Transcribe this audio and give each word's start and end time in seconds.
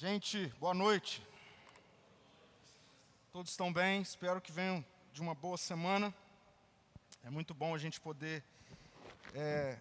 Gente, 0.00 0.46
boa 0.58 0.72
noite. 0.72 1.22
Todos 3.30 3.50
estão 3.50 3.70
bem? 3.70 4.00
Espero 4.00 4.40
que 4.40 4.50
venham 4.50 4.82
de 5.12 5.20
uma 5.20 5.34
boa 5.34 5.58
semana. 5.58 6.14
É 7.22 7.28
muito 7.28 7.52
bom 7.52 7.74
a 7.74 7.78
gente 7.78 8.00
poder 8.00 8.42
é, 9.34 9.78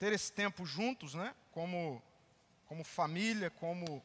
ter 0.00 0.12
esse 0.12 0.32
tempo 0.32 0.66
juntos, 0.66 1.14
né? 1.14 1.32
Como, 1.52 2.02
como 2.66 2.82
família, 2.82 3.50
como 3.50 4.04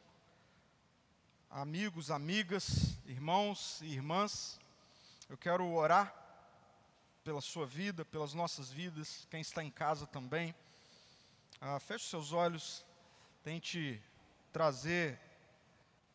amigos, 1.50 2.12
amigas, 2.12 2.96
irmãos 3.04 3.80
e 3.82 3.86
irmãs. 3.86 4.60
Eu 5.28 5.36
quero 5.36 5.68
orar 5.72 6.14
pela 7.24 7.40
sua 7.40 7.66
vida, 7.66 8.04
pelas 8.04 8.32
nossas 8.32 8.70
vidas, 8.70 9.26
quem 9.28 9.40
está 9.40 9.64
em 9.64 9.72
casa 9.72 10.06
também. 10.06 10.54
Ah, 11.60 11.80
feche 11.80 12.06
seus 12.06 12.32
olhos, 12.32 12.86
tente 13.42 14.00
trazer 14.52 15.18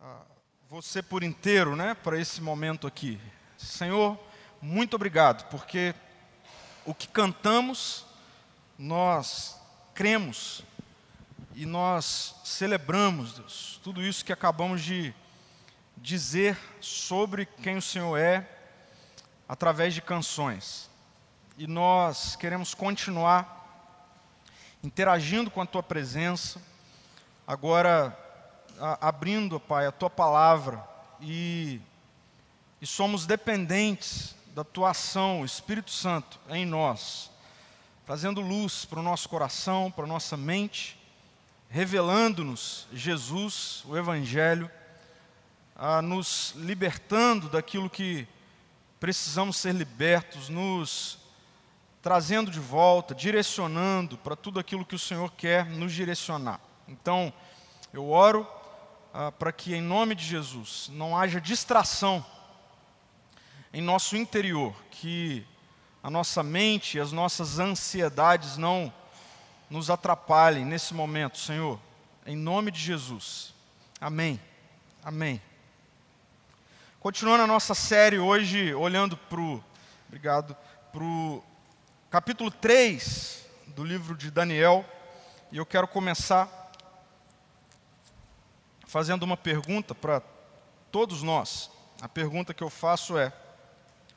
ah, 0.02 0.22
você 0.70 1.02
por 1.02 1.23
inteiro, 1.23 1.76
né, 1.76 1.94
para 1.94 2.20
esse 2.20 2.42
momento 2.42 2.86
aqui. 2.86 3.20
Senhor, 3.58 4.20
muito 4.62 4.96
obrigado, 4.96 5.50
porque 5.50 5.96
o 6.86 6.94
que 6.94 7.08
cantamos, 7.08 8.06
nós 8.78 9.59
cremos 9.94 10.64
e 11.54 11.66
nós 11.66 12.36
celebramos, 12.44 13.34
Deus, 13.34 13.80
tudo 13.84 14.04
isso 14.04 14.26
que 14.26 14.34
acabamos 14.34 14.81
de 14.81 15.14
dizer 15.95 16.58
sobre 16.81 17.45
quem 17.45 17.78
o 17.78 17.81
Senhor 17.81 18.17
é 18.17 18.50
através 19.48 19.94
de 19.94 20.02
canções. 20.02 20.90
E 21.58 21.67
nós 21.67 22.36
queremos 22.36 22.73
continuar 22.73 23.56
interagindo 24.84 25.50
com 25.50 25.62
a 25.62 25.66
tua 25.66 25.81
presença, 25.81 26.62
agora 27.48 28.25
abrindo, 29.00 29.60
Pai, 29.60 29.86
a 29.86 29.92
tua 29.92 30.10
palavra 30.10 30.84
e, 31.22 31.80
e 32.82 32.86
somos 32.86 33.26
dependentes 33.26 34.36
da 34.54 34.64
tua 34.64 34.92
ação, 34.92 35.44
Espírito 35.44 35.92
Santo, 35.92 36.40
em 36.50 36.66
nós, 36.66 37.30
trazendo 38.06 38.42
luz 38.42 38.86
para 38.86 39.00
o 39.00 39.04
nosso 39.04 39.28
coração, 39.28 39.92
para 39.92 40.06
a 40.06 40.08
nossa 40.08 40.38
mente, 40.38 40.98
revelando-nos 41.70 42.88
Jesus, 42.94 43.84
o 43.86 43.98
Evangelho, 43.98 44.70
a 45.76 46.02
nos 46.02 46.54
libertando 46.56 47.50
daquilo 47.50 47.89
que 47.89 48.28
precisamos 49.00 49.58
ser 49.58 49.73
libertos, 49.73 50.48
nos 50.48 51.20
trazendo 52.02 52.50
de 52.50 52.60
volta, 52.60 53.14
direcionando 53.14 54.17
para 54.17 54.36
tudo 54.36 54.60
aquilo 54.60 54.86
que 54.86 54.95
o 54.95 55.00
Senhor 55.00 55.32
quer 55.32 55.66
nos 55.66 55.92
direcionar. 55.92 56.62
Então, 56.88 57.34
eu 57.92 58.10
oro 58.10 58.48
ah, 59.17 59.31
para 59.31 59.53
que, 59.53 59.73
em 59.73 59.81
nome 59.81 60.13
de 60.13 60.25
Jesus, 60.25 60.89
não 60.91 61.17
haja 61.17 61.39
distração 61.39 62.23
em 63.71 63.81
nosso 63.81 64.17
interior, 64.17 64.75
que 64.91 65.47
a 66.03 66.09
nossa 66.09 66.44
mente 66.44 66.99
as 66.99 67.13
nossas 67.13 67.58
ansiedades 67.58 68.58
não 68.58 68.93
nos 69.69 69.89
atrapalhem 69.89 70.66
nesse 70.66 70.93
momento, 70.93 71.38
Senhor, 71.38 71.80
em 72.25 72.36
nome 72.36 72.71
de 72.71 72.80
Jesus. 72.81 73.53
Amém. 74.02 74.38
Amém. 75.02 75.41
Continuando 76.99 77.43
a 77.43 77.47
nossa 77.47 77.73
série 77.73 78.19
hoje, 78.19 78.73
olhando 78.73 79.16
para 79.16 79.39
o. 79.39 79.63
Obrigado. 80.09 80.58
Para 80.91 81.03
o 81.03 81.41
capítulo 82.09 82.52
3 82.52 83.45
do 83.67 83.83
livro 83.86 84.13
de 84.17 84.30
Daniel, 84.30 84.83
e 85.53 85.58
eu 85.58 85.66
quero 85.66 85.88
começar 85.88 86.64
fazendo 88.86 89.23
uma 89.23 89.38
pergunta 89.38 89.94
para 89.94 90.22
todos 90.91 91.22
nós. 91.22 91.69
A 92.02 92.08
pergunta 92.08 92.53
que 92.53 92.64
eu 92.64 92.69
faço 92.69 93.17
é: 93.17 93.33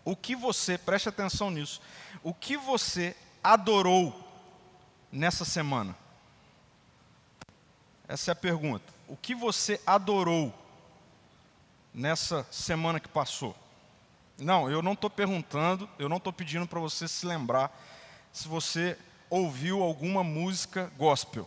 o 0.05 0.15
que 0.15 0.35
você, 0.37 0.79
preste 0.79 1.09
atenção 1.09 1.51
nisso, 1.51 1.81
o 2.23 2.33
que 2.33 2.57
você 2.57 3.17
adorou 3.43 4.15
nessa 5.11 5.45
semana? 5.45 5.97
Essa 8.07 8.31
é 8.31 8.33
a 8.33 8.37
pergunta. 8.37 8.93
O 9.07 9.17
que 9.17 9.35
você 9.35 9.81
adorou 9.87 10.55
nessa 11.93 12.47
semana 12.51 13.01
que 13.01 13.09
passou? 13.09 13.55
Não, 14.39 14.71
eu 14.71 14.81
não 14.81 14.93
estou 14.93 15.11
perguntando, 15.11 15.89
eu 15.99 16.09
não 16.09 16.19
estou 16.19 16.33
pedindo 16.33 16.67
para 16.67 16.79
você 16.79 17.09
se 17.09 17.27
lembrar 17.27 17.77
se 18.33 18.47
você 18.47 18.97
ouviu 19.29 19.83
alguma 19.83 20.23
música 20.23 20.91
gospel. 20.97 21.47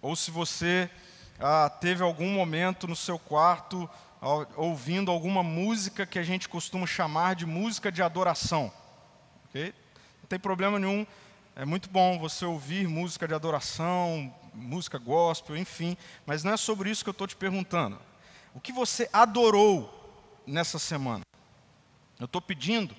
Ou 0.00 0.16
se 0.16 0.30
você 0.30 0.90
ah, 1.38 1.68
teve 1.68 2.02
algum 2.02 2.30
momento 2.30 2.86
no 2.86 2.96
seu 2.96 3.18
quarto 3.18 3.88
ouvindo 4.56 5.10
alguma 5.10 5.42
música 5.42 6.06
que 6.06 6.18
a 6.18 6.22
gente 6.22 6.48
costuma 6.48 6.86
chamar 6.86 7.34
de 7.34 7.44
música 7.44 7.92
de 7.92 8.02
adoração. 8.02 8.72
Okay? 9.48 9.74
Não 10.22 10.28
tem 10.28 10.38
problema 10.38 10.78
nenhum, 10.78 11.06
é 11.54 11.64
muito 11.64 11.90
bom 11.90 12.18
você 12.18 12.44
ouvir 12.44 12.88
música 12.88 13.28
de 13.28 13.34
adoração, 13.34 14.34
música 14.54 14.98
gospel, 14.98 15.56
enfim, 15.56 15.96
mas 16.24 16.42
não 16.42 16.52
é 16.52 16.56
sobre 16.56 16.90
isso 16.90 17.04
que 17.04 17.10
eu 17.10 17.12
estou 17.12 17.26
te 17.26 17.36
perguntando. 17.36 17.98
O 18.54 18.60
que 18.60 18.72
você 18.72 19.08
adorou 19.12 19.92
nessa 20.46 20.78
semana? 20.78 21.22
Eu 22.18 22.26
estou 22.26 22.40
pedindo 22.40 22.96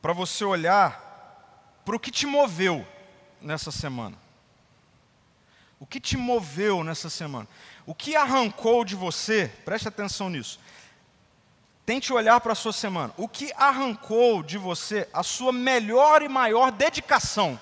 para 0.00 0.12
você 0.12 0.44
olhar 0.44 1.80
para 1.84 1.96
o 1.96 2.00
que 2.00 2.10
te 2.10 2.26
moveu 2.26 2.86
nessa 3.40 3.70
semana. 3.70 4.16
O 5.80 5.86
que 5.86 5.98
te 5.98 6.14
moveu 6.14 6.84
nessa 6.84 7.08
semana? 7.08 7.48
O 7.86 7.94
que 7.94 8.14
arrancou 8.14 8.84
de 8.84 8.94
você? 8.94 9.50
Preste 9.64 9.88
atenção 9.88 10.28
nisso. 10.28 10.60
Tente 11.86 12.12
olhar 12.12 12.38
para 12.42 12.52
a 12.52 12.54
sua 12.54 12.72
semana. 12.72 13.14
O 13.16 13.26
que 13.26 13.50
arrancou 13.56 14.42
de 14.42 14.58
você 14.58 15.08
a 15.10 15.22
sua 15.22 15.52
melhor 15.52 16.20
e 16.20 16.28
maior 16.28 16.70
dedicação? 16.70 17.58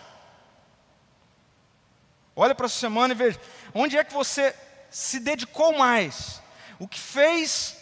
Olha 2.35 2.57
para 2.57 2.67
a 2.67 2.69
sua 2.69 2.81
semana 2.81 3.15
e 3.15 3.17
veja 3.17 3.41
onde 3.73 3.97
é 3.97 4.03
que 4.03 4.13
você 4.13 4.53
se 4.91 5.21
dedicou 5.21 5.79
mais. 5.79 6.43
O 6.81 6.89
que 6.89 6.99
fez 6.99 7.77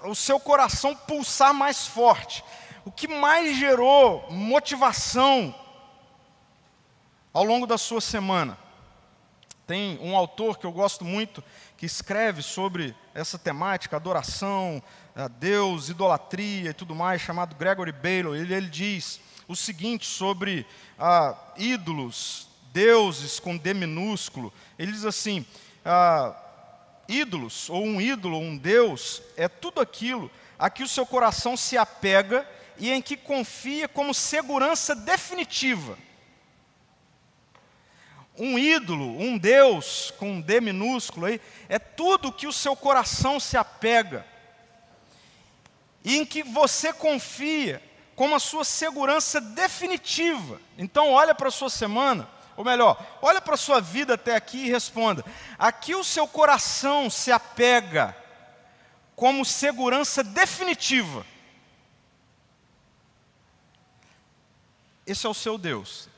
o 0.00 0.14
seu 0.14 0.40
coração 0.40 0.96
pulsar 0.96 1.52
mais 1.52 1.86
forte. 1.86 2.42
O 2.86 2.90
que 2.90 3.06
mais 3.06 3.58
gerou 3.58 4.26
motivação 4.30 5.54
ao 7.30 7.44
longo 7.44 7.66
da 7.66 7.76
sua 7.76 8.00
semana. 8.00 8.61
Tem 9.66 9.98
um 10.00 10.16
autor 10.16 10.58
que 10.58 10.66
eu 10.66 10.72
gosto 10.72 11.04
muito 11.04 11.42
que 11.76 11.86
escreve 11.86 12.42
sobre 12.42 12.94
essa 13.14 13.38
temática, 13.38 13.96
adoração 13.96 14.82
a 15.14 15.28
Deus, 15.28 15.88
idolatria 15.88 16.70
e 16.70 16.74
tudo 16.74 16.94
mais, 16.94 17.20
chamado 17.20 17.56
Gregory 17.56 17.92
Baylor. 17.92 18.36
Ele, 18.36 18.52
ele 18.54 18.68
diz 18.68 19.20
o 19.46 19.54
seguinte 19.54 20.06
sobre 20.06 20.66
ah, 20.98 21.36
ídolos, 21.56 22.48
deuses 22.72 23.38
com 23.38 23.56
D 23.56 23.74
minúsculo. 23.74 24.52
Ele 24.78 24.92
diz 24.92 25.04
assim: 25.04 25.46
ah, 25.84 26.36
ídolos, 27.08 27.70
ou 27.70 27.84
um 27.84 28.00
ídolo, 28.00 28.38
um 28.38 28.56
Deus, 28.56 29.22
é 29.36 29.48
tudo 29.48 29.80
aquilo 29.80 30.30
a 30.58 30.70
que 30.70 30.82
o 30.82 30.88
seu 30.88 31.06
coração 31.06 31.56
se 31.56 31.76
apega 31.76 32.48
e 32.78 32.90
em 32.90 33.02
que 33.02 33.16
confia 33.16 33.88
como 33.88 34.14
segurança 34.14 34.94
definitiva 34.94 35.96
um 38.42 38.58
ídolo, 38.58 39.20
um 39.20 39.38
Deus 39.38 40.12
com 40.18 40.32
um 40.32 40.40
D 40.40 40.60
minúsculo 40.60 41.26
aí, 41.26 41.40
é 41.68 41.78
tudo 41.78 42.32
que 42.32 42.48
o 42.48 42.52
seu 42.52 42.74
coração 42.74 43.38
se 43.38 43.56
apega 43.56 44.26
e 46.04 46.16
em 46.16 46.26
que 46.26 46.42
você 46.42 46.92
confia 46.92 47.80
como 48.16 48.34
a 48.34 48.40
sua 48.40 48.64
segurança 48.64 49.40
definitiva. 49.40 50.60
Então 50.76 51.12
olha 51.12 51.32
para 51.32 51.46
a 51.46 51.52
sua 51.52 51.70
semana, 51.70 52.28
ou 52.56 52.64
melhor, 52.64 53.00
olha 53.22 53.40
para 53.40 53.54
a 53.54 53.56
sua 53.56 53.80
vida 53.80 54.14
até 54.14 54.34
aqui 54.34 54.66
e 54.66 54.70
responda: 54.70 55.24
aqui 55.56 55.94
o 55.94 56.02
seu 56.02 56.26
coração 56.26 57.08
se 57.08 57.30
apega 57.30 58.16
como 59.14 59.44
segurança 59.44 60.24
definitiva. 60.24 61.24
Esse 65.06 65.26
é 65.26 65.30
o 65.30 65.34
seu 65.34 65.56
Deus 65.56 66.10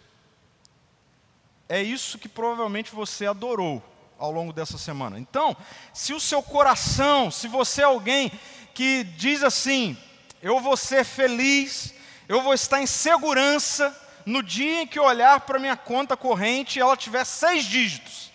é 1.75 1.83
isso 1.83 2.19
que 2.19 2.29
provavelmente 2.29 2.95
você 2.95 3.27
adorou 3.27 3.83
ao 4.17 4.31
longo 4.31 4.53
dessa 4.53 4.79
semana. 4.79 5.19
Então, 5.19 5.57
se 5.93 6.15
o 6.15 6.21
seu 6.21 6.41
coração, 6.41 7.33
se 7.33 7.49
você 7.49 7.83
é 7.83 7.85
alguém 7.85 8.31
que 8.73 9.03
diz 9.03 9.43
assim: 9.43 9.99
eu 10.41 10.61
vou 10.61 10.77
ser 10.77 11.05
feliz, 11.05 11.93
eu 12.29 12.41
vou 12.43 12.55
estar 12.55 12.81
em 12.81 12.87
segurança 12.87 13.93
no 14.25 14.41
dia 14.41 14.83
em 14.83 14.87
que 14.87 15.01
eu 15.01 15.03
olhar 15.03 15.41
para 15.41 15.59
minha 15.59 15.77
conta 15.77 16.17
corrente 16.17 16.79
e 16.79 16.81
ela 16.81 16.97
tiver 16.97 17.25
seis 17.25 17.65
dígitos. 17.65 18.31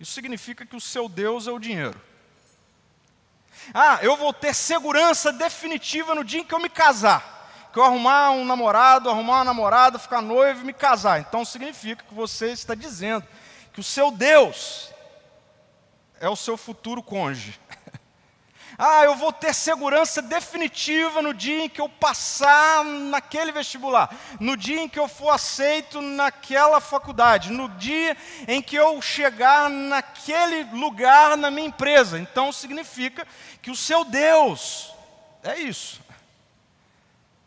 Isso 0.00 0.12
significa 0.12 0.64
que 0.64 0.74
o 0.74 0.80
seu 0.80 1.06
Deus 1.06 1.46
é 1.46 1.52
o 1.52 1.58
dinheiro. 1.58 2.00
Ah, 3.74 3.98
eu 4.00 4.16
vou 4.16 4.32
ter 4.32 4.54
segurança 4.54 5.30
definitiva 5.30 6.14
no 6.14 6.24
dia 6.24 6.40
em 6.40 6.44
que 6.44 6.54
eu 6.54 6.60
me 6.60 6.70
casar 6.70 7.33
que 7.74 7.80
eu 7.80 7.84
arrumar 7.84 8.30
um 8.30 8.44
namorado, 8.44 9.10
arrumar 9.10 9.38
uma 9.38 9.44
namorada, 9.44 9.98
ficar 9.98 10.22
noivo 10.22 10.60
e 10.60 10.64
me 10.64 10.72
casar. 10.72 11.18
Então 11.18 11.44
significa 11.44 12.04
que 12.04 12.14
você 12.14 12.52
está 12.52 12.72
dizendo 12.72 13.26
que 13.72 13.80
o 13.80 13.82
seu 13.82 14.12
Deus 14.12 14.90
é 16.20 16.28
o 16.28 16.36
seu 16.36 16.56
futuro 16.56 17.02
cônjuge. 17.02 17.60
Ah, 18.76 19.04
eu 19.04 19.14
vou 19.14 19.32
ter 19.32 19.54
segurança 19.54 20.20
definitiva 20.20 21.22
no 21.22 21.32
dia 21.32 21.66
em 21.66 21.68
que 21.68 21.80
eu 21.80 21.88
passar 21.88 22.84
naquele 22.84 23.52
vestibular, 23.52 24.12
no 24.40 24.56
dia 24.56 24.80
em 24.80 24.88
que 24.88 24.98
eu 24.98 25.06
for 25.06 25.30
aceito 25.30 26.00
naquela 26.00 26.80
faculdade, 26.80 27.52
no 27.52 27.68
dia 27.68 28.16
em 28.48 28.60
que 28.60 28.74
eu 28.74 29.00
chegar 29.00 29.70
naquele 29.70 30.64
lugar 30.76 31.36
na 31.36 31.52
minha 31.52 31.68
empresa. 31.68 32.18
Então 32.18 32.50
significa 32.50 33.24
que 33.62 33.70
o 33.70 33.76
seu 33.76 34.04
Deus 34.04 34.92
é 35.44 35.60
isso. 35.60 36.03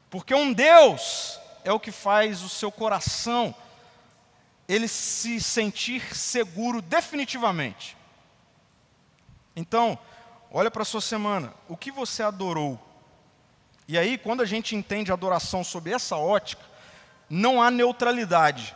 Porque 0.09 0.33
um 0.33 0.53
Deus 0.53 1.39
é 1.63 1.71
o 1.71 1.79
que 1.79 1.91
faz 1.91 2.41
o 2.41 2.49
seu 2.49 2.71
coração 2.71 3.53
ele 4.67 4.87
se 4.87 5.39
sentir 5.39 6.15
seguro 6.15 6.81
definitivamente. 6.81 7.95
Então, 9.55 9.97
olha 10.51 10.69
para 10.69 10.81
a 10.81 10.85
sua 10.85 11.01
semana, 11.01 11.53
o 11.69 11.77
que 11.77 11.89
você 11.89 12.21
adorou? 12.21 12.79
E 13.87 13.97
aí, 13.97 14.17
quando 14.17 14.41
a 14.41 14.45
gente 14.45 14.75
entende 14.75 15.09
a 15.09 15.13
adoração 15.13 15.63
sob 15.63 15.91
essa 15.91 16.17
ótica, 16.17 16.63
não 17.29 17.61
há 17.61 17.71
neutralidade. 17.71 18.75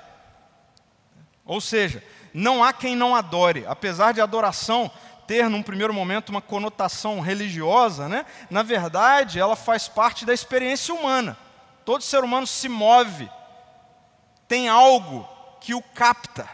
Ou 1.46 1.60
seja, 1.60 2.02
não 2.34 2.64
há 2.64 2.72
quem 2.72 2.96
não 2.96 3.14
adore, 3.14 3.66
apesar 3.68 4.14
de 4.14 4.22
adoração 4.22 4.90
ter 5.32 5.50
num 5.50 5.64
primeiro 5.64 5.94
momento 5.94 6.28
uma 6.28 6.42
conotação 6.42 7.22
religiosa, 7.22 8.10
né? 8.10 8.26
Na 8.50 8.64
verdade, 8.64 9.40
ela 9.40 9.56
faz 9.56 9.88
parte 9.88 10.26
da 10.26 10.34
experiência 10.34 10.94
humana. 10.94 11.38
Todo 11.86 12.04
ser 12.04 12.22
humano 12.22 12.46
se 12.46 12.68
move, 12.68 13.32
tem 14.46 14.68
algo 14.68 15.26
que 15.62 15.74
o 15.74 15.82
capta, 15.82 16.50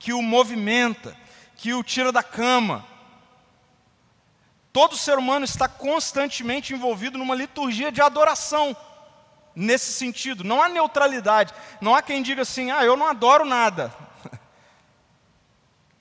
que 0.00 0.12
o 0.12 0.20
movimenta, 0.20 1.16
que 1.54 1.74
o 1.74 1.84
tira 1.84 2.10
da 2.10 2.24
cama. 2.24 2.84
Todo 4.72 4.96
ser 4.96 5.16
humano 5.16 5.44
está 5.44 5.68
constantemente 5.68 6.74
envolvido 6.74 7.16
numa 7.16 7.36
liturgia 7.36 7.92
de 7.92 8.02
adoração. 8.02 8.76
Nesse 9.54 9.92
sentido, 9.92 10.42
não 10.42 10.60
há 10.60 10.68
neutralidade. 10.68 11.54
Não 11.80 11.94
há 11.94 12.02
quem 12.02 12.20
diga 12.20 12.42
assim: 12.42 12.68
"Ah, 12.72 12.84
eu 12.84 12.96
não 12.96 13.06
adoro 13.06 13.44
nada". 13.44 13.94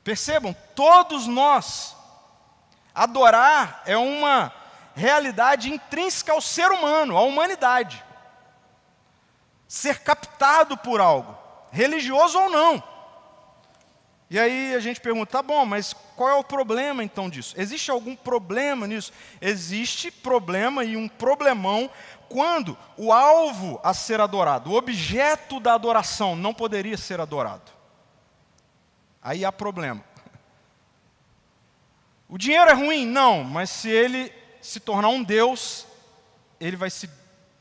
Percebam, 0.06 0.56
todos 0.76 1.26
nós 1.26 1.98
adorar 2.94 3.82
é 3.88 3.98
uma 3.98 4.54
realidade 4.96 5.74
intrínseca 5.74 6.32
ao 6.32 6.40
ser 6.40 6.72
humano, 6.72 7.18
à 7.18 7.22
humanidade. 7.22 8.04
Ser 9.68 10.02
captado 10.02 10.78
por 10.78 11.02
algo 11.02 11.36
religioso 11.72 12.40
ou 12.40 12.52
não. 12.52 12.84
E 14.30 14.38
aí 14.38 14.76
a 14.76 14.80
gente 14.80 15.02
pergunta, 15.02 15.32
tá 15.32 15.42
bom, 15.42 15.66
mas 15.66 15.92
qual 16.16 16.30
é 16.30 16.36
o 16.36 16.44
problema 16.44 17.04
então 17.04 17.28
disso? 17.28 17.56
Existe 17.58 17.90
algum 17.90 18.16
problema 18.16 18.86
nisso? 18.86 19.12
Existe 19.42 20.12
problema 20.12 20.84
e 20.84 20.96
um 20.96 21.08
problemão 21.08 21.90
quando 22.30 22.78
o 22.96 23.12
alvo 23.12 23.80
a 23.84 23.92
ser 23.92 24.22
adorado, 24.22 24.70
o 24.70 24.76
objeto 24.76 25.60
da 25.60 25.74
adoração 25.74 26.36
não 26.36 26.54
poderia 26.54 26.96
ser 26.96 27.20
adorado. 27.20 27.75
Aí 29.26 29.44
há 29.44 29.52
problema. 29.52 30.06
O 32.30 32.38
dinheiro 32.38 32.70
é 32.70 32.74
ruim? 32.74 33.08
Não, 33.08 33.44
mas 33.44 33.72
se 33.72 33.90
ele 33.90 34.32
se 34.62 34.80
tornar 34.80 35.08
um 35.08 35.24
Deus, 35.24 35.88
ele 36.60 36.78
vai, 36.78 36.92
se, 36.92 37.10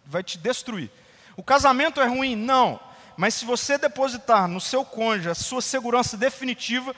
vai 0.05 0.22
te 0.22 0.37
destruir. 0.37 0.90
O 1.38 1.43
casamento 1.43 2.02
é 2.02 2.06
ruim? 2.06 2.37
Não, 2.37 2.78
mas 3.16 3.32
se 3.32 3.46
você 3.46 3.78
depositar 3.78 4.46
no 4.46 4.61
seu 4.61 4.84
cônjuge 4.84 5.31
a 5.31 5.34
sua 5.34 5.62
segurança 5.62 6.19
definitiva, 6.19 6.94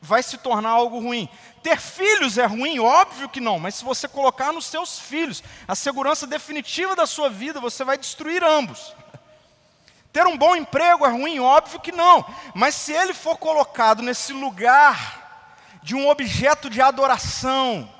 vai 0.00 0.22
se 0.22 0.38
tornar 0.38 0.70
algo 0.70 1.00
ruim. 1.00 1.28
Ter 1.60 1.80
filhos 1.80 2.38
é 2.38 2.46
ruim? 2.46 2.78
Óbvio 2.78 3.28
que 3.28 3.40
não, 3.40 3.58
mas 3.58 3.74
se 3.74 3.84
você 3.84 4.06
colocar 4.06 4.52
nos 4.52 4.66
seus 4.66 4.96
filhos 4.96 5.42
a 5.66 5.74
segurança 5.74 6.24
definitiva 6.24 6.94
da 6.94 7.04
sua 7.04 7.28
vida, 7.28 7.58
você 7.58 7.82
vai 7.82 7.98
destruir 7.98 8.44
ambos. 8.44 8.94
Ter 10.14 10.28
um 10.28 10.38
bom 10.38 10.54
emprego 10.54 11.04
é 11.04 11.08
ruim? 11.10 11.40
Óbvio 11.40 11.80
que 11.80 11.90
não, 11.90 12.24
mas 12.54 12.76
se 12.76 12.92
ele 12.92 13.12
for 13.12 13.36
colocado 13.36 14.00
nesse 14.00 14.32
lugar 14.32 15.80
de 15.82 15.96
um 15.96 16.08
objeto 16.08 16.70
de 16.70 16.80
adoração, 16.80 17.92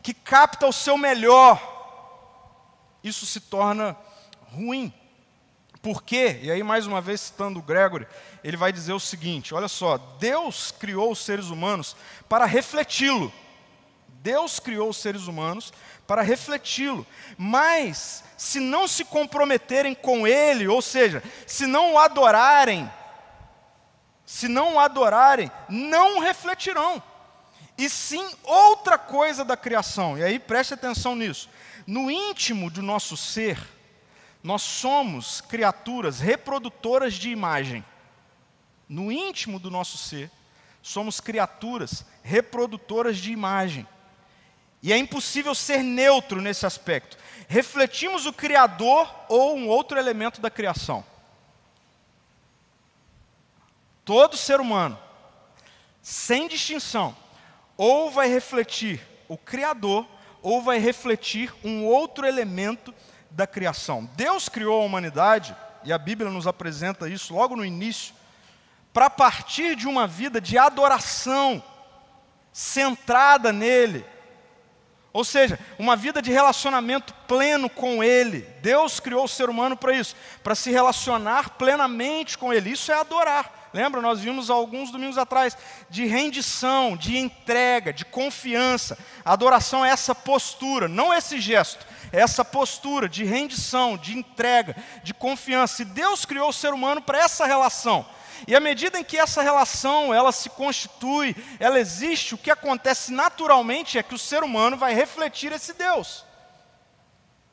que 0.00 0.14
capta 0.14 0.68
o 0.68 0.72
seu 0.72 0.96
melhor, 0.96 1.60
isso 3.02 3.26
se 3.26 3.40
torna 3.40 3.96
ruim. 4.52 4.94
Por 5.82 6.04
quê? 6.04 6.38
E 6.40 6.52
aí, 6.52 6.62
mais 6.62 6.86
uma 6.86 7.00
vez, 7.00 7.20
citando 7.20 7.60
Gregory, 7.60 8.06
ele 8.44 8.56
vai 8.56 8.72
dizer 8.72 8.92
o 8.92 9.00
seguinte: 9.00 9.52
olha 9.52 9.66
só, 9.66 9.98
Deus 9.98 10.70
criou 10.70 11.10
os 11.10 11.18
seres 11.18 11.46
humanos 11.46 11.96
para 12.28 12.44
refleti-lo. 12.44 13.32
Deus 14.22 14.60
criou 14.60 14.88
os 14.88 14.98
seres 14.98 15.26
humanos 15.26 15.72
para 16.10 16.22
refleti-lo. 16.22 17.06
Mas, 17.38 18.24
se 18.36 18.58
não 18.58 18.88
se 18.88 19.04
comprometerem 19.04 19.94
com 19.94 20.26
Ele, 20.26 20.66
ou 20.66 20.82
seja, 20.82 21.22
se 21.46 21.68
não 21.68 21.92
o 21.92 21.98
adorarem, 22.00 22.90
se 24.26 24.48
não 24.48 24.74
o 24.74 24.80
adorarem, 24.80 25.48
não 25.68 26.18
refletirão. 26.18 27.00
E 27.78 27.88
sim 27.88 28.28
outra 28.42 28.98
coisa 28.98 29.44
da 29.44 29.56
criação. 29.56 30.18
E 30.18 30.24
aí 30.24 30.40
preste 30.40 30.74
atenção 30.74 31.14
nisso. 31.14 31.48
No 31.86 32.10
íntimo 32.10 32.72
do 32.72 32.82
nosso 32.82 33.16
ser, 33.16 33.56
nós 34.42 34.62
somos 34.62 35.40
criaturas 35.40 36.18
reprodutoras 36.18 37.14
de 37.14 37.30
imagem. 37.30 37.84
No 38.88 39.12
íntimo 39.12 39.60
do 39.60 39.70
nosso 39.70 39.96
ser, 39.96 40.28
somos 40.82 41.20
criaturas 41.20 42.04
reprodutoras 42.24 43.16
de 43.16 43.30
imagem. 43.30 43.86
E 44.82 44.92
é 44.92 44.96
impossível 44.96 45.54
ser 45.54 45.82
neutro 45.82 46.40
nesse 46.40 46.64
aspecto. 46.64 47.18
Refletimos 47.48 48.26
o 48.26 48.32
Criador 48.32 49.12
ou 49.28 49.56
um 49.56 49.68
outro 49.68 49.98
elemento 49.98 50.40
da 50.40 50.50
criação. 50.50 51.04
Todo 54.04 54.36
ser 54.36 54.60
humano, 54.60 54.98
sem 56.02 56.48
distinção, 56.48 57.14
ou 57.76 58.10
vai 58.10 58.28
refletir 58.28 59.00
o 59.28 59.36
Criador, 59.36 60.06
ou 60.42 60.62
vai 60.62 60.78
refletir 60.78 61.52
um 61.62 61.84
outro 61.84 62.26
elemento 62.26 62.94
da 63.30 63.46
criação. 63.46 64.08
Deus 64.16 64.48
criou 64.48 64.82
a 64.82 64.84
humanidade, 64.84 65.54
e 65.84 65.92
a 65.92 65.98
Bíblia 65.98 66.30
nos 66.30 66.46
apresenta 66.46 67.08
isso 67.08 67.34
logo 67.34 67.54
no 67.54 67.64
início, 67.64 68.14
para 68.92 69.08
partir 69.08 69.76
de 69.76 69.86
uma 69.86 70.06
vida 70.06 70.40
de 70.40 70.58
adoração, 70.58 71.62
centrada 72.52 73.52
nele. 73.52 74.04
Ou 75.12 75.24
seja, 75.24 75.58
uma 75.78 75.96
vida 75.96 76.22
de 76.22 76.30
relacionamento 76.30 77.12
pleno 77.26 77.68
com 77.68 78.02
Ele. 78.02 78.46
Deus 78.62 79.00
criou 79.00 79.24
o 79.24 79.28
ser 79.28 79.50
humano 79.50 79.76
para 79.76 79.92
isso, 79.92 80.14
para 80.42 80.54
se 80.54 80.70
relacionar 80.70 81.50
plenamente 81.50 82.38
com 82.38 82.52
Ele. 82.52 82.70
Isso 82.70 82.92
é 82.92 82.94
adorar. 82.94 83.60
Lembra, 83.72 84.00
nós 84.00 84.20
vimos 84.20 84.50
alguns 84.50 84.90
domingos 84.90 85.16
atrás, 85.16 85.56
de 85.88 86.04
rendição, 86.04 86.96
de 86.96 87.16
entrega, 87.16 87.92
de 87.92 88.04
confiança. 88.04 88.98
Adoração 89.24 89.84
é 89.84 89.90
essa 89.90 90.14
postura, 90.14 90.88
não 90.88 91.14
esse 91.14 91.40
gesto, 91.40 91.86
é 92.12 92.20
essa 92.20 92.44
postura 92.44 93.08
de 93.08 93.24
rendição, 93.24 93.96
de 93.96 94.16
entrega, 94.16 94.76
de 95.04 95.14
confiança. 95.14 95.82
E 95.82 95.84
Deus 95.84 96.24
criou 96.24 96.48
o 96.48 96.52
ser 96.52 96.72
humano 96.72 97.00
para 97.00 97.18
essa 97.18 97.46
relação. 97.46 98.04
E 98.46 98.54
à 98.54 98.60
medida 98.60 98.98
em 98.98 99.04
que 99.04 99.18
essa 99.18 99.42
relação 99.42 100.12
ela 100.14 100.32
se 100.32 100.48
constitui, 100.50 101.36
ela 101.58 101.78
existe, 101.78 102.34
o 102.34 102.38
que 102.38 102.50
acontece 102.50 103.12
naturalmente 103.12 103.98
é 103.98 104.02
que 104.02 104.14
o 104.14 104.18
ser 104.18 104.42
humano 104.42 104.76
vai 104.76 104.94
refletir 104.94 105.52
esse 105.52 105.72
Deus. 105.72 106.24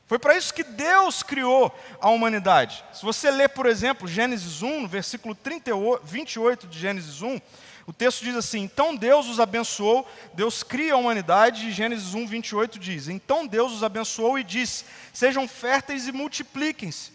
Foi 0.06 0.18
para 0.18 0.36
isso 0.38 0.54
que 0.54 0.64
Deus 0.64 1.22
criou 1.22 1.70
a 2.00 2.08
humanidade. 2.08 2.82
Se 2.94 3.04
você 3.04 3.30
ler, 3.30 3.50
por 3.50 3.66
exemplo, 3.66 4.08
Gênesis 4.08 4.62
1, 4.62 4.80
no 4.80 4.88
versículo 4.88 5.34
38, 5.34 6.02
28 6.02 6.66
de 6.66 6.78
Gênesis 6.78 7.20
1, 7.20 7.38
o 7.86 7.92
texto 7.92 8.24
diz 8.24 8.34
assim: 8.34 8.60
Então 8.60 8.96
Deus 8.96 9.28
os 9.28 9.38
abençoou, 9.38 10.08
Deus 10.32 10.62
cria 10.62 10.94
a 10.94 10.96
humanidade, 10.96 11.68
e 11.68 11.72
Gênesis 11.72 12.14
1, 12.14 12.26
28 12.26 12.78
diz: 12.78 13.08
Então 13.08 13.46
Deus 13.46 13.70
os 13.72 13.84
abençoou 13.84 14.38
e 14.38 14.44
disse: 14.44 14.86
Sejam 15.12 15.46
férteis 15.46 16.08
e 16.08 16.12
multipliquem-se. 16.12 17.12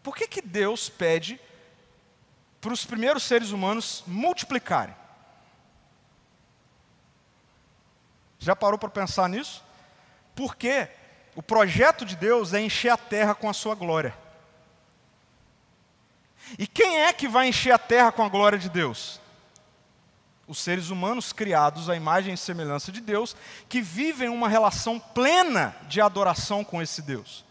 Por 0.00 0.16
que, 0.16 0.28
que 0.28 0.40
Deus 0.40 0.88
pede 0.88 1.40
para 2.60 2.72
os 2.72 2.84
primeiros 2.84 3.22
seres 3.22 3.50
humanos 3.50 4.02
multiplicarem? 4.06 4.94
Já 8.38 8.54
parou 8.54 8.78
para 8.78 8.88
pensar 8.88 9.28
nisso? 9.28 9.64
Por 10.34 10.56
quê? 10.56 10.88
O 11.34 11.42
projeto 11.42 12.04
de 12.04 12.16
Deus 12.16 12.52
é 12.52 12.60
encher 12.60 12.90
a 12.90 12.96
terra 12.96 13.34
com 13.34 13.48
a 13.48 13.52
sua 13.52 13.74
glória. 13.74 14.16
E 16.58 16.66
quem 16.66 17.00
é 17.00 17.12
que 17.12 17.28
vai 17.28 17.48
encher 17.48 17.72
a 17.72 17.78
terra 17.78 18.12
com 18.12 18.22
a 18.22 18.28
glória 18.28 18.58
de 18.58 18.68
Deus? 18.68 19.20
Os 20.46 20.58
seres 20.58 20.88
humanos 20.88 21.32
criados 21.32 21.90
à 21.90 21.96
imagem 21.96 22.32
e 22.32 22.38
semelhança 22.38 22.90
de 22.90 23.00
Deus, 23.00 23.36
que 23.68 23.82
vivem 23.82 24.28
uma 24.28 24.48
relação 24.48 24.98
plena 24.98 25.76
de 25.82 26.00
adoração 26.00 26.64
com 26.64 26.80
esse 26.80 27.02
Deus. 27.02 27.44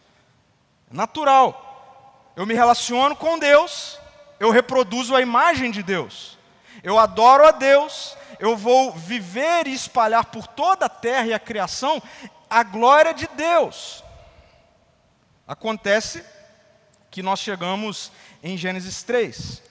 Natural. 0.90 2.34
Eu 2.36 2.46
me 2.46 2.54
relaciono 2.54 3.16
com 3.16 3.38
Deus, 3.38 4.00
eu 4.40 4.52
reproduzo 4.52 5.16
a 5.16 5.22
imagem 5.22 5.72
de 5.72 5.82
Deus. 5.82 6.38
Eu 6.84 7.00
adoro 7.00 7.46
a 7.46 7.52
Deus, 7.52 8.16
eu 8.40 8.56
vou 8.56 8.94
viver 8.94 9.68
e 9.68 9.74
espalhar 9.74 10.26
por 10.26 10.48
toda 10.48 10.86
a 10.86 10.90
terra 10.90 11.28
e 11.28 11.34
a 11.34 11.40
criação 11.40 12.02
a 12.50 12.64
glória 12.64 13.14
de 13.14 13.28
Deus. 13.28 14.04
Acontece 15.48 16.24
que 17.10 17.22
nós 17.22 17.40
chegamos 17.40 18.12
em 18.44 18.58
Gênesis 18.58 19.04
3. 19.04 19.64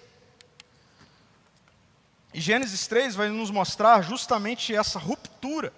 E 2.35 2.41
Gênesis 2.41 2.87
3 2.87 3.15
vai 3.15 3.29
nos 3.29 3.51
mostrar 3.51 4.03
justamente 4.03 4.75
essa 4.75 4.99
ruptura 4.99 5.73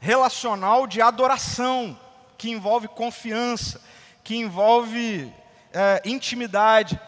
relacional 0.00 0.86
de 0.86 1.00
adoração, 1.00 1.98
que 2.36 2.50
envolve 2.50 2.88
confiança, 2.88 3.80
que 4.24 4.36
envolve 4.36 5.32
é, 5.72 6.02
intimidade. 6.04 7.00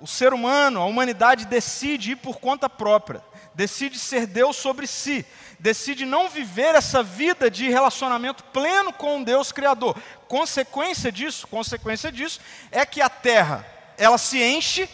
O 0.00 0.06
ser 0.06 0.32
humano, 0.32 0.80
a 0.80 0.86
humanidade 0.86 1.44
decide 1.44 2.12
ir 2.12 2.16
por 2.16 2.40
conta 2.40 2.70
própria, 2.70 3.22
decide 3.54 3.98
ser 3.98 4.26
Deus 4.26 4.56
sobre 4.56 4.86
si, 4.86 5.26
decide 5.58 6.06
não 6.06 6.28
viver 6.28 6.74
essa 6.74 7.02
vida 7.02 7.50
de 7.50 7.68
relacionamento 7.68 8.42
pleno 8.44 8.92
com 8.92 9.22
Deus 9.22 9.52
Criador. 9.52 9.96
Consequência 10.26 11.12
disso, 11.12 11.46
consequência 11.46 12.10
disso 12.10 12.40
é 12.70 12.86
que 12.86 13.02
a 13.02 13.10
terra, 13.10 13.66
ela 13.98 14.16
se 14.16 14.42
enche, 14.42 14.88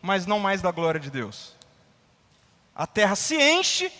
mas 0.00 0.24
não 0.24 0.38
mais 0.38 0.62
da 0.62 0.70
glória 0.70 1.00
de 1.00 1.10
Deus. 1.10 1.52
A 2.74 2.86
terra 2.86 3.16
se 3.16 3.34
enche 3.34 3.90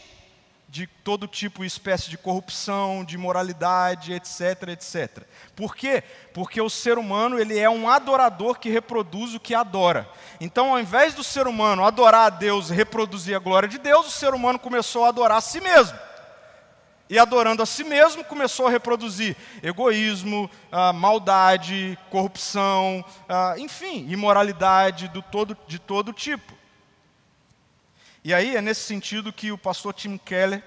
de 0.68 0.86
todo 0.86 1.26
tipo 1.26 1.64
e 1.64 1.66
espécie 1.66 2.10
de 2.10 2.18
corrupção, 2.18 3.02
de 3.02 3.16
moralidade, 3.16 4.12
etc, 4.12 4.68
etc. 4.68 5.24
Por 5.56 5.74
quê? 5.74 6.04
Porque 6.34 6.60
o 6.60 6.68
ser 6.68 6.98
humano 6.98 7.38
ele 7.38 7.58
é 7.58 7.70
um 7.70 7.88
adorador 7.88 8.58
que 8.58 8.68
reproduz 8.68 9.34
o 9.34 9.40
que 9.40 9.54
adora. 9.54 10.06
Então, 10.38 10.72
ao 10.72 10.78
invés 10.80 11.14
do 11.14 11.24
ser 11.24 11.46
humano 11.46 11.84
adorar 11.84 12.26
a 12.26 12.30
Deus 12.30 12.68
e 12.68 12.74
reproduzir 12.74 13.34
a 13.34 13.38
glória 13.38 13.68
de 13.68 13.78
Deus, 13.78 14.06
o 14.06 14.10
ser 14.10 14.34
humano 14.34 14.58
começou 14.58 15.06
a 15.06 15.08
adorar 15.08 15.38
a 15.38 15.40
si 15.40 15.60
mesmo. 15.60 15.98
E 17.10 17.18
adorando 17.18 17.62
a 17.62 17.66
si 17.66 17.82
mesmo, 17.84 18.22
começou 18.22 18.66
a 18.66 18.70
reproduzir 18.70 19.34
egoísmo, 19.62 20.50
ah, 20.70 20.92
maldade, 20.92 21.98
corrupção, 22.10 23.02
ah, 23.26 23.54
enfim, 23.56 24.06
imoralidade 24.10 25.08
do 25.08 25.22
todo, 25.22 25.56
de 25.66 25.78
todo 25.78 26.12
tipo. 26.12 26.57
E 28.24 28.34
aí 28.34 28.56
é 28.56 28.60
nesse 28.60 28.82
sentido 28.82 29.32
que 29.32 29.52
o 29.52 29.58
pastor 29.58 29.94
Tim 29.94 30.18
Keller, 30.18 30.62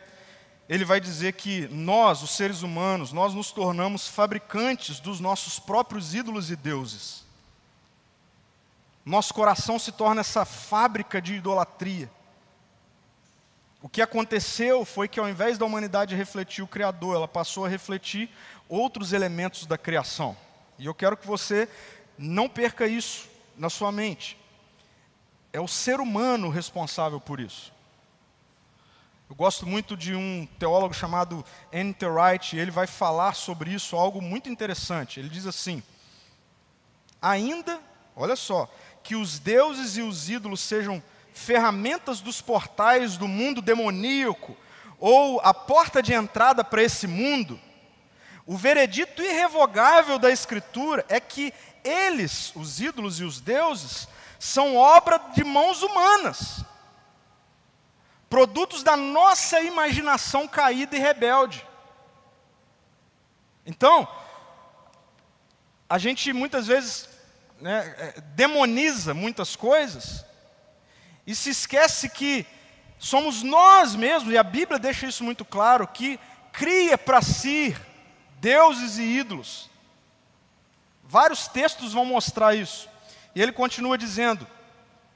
ele 0.70 0.86
vai 0.86 1.00
dizer 1.00 1.34
que 1.34 1.68
nós, 1.68 2.24
os 2.24 2.32
seres 2.32 2.62
humanos, 2.62 3.12
nós 3.12 3.34
nos 3.34 3.52
tornamos 3.52 4.08
fabricantes 4.08 5.00
dos 5.00 5.20
nossos 5.20 5.60
próprios 5.60 6.16
ídolos 6.16 6.50
e 6.50 6.56
deuses. 6.56 7.26
Nosso 9.06 9.34
coração 9.34 9.78
se 9.80 9.92
torna 9.92 10.22
essa 10.22 10.46
fábrica 10.46 11.22
de 11.22 11.36
idolatria. 11.36 12.10
O 13.82 13.90
que 13.90 14.02
aconteceu 14.02 14.86
foi 14.86 15.08
que 15.08 15.20
ao 15.20 15.28
invés 15.28 15.58
da 15.58 15.66
humanidade 15.66 16.16
refletir 16.16 16.64
o 16.64 16.68
Criador, 16.68 17.16
ela 17.16 17.28
passou 17.28 17.66
a 17.66 17.70
refletir 17.70 18.30
outros 18.70 19.12
elementos 19.12 19.66
da 19.66 19.78
criação. 19.78 20.38
E 20.78 20.86
eu 20.86 20.94
quero 20.94 21.18
que 21.18 21.26
você 21.26 21.68
não 22.18 22.48
perca 22.48 22.88
isso 22.88 23.28
na 23.58 23.70
sua 23.70 23.92
mente. 23.92 24.38
É 25.54 25.60
o 25.60 25.68
ser 25.68 26.00
humano 26.00 26.50
responsável 26.50 27.20
por 27.20 27.40
isso. 27.40 27.74
Eu 29.30 29.36
gosto 29.36 29.66
muito 29.66 29.96
de 29.96 30.14
um 30.14 30.48
teólogo 30.60 30.94
chamado 30.94 31.46
Anthony 31.74 32.12
Wright, 32.12 32.56
e 32.56 32.60
ele 32.60 32.72
vai 32.72 32.86
falar 32.86 33.34
sobre 33.34 33.72
isso, 33.74 33.96
algo 33.96 34.22
muito 34.22 34.50
interessante. 34.50 35.20
Ele 35.20 35.30
diz 35.30 35.46
assim: 35.46 35.82
ainda, 37.22 37.80
olha 38.16 38.36
só, 38.36 38.70
que 39.04 39.16
os 39.16 39.40
deuses 39.40 39.98
e 39.98 40.02
os 40.02 40.30
ídolos 40.30 40.60
sejam 40.60 41.02
ferramentas 41.34 42.20
dos 42.20 42.42
portais 42.42 43.18
do 43.18 43.28
mundo 43.28 43.62
demoníaco, 43.62 44.58
ou 45.00 45.40
a 45.42 45.54
porta 45.54 46.04
de 46.04 46.14
entrada 46.14 46.64
para 46.64 46.84
esse 46.84 47.08
mundo, 47.08 47.60
o 48.46 48.58
veredito 48.58 49.22
irrevogável 49.22 50.20
da 50.20 50.30
Escritura 50.30 51.06
é 51.08 51.20
que 51.20 51.54
eles, 51.84 52.52
os 52.56 52.82
ídolos 52.82 53.20
e 53.20 53.24
os 53.24 53.40
deuses, 53.40 54.08
são 54.42 54.76
obra 54.76 55.20
de 55.36 55.44
mãos 55.44 55.84
humanas, 55.84 56.66
produtos 58.28 58.82
da 58.82 58.98
nossa 58.98 59.62
imaginação 59.62 60.48
caída 60.48 60.96
e 60.96 61.00
rebelde. 61.00 61.64
Então, 63.64 64.08
a 65.88 66.00
gente 66.00 66.34
muitas 66.34 66.66
vezes 66.66 67.08
né, 67.60 67.96
é, 68.00 68.22
demoniza 68.34 69.14
muitas 69.14 69.56
coisas 69.56 70.26
e 71.28 71.36
se 71.36 71.52
esquece 71.52 72.10
que 72.10 72.44
somos 72.98 73.44
nós 73.44 73.96
mesmos, 73.96 74.34
e 74.34 74.40
a 74.40 74.44
Bíblia 74.44 74.80
deixa 74.80 75.06
isso 75.06 75.24
muito 75.24 75.46
claro, 75.46 75.88
que 75.88 76.20
cria 76.52 76.98
para 76.98 77.22
si 77.22 77.78
deuses 78.40 78.98
e 78.98 79.04
ídolos. 79.04 79.70
Vários 81.04 81.48
textos 81.48 81.94
vão 81.94 82.06
mostrar 82.06 82.56
isso. 82.56 82.90
E 83.36 83.42
ele 83.42 83.52
continua 83.52 83.98
dizendo: 83.98 84.48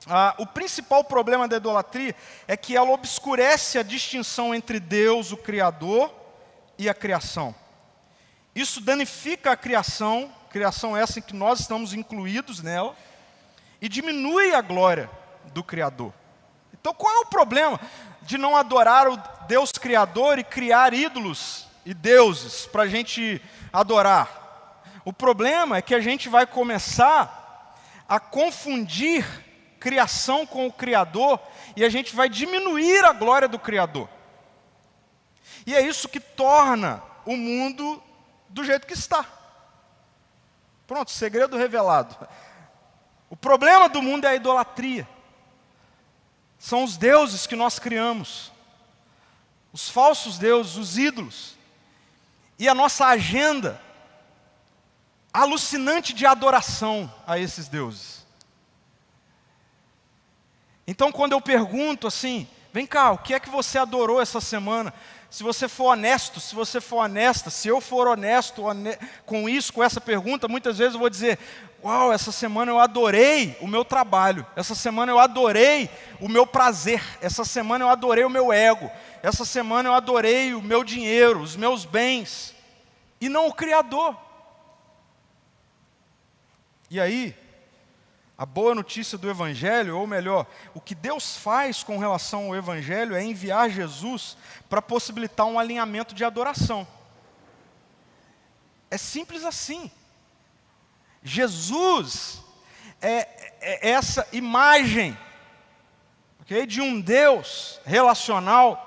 ah, 0.07 0.35
o 0.37 0.45
principal 0.45 1.03
problema 1.03 1.47
da 1.47 1.57
idolatria 1.57 2.15
é 2.47 2.55
que 2.55 2.75
ela 2.75 2.91
obscurece 2.91 3.77
a 3.77 3.83
distinção 3.83 4.53
entre 4.53 4.79
Deus, 4.79 5.31
o 5.31 5.37
Criador, 5.37 6.13
e 6.77 6.89
a 6.89 6.93
criação. 6.93 7.55
Isso 8.53 8.79
danifica 8.79 9.51
a 9.51 9.57
criação, 9.57 10.31
criação 10.49 10.95
essa 10.95 11.19
em 11.19 11.21
que 11.21 11.35
nós 11.35 11.59
estamos 11.59 11.93
incluídos 11.93 12.61
nela, 12.61 12.95
e 13.81 13.89
diminui 13.89 14.53
a 14.53 14.61
glória 14.61 15.09
do 15.53 15.63
Criador. 15.63 16.13
Então 16.73 16.93
qual 16.93 17.13
é 17.13 17.19
o 17.19 17.25
problema 17.25 17.79
de 18.21 18.37
não 18.37 18.55
adorar 18.55 19.07
o 19.07 19.17
Deus 19.47 19.71
Criador 19.71 20.39
e 20.39 20.43
criar 20.43 20.93
ídolos 20.93 21.67
e 21.85 21.93
deuses 21.93 22.65
para 22.65 22.83
a 22.83 22.87
gente 22.87 23.41
adorar? 23.73 24.81
O 25.03 25.11
problema 25.11 25.77
é 25.77 25.81
que 25.81 25.93
a 25.93 25.99
gente 25.99 26.29
vai 26.29 26.45
começar 26.45 27.44
a 28.07 28.19
confundir 28.19 29.25
criação 29.79 30.45
com 30.45 30.67
o 30.67 30.73
Criador 30.73 31.39
e 31.75 31.83
a 31.83 31.89
gente 31.89 32.15
vai 32.15 32.27
diminuir 32.27 33.03
a 33.05 33.13
glória 33.13 33.47
do 33.47 33.59
Criador. 33.59 34.09
E 35.65 35.75
é 35.75 35.81
isso 35.81 36.09
que 36.09 36.19
torna 36.19 37.03
o 37.25 37.35
mundo 37.35 38.01
do 38.49 38.63
jeito 38.63 38.87
que 38.87 38.93
está. 38.93 39.25
Pronto, 40.87 41.11
segredo 41.11 41.57
revelado. 41.57 42.15
O 43.29 43.35
problema 43.35 43.89
do 43.89 44.01
mundo 44.01 44.25
é 44.25 44.29
a 44.29 44.35
idolatria. 44.35 45.07
São 46.57 46.83
os 46.83 46.97
deuses 46.97 47.45
que 47.45 47.55
nós 47.55 47.79
criamos, 47.79 48.51
os 49.73 49.89
falsos 49.89 50.37
deuses, 50.37 50.77
os 50.77 50.97
ídolos. 50.97 51.55
E 52.57 52.69
a 52.69 52.73
nossa 52.73 53.07
agenda 53.07 53.81
alucinante 55.35 56.13
de 56.13 56.25
adoração 56.25 57.11
a 57.27 57.37
esses 57.37 57.67
deuses. 57.67 58.25
Então, 60.87 61.11
quando 61.11 61.33
eu 61.33 61.41
pergunto 61.41 62.07
assim, 62.07 62.47
vem 62.71 62.85
cá, 62.85 63.11
o 63.11 63.17
que 63.17 63.33
é 63.33 63.39
que 63.39 63.49
você 63.49 63.77
adorou 63.77 64.21
essa 64.21 64.39
semana? 64.39 64.93
Se 65.29 65.43
você 65.43 65.67
for 65.67 65.87
honesto, 65.87 66.39
se 66.39 66.55
você 66.55 66.79
for 66.79 66.97
honesta, 66.97 67.49
se 67.49 67.67
eu 67.67 67.81
for 67.81 68.07
honesto 68.07 68.63
com 69.25 69.49
isso, 69.49 69.73
com 69.73 69.83
essa 69.83 69.99
pergunta, 69.99 70.47
muitas 70.47 70.77
vezes 70.77 70.93
eu 70.93 70.99
vou 70.99 71.09
dizer: 71.09 71.37
Uau, 71.83 72.13
essa 72.13 72.31
semana 72.31 72.71
eu 72.71 72.79
adorei 72.79 73.57
o 73.59 73.67
meu 73.67 73.83
trabalho, 73.83 74.45
essa 74.55 74.73
semana 74.73 75.11
eu 75.11 75.19
adorei 75.19 75.89
o 76.21 76.29
meu 76.29 76.47
prazer, 76.47 77.03
essa 77.19 77.43
semana 77.43 77.83
eu 77.83 77.89
adorei 77.89 78.23
o 78.23 78.29
meu 78.29 78.53
ego, 78.53 78.89
essa 79.21 79.43
semana 79.43 79.89
eu 79.89 79.93
adorei 79.93 80.53
o 80.53 80.61
meu 80.61 80.83
dinheiro, 80.83 81.41
os 81.41 81.57
meus 81.57 81.83
bens, 81.83 82.55
e 83.19 83.27
não 83.27 83.47
o 83.47 83.53
Criador. 83.53 84.24
E 86.89 86.99
aí, 86.99 87.35
a 88.37 88.45
boa 88.45 88.75
notícia 88.75 89.17
do 89.17 89.29
Evangelho, 89.29 89.97
ou 89.97 90.05
melhor, 90.05 90.45
o 90.73 90.81
que 90.81 90.93
Deus 90.93 91.37
faz 91.37 91.83
com 91.83 91.97
relação 91.97 92.47
ao 92.47 92.55
Evangelho 92.55 93.15
é 93.15 93.23
enviar 93.23 93.69
Jesus 93.69 94.37
para 94.69 94.81
possibilitar 94.81 95.45
um 95.45 95.57
alinhamento 95.57 96.13
de 96.13 96.23
adoração. 96.23 96.85
É 98.91 98.97
simples 98.97 99.43
assim. 99.43 99.89
Jesus 101.23 102.43
é, 103.01 103.27
é 103.61 103.89
essa 103.91 104.27
imagem 104.31 105.17
okay, 106.41 106.67
de 106.67 106.81
um 106.81 107.01
Deus 107.01 107.79
relacional 107.85 108.83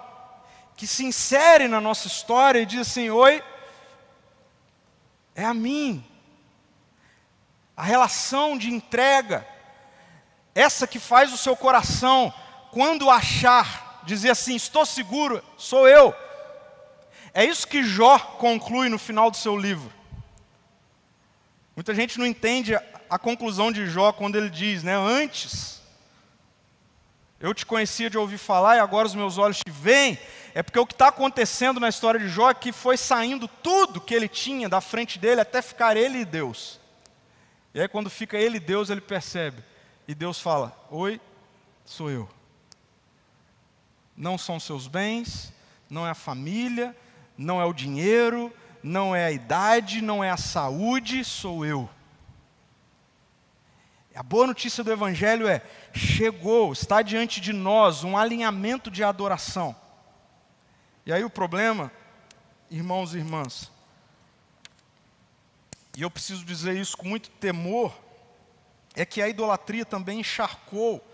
que 0.76 0.86
se 0.86 1.04
insere 1.04 1.66
na 1.66 1.80
nossa 1.80 2.06
história 2.06 2.60
e 2.60 2.66
diz 2.66 2.80
assim: 2.82 3.10
Oi, 3.10 3.42
é 5.34 5.44
a 5.44 5.52
mim, 5.52 6.07
a 7.78 7.84
relação 7.84 8.58
de 8.58 8.68
entrega, 8.68 9.46
essa 10.52 10.84
que 10.84 10.98
faz 10.98 11.32
o 11.32 11.38
seu 11.38 11.56
coração, 11.56 12.34
quando 12.72 13.08
achar, 13.08 14.00
dizer 14.02 14.30
assim: 14.30 14.56
estou 14.56 14.84
seguro, 14.84 15.40
sou 15.56 15.86
eu. 15.86 16.12
É 17.32 17.44
isso 17.44 17.68
que 17.68 17.84
Jó 17.84 18.18
conclui 18.18 18.88
no 18.88 18.98
final 18.98 19.30
do 19.30 19.36
seu 19.36 19.56
livro. 19.56 19.92
Muita 21.76 21.94
gente 21.94 22.18
não 22.18 22.26
entende 22.26 22.74
a, 22.74 23.16
conclusão 23.16 23.70
de 23.70 23.86
Jó 23.86 24.10
quando 24.10 24.34
ele 24.34 24.50
diz, 24.50 24.82
né? 24.82 24.96
Antes, 24.96 25.80
Eu 27.38 27.54
te 27.54 27.64
conhecia 27.64 28.10
de 28.10 28.18
ouvir 28.18 28.38
falar 28.38 28.74
e 28.74 28.80
agora 28.80 29.06
os 29.06 29.14
meus 29.14 29.38
olhos 29.38 29.58
te 29.58 29.70
veem. 29.70 30.18
É 30.52 30.64
porque 30.64 30.80
o 30.80 30.86
que 30.86 30.94
está 30.94 31.06
acontecendo 31.06 31.78
na 31.78 31.88
história 31.88 32.18
de 32.18 32.28
Jó 32.28 32.50
é 32.50 32.54
que 32.54 32.72
foi 32.72 32.96
saindo 32.96 33.46
tudo 33.46 34.00
que 34.00 34.12
ele 34.12 34.26
tinha 34.26 34.68
da 34.68 34.80
frente 34.80 35.16
dele 35.16 35.40
até 35.40 35.62
ficar 35.62 35.96
ele 35.96 36.18
e 36.18 36.24
Deus. 36.24 36.80
E 37.78 37.80
aí, 37.80 37.86
quando 37.86 38.10
fica 38.10 38.36
ele 38.36 38.58
Deus, 38.58 38.90
ele 38.90 39.00
percebe. 39.00 39.62
E 40.08 40.12
Deus 40.12 40.40
fala: 40.40 40.76
Oi, 40.90 41.20
sou 41.84 42.10
eu. 42.10 42.28
Não 44.16 44.36
são 44.36 44.58
seus 44.58 44.88
bens, 44.88 45.52
não 45.88 46.04
é 46.04 46.10
a 46.10 46.14
família, 46.14 46.96
não 47.36 47.60
é 47.60 47.64
o 47.64 47.72
dinheiro, 47.72 48.52
não 48.82 49.14
é 49.14 49.26
a 49.26 49.30
idade, 49.30 50.02
não 50.02 50.24
é 50.24 50.28
a 50.28 50.36
saúde, 50.36 51.24
sou 51.24 51.64
eu. 51.64 51.88
A 54.12 54.24
boa 54.24 54.48
notícia 54.48 54.82
do 54.82 54.90
Evangelho 54.90 55.46
é: 55.46 55.62
chegou, 55.94 56.72
está 56.72 57.00
diante 57.00 57.40
de 57.40 57.52
nós 57.52 58.02
um 58.02 58.16
alinhamento 58.16 58.90
de 58.90 59.04
adoração. 59.04 59.76
E 61.06 61.12
aí 61.12 61.22
o 61.22 61.30
problema, 61.30 61.92
irmãos 62.72 63.14
e 63.14 63.18
irmãs, 63.18 63.70
e 65.98 66.02
eu 66.02 66.10
preciso 66.12 66.44
dizer 66.44 66.76
isso 66.76 66.96
com 66.96 67.08
muito 67.08 67.28
temor, 67.28 67.92
é 68.94 69.04
que 69.04 69.20
a 69.20 69.28
idolatria 69.28 69.84
também 69.84 70.20
encharcou 70.20 71.04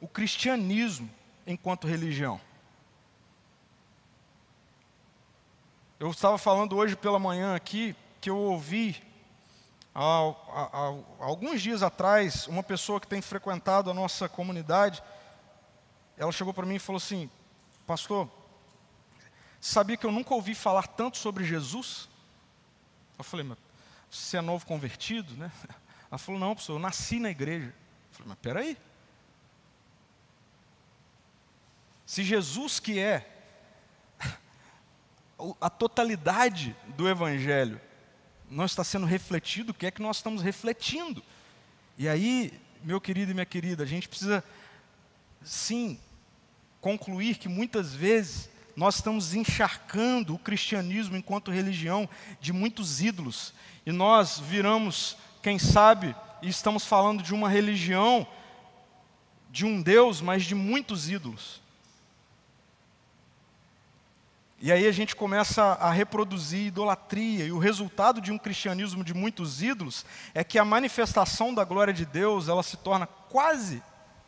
o 0.00 0.08
cristianismo 0.08 1.10
enquanto 1.46 1.86
religião. 1.86 2.40
Eu 6.00 6.10
estava 6.10 6.38
falando 6.38 6.74
hoje 6.76 6.96
pela 6.96 7.18
manhã 7.18 7.54
aqui 7.54 7.94
que 8.22 8.30
eu 8.30 8.38
ouvi 8.38 9.02
há, 9.94 10.00
há, 10.00 10.70
há, 10.72 11.26
alguns 11.26 11.60
dias 11.60 11.82
atrás 11.82 12.46
uma 12.46 12.62
pessoa 12.62 12.98
que 12.98 13.06
tem 13.06 13.20
frequentado 13.20 13.90
a 13.90 13.94
nossa 13.94 14.30
comunidade, 14.30 15.02
ela 16.16 16.32
chegou 16.32 16.54
para 16.54 16.64
mim 16.64 16.76
e 16.76 16.78
falou 16.78 16.96
assim, 16.96 17.30
pastor, 17.86 18.30
sabia 19.60 19.98
que 19.98 20.06
eu 20.06 20.10
nunca 20.10 20.32
ouvi 20.32 20.54
falar 20.54 20.86
tanto 20.86 21.18
sobre 21.18 21.44
Jesus? 21.44 22.08
Eu 23.18 23.24
falei, 23.24 23.44
mas 23.44 23.58
você 24.12 24.36
é 24.36 24.40
novo 24.42 24.66
convertido, 24.66 25.34
né? 25.36 25.50
Ela 26.10 26.18
falou, 26.18 26.38
não, 26.38 26.54
pastor, 26.54 26.76
eu 26.76 26.80
nasci 26.80 27.18
na 27.18 27.30
igreja. 27.30 27.68
Eu 27.68 28.12
falei, 28.12 28.28
mas 28.28 28.38
peraí. 28.42 28.76
Se 32.04 32.22
Jesus 32.22 32.78
que 32.78 32.98
é 32.98 33.26
a 35.58 35.70
totalidade 35.70 36.76
do 36.88 37.08
Evangelho 37.08 37.80
não 38.50 38.66
está 38.66 38.84
sendo 38.84 39.06
refletido, 39.06 39.72
o 39.72 39.74
que 39.74 39.86
é 39.86 39.90
que 39.90 40.02
nós 40.02 40.18
estamos 40.18 40.42
refletindo? 40.42 41.24
E 41.96 42.06
aí, 42.06 42.52
meu 42.84 43.00
querido 43.00 43.30
e 43.30 43.34
minha 43.34 43.46
querida, 43.46 43.82
a 43.82 43.86
gente 43.86 44.08
precisa, 44.08 44.44
sim, 45.42 45.98
concluir 46.82 47.38
que 47.38 47.48
muitas 47.48 47.94
vezes 47.94 48.50
nós 48.76 48.96
estamos 48.96 49.34
encharcando 49.34 50.34
o 50.34 50.38
cristianismo 50.38 51.16
enquanto 51.16 51.50
religião 51.50 52.06
de 52.40 52.52
muitos 52.52 53.00
ídolos, 53.00 53.54
e 53.84 53.92
nós 53.92 54.38
viramos, 54.38 55.16
quem 55.42 55.58
sabe, 55.58 56.14
e 56.40 56.48
estamos 56.48 56.84
falando 56.84 57.22
de 57.22 57.34
uma 57.34 57.48
religião, 57.48 58.26
de 59.50 59.64
um 59.64 59.82
Deus, 59.82 60.20
mas 60.20 60.44
de 60.44 60.54
muitos 60.54 61.10
ídolos. 61.10 61.60
E 64.60 64.70
aí 64.70 64.86
a 64.86 64.92
gente 64.92 65.16
começa 65.16 65.62
a 65.62 65.90
reproduzir 65.90 66.66
idolatria, 66.66 67.44
e 67.44 67.52
o 67.52 67.58
resultado 67.58 68.20
de 68.20 68.30
um 68.30 68.38
cristianismo 68.38 69.02
de 69.02 69.12
muitos 69.12 69.60
ídolos 69.60 70.06
é 70.32 70.44
que 70.44 70.58
a 70.58 70.64
manifestação 70.64 71.52
da 71.52 71.64
glória 71.64 71.92
de 71.92 72.06
Deus, 72.06 72.48
ela 72.48 72.62
se 72.62 72.76
torna 72.76 73.06
quase 73.06 73.82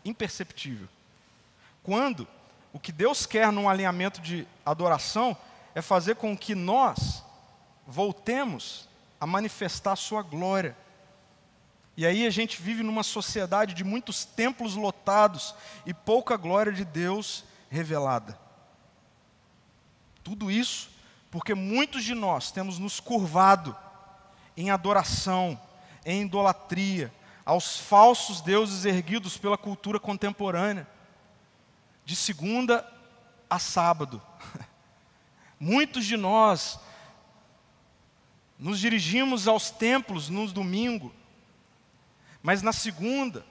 imperceptível. 0.04 0.88
Quando 1.84 2.26
o 2.72 2.80
que 2.80 2.90
Deus 2.90 3.26
quer 3.26 3.52
num 3.52 3.68
alinhamento 3.68 4.20
de 4.20 4.44
adoração 4.66 5.36
é 5.72 5.80
fazer 5.80 6.16
com 6.16 6.36
que 6.36 6.56
nós 6.56 7.22
voltemos 7.86 8.88
a 9.24 9.26
manifestar 9.26 9.92
a 9.92 9.96
sua 9.96 10.20
glória. 10.20 10.76
E 11.96 12.04
aí 12.04 12.26
a 12.26 12.30
gente 12.30 12.60
vive 12.60 12.82
numa 12.82 13.02
sociedade 13.02 13.72
de 13.72 13.82
muitos 13.82 14.22
templos 14.22 14.74
lotados 14.74 15.54
e 15.86 15.94
pouca 15.94 16.36
glória 16.36 16.70
de 16.70 16.84
Deus 16.84 17.42
revelada. 17.70 18.38
Tudo 20.22 20.50
isso 20.50 20.90
porque 21.30 21.54
muitos 21.54 22.04
de 22.04 22.12
nós 22.12 22.50
temos 22.50 22.78
nos 22.78 23.00
curvado 23.00 23.74
em 24.58 24.70
adoração, 24.70 25.58
em 26.04 26.20
idolatria, 26.26 27.10
aos 27.46 27.78
falsos 27.78 28.42
deuses 28.42 28.84
erguidos 28.84 29.38
pela 29.38 29.56
cultura 29.56 29.98
contemporânea, 29.98 30.86
de 32.04 32.14
segunda 32.14 32.86
a 33.48 33.58
sábado. 33.58 34.20
Muitos 35.58 36.04
de 36.04 36.18
nós 36.18 36.78
nos 38.58 38.78
dirigimos 38.78 39.48
aos 39.48 39.70
templos 39.70 40.28
no 40.28 40.46
domingo, 40.46 41.12
mas 42.42 42.62
na 42.62 42.72
segunda, 42.72 43.44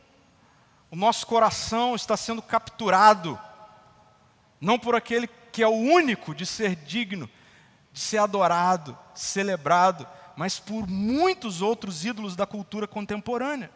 o 0.89 0.95
nosso 0.95 1.25
coração 1.25 1.95
está 1.95 2.15
sendo 2.15 2.41
capturado, 2.41 3.39
não 4.61 4.77
por 4.77 4.95
aquele 4.95 5.27
que 5.51 5.63
é 5.63 5.67
o 5.67 5.71
único 5.71 6.33
de 6.33 6.45
ser 6.45 6.75
digno, 6.75 7.29
de 7.91 7.99
ser 7.99 8.17
adorado, 8.17 8.97
celebrado, 9.13 10.07
mas 10.35 10.59
por 10.59 10.87
muitos 10.87 11.61
outros 11.61 12.05
ídolos 12.05 12.35
da 12.35 12.45
cultura 12.45 12.87
contemporânea, 12.87 13.71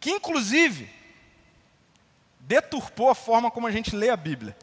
que 0.00 0.10
inclusive 0.10 0.90
deturpou 2.40 3.10
a 3.10 3.14
forma 3.14 3.50
como 3.50 3.66
a 3.66 3.70
gente 3.70 3.94
lê 3.94 4.10
a 4.10 4.16
Bíblia. 4.16 4.56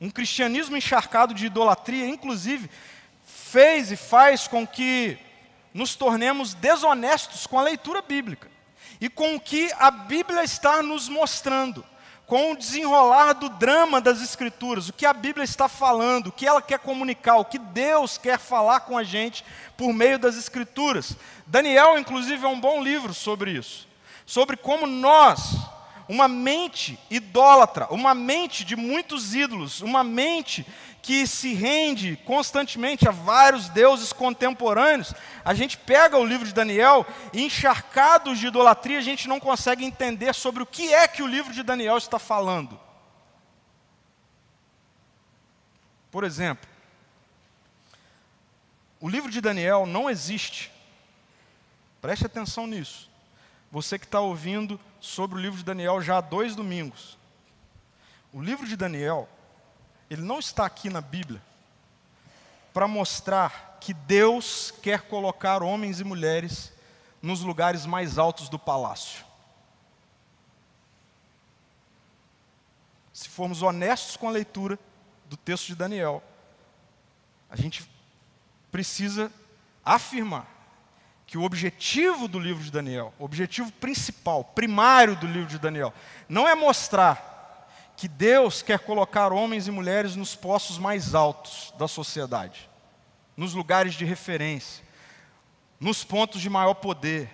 Um 0.00 0.10
cristianismo 0.10 0.76
encharcado 0.76 1.34
de 1.34 1.46
idolatria, 1.46 2.06
inclusive, 2.06 2.70
fez 3.50 3.90
e 3.90 3.96
faz 3.96 4.46
com 4.46 4.66
que 4.66 5.18
nos 5.72 5.94
tornemos 5.94 6.54
desonestos 6.54 7.46
com 7.46 7.58
a 7.58 7.62
leitura 7.62 8.02
bíblica 8.02 8.50
e 9.00 9.08
com 9.08 9.36
o 9.36 9.40
que 9.40 9.70
a 9.78 9.90
Bíblia 9.90 10.44
está 10.44 10.82
nos 10.82 11.08
mostrando 11.08 11.84
com 12.26 12.52
o 12.52 12.56
desenrolar 12.56 13.32
do 13.32 13.48
drama 13.48 14.02
das 14.02 14.20
Escrituras, 14.20 14.90
o 14.90 14.92
que 14.92 15.06
a 15.06 15.14
Bíblia 15.14 15.44
está 15.44 15.66
falando, 15.66 16.26
o 16.26 16.32
que 16.32 16.46
ela 16.46 16.60
quer 16.60 16.78
comunicar, 16.78 17.36
o 17.36 17.44
que 17.44 17.58
Deus 17.58 18.18
quer 18.18 18.38
falar 18.38 18.80
com 18.80 18.98
a 18.98 19.02
gente 19.02 19.42
por 19.78 19.94
meio 19.94 20.18
das 20.18 20.36
Escrituras. 20.36 21.16
Daniel, 21.46 21.98
inclusive, 21.98 22.44
é 22.44 22.48
um 22.48 22.60
bom 22.60 22.82
livro 22.82 23.14
sobre 23.14 23.52
isso, 23.52 23.88
sobre 24.26 24.58
como 24.58 24.86
nós, 24.86 25.56
uma 26.06 26.28
mente 26.28 26.98
idólatra, 27.08 27.86
uma 27.90 28.14
mente 28.14 28.62
de 28.62 28.76
muitos 28.76 29.34
ídolos, 29.34 29.80
uma 29.80 30.04
mente 30.04 30.66
que 31.08 31.26
se 31.26 31.54
rende 31.54 32.16
constantemente 32.26 33.08
a 33.08 33.10
vários 33.10 33.70
deuses 33.70 34.12
contemporâneos, 34.12 35.14
a 35.42 35.54
gente 35.54 35.78
pega 35.78 36.18
o 36.18 36.26
livro 36.26 36.46
de 36.46 36.52
Daniel 36.52 37.06
e, 37.32 37.42
encharcados 37.42 38.38
de 38.38 38.48
idolatria, 38.48 38.98
a 38.98 39.00
gente 39.00 39.26
não 39.26 39.40
consegue 39.40 39.86
entender 39.86 40.34
sobre 40.34 40.62
o 40.62 40.66
que 40.66 40.92
é 40.92 41.08
que 41.08 41.22
o 41.22 41.26
livro 41.26 41.54
de 41.54 41.62
Daniel 41.62 41.96
está 41.96 42.18
falando. 42.18 42.78
Por 46.10 46.24
exemplo, 46.24 46.68
o 49.00 49.08
livro 49.08 49.30
de 49.30 49.40
Daniel 49.40 49.86
não 49.86 50.10
existe. 50.10 50.70
Preste 52.02 52.26
atenção 52.26 52.66
nisso. 52.66 53.10
Você 53.72 53.98
que 53.98 54.04
está 54.04 54.20
ouvindo 54.20 54.78
sobre 55.00 55.38
o 55.38 55.40
livro 55.40 55.56
de 55.56 55.64
Daniel 55.64 56.02
já 56.02 56.18
há 56.18 56.20
dois 56.20 56.54
domingos. 56.54 57.16
O 58.30 58.42
livro 58.42 58.66
de 58.66 58.76
Daniel 58.76 59.26
ele 60.10 60.22
não 60.22 60.38
está 60.38 60.64
aqui 60.64 60.88
na 60.88 61.00
Bíblia 61.00 61.42
para 62.72 62.88
mostrar 62.88 63.78
que 63.80 63.92
Deus 63.92 64.72
quer 64.82 65.02
colocar 65.02 65.62
homens 65.62 66.00
e 66.00 66.04
mulheres 66.04 66.72
nos 67.20 67.40
lugares 67.40 67.84
mais 67.84 68.18
altos 68.18 68.48
do 68.48 68.58
palácio. 68.58 69.24
Se 73.12 73.28
formos 73.28 73.62
honestos 73.62 74.16
com 74.16 74.28
a 74.28 74.32
leitura 74.32 74.78
do 75.26 75.36
texto 75.36 75.66
de 75.66 75.74
Daniel, 75.74 76.22
a 77.50 77.56
gente 77.56 77.88
precisa 78.70 79.32
afirmar 79.84 80.46
que 81.26 81.36
o 81.36 81.42
objetivo 81.42 82.28
do 82.28 82.38
livro 82.38 82.62
de 82.62 82.70
Daniel, 82.70 83.12
o 83.18 83.24
objetivo 83.24 83.70
principal, 83.72 84.44
primário 84.44 85.16
do 85.16 85.26
livro 85.26 85.48
de 85.48 85.58
Daniel, 85.58 85.92
não 86.28 86.48
é 86.48 86.54
mostrar 86.54 87.27
que 87.98 88.06
Deus 88.06 88.62
quer 88.62 88.78
colocar 88.78 89.32
homens 89.32 89.66
e 89.66 89.72
mulheres 89.72 90.14
nos 90.14 90.36
postos 90.36 90.78
mais 90.78 91.16
altos 91.16 91.74
da 91.76 91.88
sociedade, 91.88 92.70
nos 93.36 93.54
lugares 93.54 93.94
de 93.94 94.04
referência, 94.04 94.84
nos 95.80 96.04
pontos 96.04 96.40
de 96.40 96.48
maior 96.48 96.74
poder, 96.74 97.28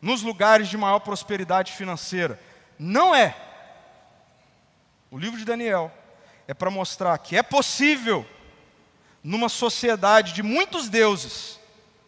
nos 0.00 0.20
lugares 0.20 0.68
de 0.68 0.76
maior 0.76 0.98
prosperidade 0.98 1.72
financeira. 1.72 2.38
Não 2.78 3.14
é. 3.14 3.34
O 5.10 5.18
livro 5.18 5.38
de 5.38 5.46
Daniel 5.46 5.90
é 6.46 6.52
para 6.52 6.70
mostrar 6.70 7.16
que 7.16 7.34
é 7.34 7.42
possível, 7.42 8.26
numa 9.24 9.48
sociedade 9.48 10.34
de 10.34 10.42
muitos 10.42 10.90
deuses, 10.90 11.58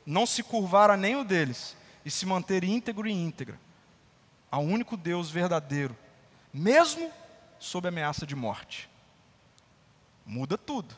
não 0.05 0.27
se 0.27 0.42
curvar 0.42 0.90
a 0.90 0.96
nenhum 0.96 1.24
deles 1.24 1.74
e 2.05 2.11
se 2.11 2.27
manter 2.27 2.64
íntegro 2.64 3.09
e 3.09 3.12
íntegra, 3.12 3.59
ao 4.51 4.62
único 4.62 4.94
Deus 4.94 5.31
verdadeiro 5.31 5.96
mesmo 6.53 7.11
sob 7.59 7.88
ameaça 7.88 8.27
de 8.27 8.35
morte. 8.35 8.88
Muda 10.25 10.59
tudo. 10.59 10.94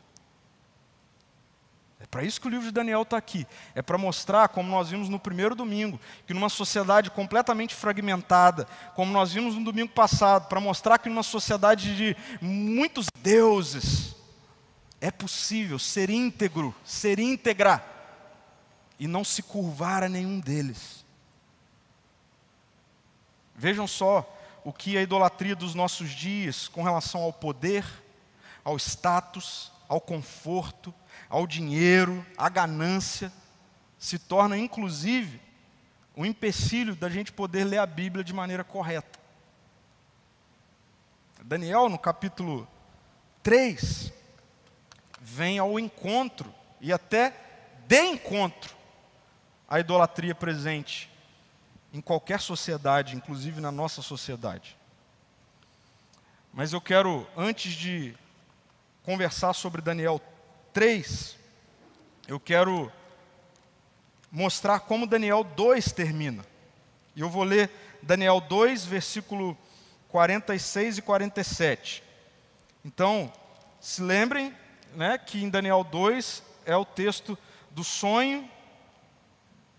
É 2.00 2.06
para 2.06 2.24
isso 2.24 2.40
que 2.40 2.46
o 2.46 2.50
livro 2.50 2.64
de 2.64 2.72
Daniel 2.72 3.02
está 3.02 3.18
aqui. 3.18 3.46
É 3.74 3.82
para 3.82 3.98
mostrar, 3.98 4.48
como 4.48 4.70
nós 4.70 4.88
vimos 4.88 5.10
no 5.10 5.20
primeiro 5.20 5.54
domingo, 5.54 6.00
que 6.26 6.32
numa 6.32 6.48
sociedade 6.48 7.10
completamente 7.10 7.74
fragmentada, 7.74 8.66
como 8.96 9.12
nós 9.12 9.32
vimos 9.32 9.54
no 9.54 9.62
domingo 9.62 9.92
passado, 9.92 10.48
para 10.48 10.58
mostrar 10.60 10.98
que 10.98 11.10
numa 11.10 11.22
sociedade 11.22 11.94
de 11.94 12.16
muitos 12.40 13.06
deuses, 13.16 14.16
é 14.98 15.10
possível 15.10 15.78
ser 15.78 16.08
íntegro, 16.08 16.74
ser 16.84 17.18
íntegra, 17.18 17.84
e 18.98 19.06
não 19.06 19.24
se 19.24 19.42
curvar 19.42 20.02
a 20.02 20.08
nenhum 20.08 20.40
deles. 20.40 21.04
Vejam 23.54 23.86
só 23.86 24.38
o 24.64 24.72
que 24.72 24.96
a 24.96 25.02
idolatria 25.02 25.56
dos 25.56 25.74
nossos 25.74 26.10
dias, 26.10 26.68
com 26.68 26.82
relação 26.82 27.22
ao 27.22 27.32
poder, 27.32 27.84
ao 28.64 28.76
status, 28.76 29.72
ao 29.88 30.00
conforto, 30.00 30.94
ao 31.28 31.46
dinheiro, 31.46 32.24
à 32.36 32.48
ganância, 32.48 33.32
se 33.98 34.18
torna 34.18 34.56
inclusive 34.56 35.40
um 36.16 36.24
empecilho 36.24 36.94
da 36.94 37.08
gente 37.08 37.32
poder 37.32 37.64
ler 37.64 37.78
a 37.78 37.86
Bíblia 37.86 38.22
de 38.22 38.32
maneira 38.32 38.64
correta. 38.64 39.18
Daniel, 41.42 41.88
no 41.88 41.98
capítulo 41.98 42.68
3, 43.42 44.12
vem 45.20 45.58
ao 45.58 45.78
encontro 45.78 46.52
e 46.80 46.92
até 46.92 47.34
de 47.86 48.00
encontro 48.02 48.76
à 49.68 49.80
idolatria 49.80 50.34
presente 50.34 51.09
em 51.92 52.00
qualquer 52.00 52.40
sociedade, 52.40 53.16
inclusive 53.16 53.60
na 53.60 53.72
nossa 53.72 54.02
sociedade. 54.02 54.76
Mas 56.52 56.72
eu 56.72 56.80
quero, 56.80 57.26
antes 57.36 57.72
de 57.72 58.14
conversar 59.04 59.52
sobre 59.52 59.80
Daniel 59.80 60.20
3, 60.72 61.36
eu 62.28 62.38
quero 62.38 62.92
mostrar 64.30 64.80
como 64.80 65.06
Daniel 65.06 65.42
2 65.42 65.92
termina. 65.92 66.44
E 67.16 67.20
eu 67.20 67.28
vou 67.28 67.42
ler 67.42 67.70
Daniel 68.02 68.40
2, 68.40 68.84
versículo 68.84 69.56
46 70.08 70.98
e 70.98 71.02
47. 71.02 72.02
Então, 72.84 73.32
se 73.80 74.02
lembrem 74.02 74.54
né, 74.94 75.18
que 75.18 75.42
em 75.42 75.48
Daniel 75.48 75.84
2 75.84 76.42
é 76.64 76.76
o 76.76 76.84
texto 76.84 77.36
do 77.70 77.84
sonho 77.84 78.48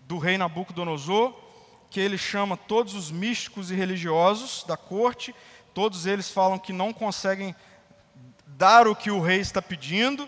do 0.06 0.18
rei 0.18 0.36
Nabucodonosor, 0.36 1.34
que 1.92 2.00
ele 2.00 2.16
chama 2.16 2.56
todos 2.56 2.94
os 2.94 3.10
místicos 3.10 3.70
e 3.70 3.74
religiosos 3.74 4.64
da 4.66 4.78
corte, 4.78 5.34
todos 5.74 6.06
eles 6.06 6.30
falam 6.30 6.58
que 6.58 6.72
não 6.72 6.90
conseguem 6.90 7.54
dar 8.46 8.88
o 8.88 8.96
que 8.96 9.10
o 9.10 9.20
rei 9.20 9.40
está 9.40 9.60
pedindo, 9.60 10.26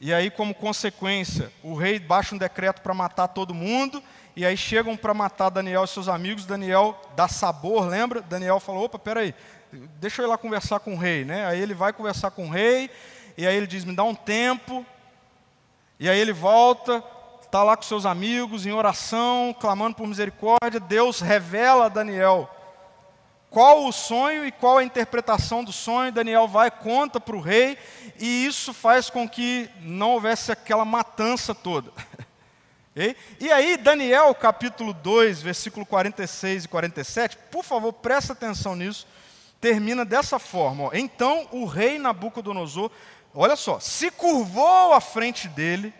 e 0.00 0.14
aí, 0.14 0.30
como 0.30 0.54
consequência, 0.54 1.52
o 1.60 1.74
rei 1.74 1.98
baixa 1.98 2.36
um 2.36 2.38
decreto 2.38 2.82
para 2.82 2.94
matar 2.94 3.26
todo 3.28 3.52
mundo, 3.52 4.00
e 4.36 4.46
aí 4.46 4.56
chegam 4.56 4.96
para 4.96 5.12
matar 5.12 5.50
Daniel 5.50 5.82
e 5.82 5.88
seus 5.88 6.08
amigos. 6.08 6.46
Daniel 6.46 7.00
dá 7.16 7.26
sabor, 7.26 7.88
lembra? 7.88 8.20
Daniel 8.22 8.60
falou: 8.60 8.84
opa, 8.84 8.98
peraí, 8.98 9.34
deixa 10.00 10.22
eu 10.22 10.26
ir 10.26 10.28
lá 10.28 10.38
conversar 10.38 10.78
com 10.80 10.94
o 10.94 10.98
rei. 10.98 11.24
Né? 11.24 11.46
Aí 11.46 11.60
ele 11.60 11.74
vai 11.74 11.92
conversar 11.92 12.30
com 12.30 12.46
o 12.46 12.50
rei, 12.50 12.90
e 13.36 13.44
aí 13.44 13.56
ele 13.56 13.66
diz: 13.66 13.84
me 13.84 13.94
dá 13.94 14.04
um 14.04 14.14
tempo. 14.14 14.86
E 15.98 16.08
aí 16.08 16.18
ele 16.18 16.32
volta, 16.32 17.02
está 17.52 17.62
lá 17.62 17.76
com 17.76 17.82
seus 17.82 18.06
amigos, 18.06 18.64
em 18.64 18.72
oração, 18.72 19.54
clamando 19.60 19.94
por 19.94 20.06
misericórdia. 20.06 20.80
Deus 20.80 21.20
revela 21.20 21.84
a 21.84 21.88
Daniel 21.90 22.48
qual 23.50 23.84
o 23.84 23.92
sonho 23.92 24.46
e 24.46 24.50
qual 24.50 24.78
a 24.78 24.84
interpretação 24.84 25.62
do 25.62 25.70
sonho. 25.70 26.10
Daniel 26.10 26.48
vai, 26.48 26.70
conta 26.70 27.20
para 27.20 27.36
o 27.36 27.40
rei, 27.42 27.76
e 28.18 28.46
isso 28.46 28.72
faz 28.72 29.10
com 29.10 29.28
que 29.28 29.68
não 29.82 30.12
houvesse 30.12 30.50
aquela 30.50 30.86
matança 30.86 31.54
toda. 31.54 31.92
e 33.38 33.52
aí, 33.52 33.76
Daniel 33.76 34.34
capítulo 34.34 34.94
2, 34.94 35.42
versículo 35.42 35.84
46 35.84 36.64
e 36.64 36.68
47, 36.68 37.36
por 37.50 37.62
favor, 37.62 37.92
presta 37.92 38.32
atenção 38.32 38.74
nisso, 38.74 39.06
termina 39.60 40.06
dessa 40.06 40.38
forma: 40.38 40.84
ó. 40.84 40.90
Então 40.94 41.46
o 41.52 41.66
rei 41.66 41.98
Nabucodonosor, 41.98 42.90
olha 43.34 43.56
só, 43.56 43.78
se 43.78 44.10
curvou 44.10 44.94
à 44.94 45.02
frente 45.02 45.48
dele, 45.48 45.92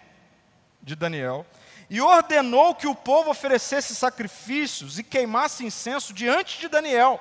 de 0.82 0.96
Daniel, 0.96 1.46
e 1.88 2.00
ordenou 2.00 2.74
que 2.74 2.86
o 2.86 2.94
povo 2.94 3.30
oferecesse 3.30 3.94
sacrifícios 3.94 4.98
e 4.98 5.02
queimasse 5.02 5.64
incenso 5.64 6.12
diante 6.12 6.58
de 6.58 6.68
Daniel 6.68 7.20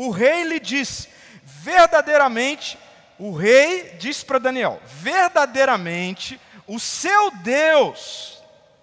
o 0.00 0.10
rei 0.10 0.44
lhe 0.44 0.60
disse: 0.60 1.08
verdadeiramente, 1.42 2.78
o 3.18 3.34
rei 3.34 3.96
disse 3.98 4.24
para 4.24 4.38
Daniel: 4.38 4.80
verdadeiramente, 4.86 6.40
o 6.68 6.78
seu 6.78 7.32
Deus 7.32 8.40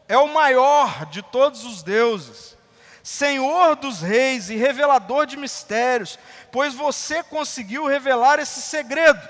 é 0.09 0.17
o 0.17 0.27
maior 0.27 1.05
de 1.05 1.21
todos 1.21 1.63
os 1.63 1.81
deuses, 1.81 2.57
Senhor 3.01 3.77
dos 3.77 4.01
reis 4.01 4.49
e 4.49 4.57
revelador 4.57 5.25
de 5.25 5.37
mistérios, 5.37 6.19
pois 6.51 6.73
você 6.73 7.23
conseguiu 7.23 7.85
revelar 7.85 8.37
esse 8.37 8.61
segredo. 8.61 9.21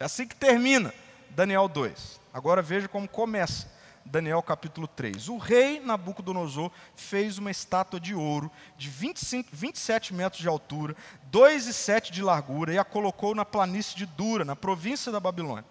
É 0.00 0.06
assim 0.06 0.26
que 0.26 0.34
termina 0.34 0.92
Daniel 1.38 1.68
2. 1.68 2.20
Agora 2.34 2.60
veja 2.60 2.88
como 2.88 3.08
começa. 3.08 3.70
Daniel 4.04 4.42
capítulo 4.42 4.88
3. 4.88 5.28
O 5.28 5.36
rei 5.36 5.78
Nabucodonosor 5.78 6.68
fez 6.96 7.38
uma 7.38 7.48
estátua 7.48 8.00
de 8.00 8.12
ouro 8.12 8.50
de 8.76 8.88
25, 8.88 9.48
27 9.52 10.12
metros 10.12 10.42
de 10.42 10.48
altura, 10.48 10.96
2,7 11.30 12.10
de 12.10 12.22
largura, 12.22 12.74
e 12.74 12.78
a 12.78 12.82
colocou 12.82 13.36
na 13.36 13.44
planície 13.44 13.96
de 13.96 14.04
Dura, 14.04 14.44
na 14.44 14.56
província 14.56 15.12
da 15.12 15.20
Babilônia. 15.20 15.64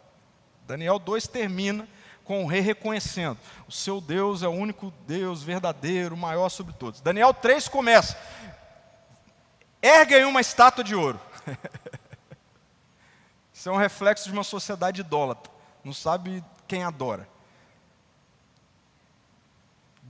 Daniel 0.66 0.98
2 1.00 1.28
termina 1.28 1.86
com 2.24 2.46
o 2.46 2.48
rei 2.48 2.62
reconhecendo: 2.62 3.38
o 3.68 3.72
seu 3.72 4.00
Deus 4.00 4.44
é 4.44 4.48
o 4.48 4.52
único 4.52 4.94
Deus 5.06 5.44
verdadeiro, 5.44 6.16
maior 6.16 6.48
sobre 6.48 6.72
todos. 6.76 7.02
Daniel 7.02 7.34
3 7.34 7.68
começa: 7.68 8.18
erguem 9.82 10.24
uma 10.24 10.40
estátua 10.40 10.82
de 10.82 10.96
ouro. 10.96 11.20
Isso 13.52 13.68
é 13.68 13.72
um 13.72 13.78
reflexo 13.78 14.30
de 14.30 14.32
uma 14.32 14.46
sociedade 14.46 15.02
idólatra, 15.02 15.57
não 15.88 15.94
sabe 15.94 16.44
quem 16.68 16.84
adora. 16.84 17.30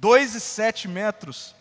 2,7 0.01 0.87
metros 0.87 1.55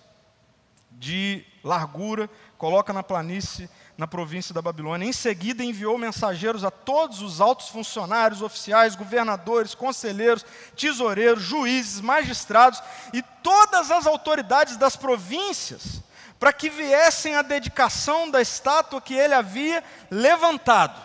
de 0.90 1.44
largura, 1.62 2.30
coloca 2.56 2.94
na 2.94 3.02
planície 3.02 3.68
na 3.98 4.06
província 4.06 4.54
da 4.54 4.62
Babilônia. 4.62 5.06
Em 5.06 5.12
seguida, 5.12 5.62
enviou 5.62 5.98
mensageiros 5.98 6.64
a 6.64 6.70
todos 6.70 7.20
os 7.20 7.42
altos 7.42 7.68
funcionários, 7.68 8.40
oficiais, 8.40 8.96
governadores, 8.96 9.74
conselheiros, 9.74 10.46
tesoureiros, 10.74 11.42
juízes, 11.42 12.00
magistrados 12.00 12.82
e 13.12 13.22
todas 13.42 13.90
as 13.90 14.06
autoridades 14.06 14.78
das 14.78 14.96
províncias, 14.96 16.02
para 16.40 16.54
que 16.54 16.70
viessem 16.70 17.36
à 17.36 17.42
dedicação 17.42 18.30
da 18.30 18.40
estátua 18.40 19.00
que 19.00 19.14
ele 19.14 19.34
havia 19.34 19.84
levantado. 20.10 21.02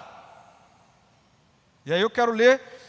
E 1.85 1.91
aí 1.91 2.01
eu 2.01 2.09
quero 2.09 2.31
ler 2.31 2.79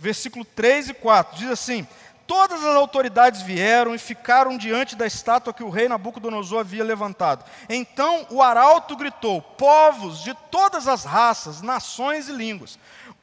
versículo 0.00 0.44
3 0.44 0.88
e 0.88 0.94
4. 0.94 1.38
Diz 1.38 1.50
assim: 1.50 1.86
todas 2.26 2.64
as 2.64 2.74
autoridades 2.74 3.42
vieram 3.42 3.94
e 3.94 3.98
ficaram 3.98 4.56
diante 4.56 4.96
da 4.96 5.06
estátua 5.06 5.52
que 5.52 5.62
o 5.62 5.68
rei 5.68 5.88
Nabucodonosor 5.88 6.60
havia 6.60 6.82
levantado. 6.82 7.44
Então 7.68 8.26
o 8.30 8.42
arauto 8.42 8.96
gritou: 8.96 9.42
Povos 9.42 10.20
de 10.22 10.32
todas 10.50 10.88
as 10.88 11.04
raças, 11.04 11.60
nações 11.60 12.28
e 12.28 12.32
línguas, 12.32 12.78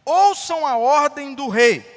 ouçam 0.06 0.68
a 0.68 0.78
ordem 0.78 1.34
do 1.34 1.48
rei. 1.48 1.96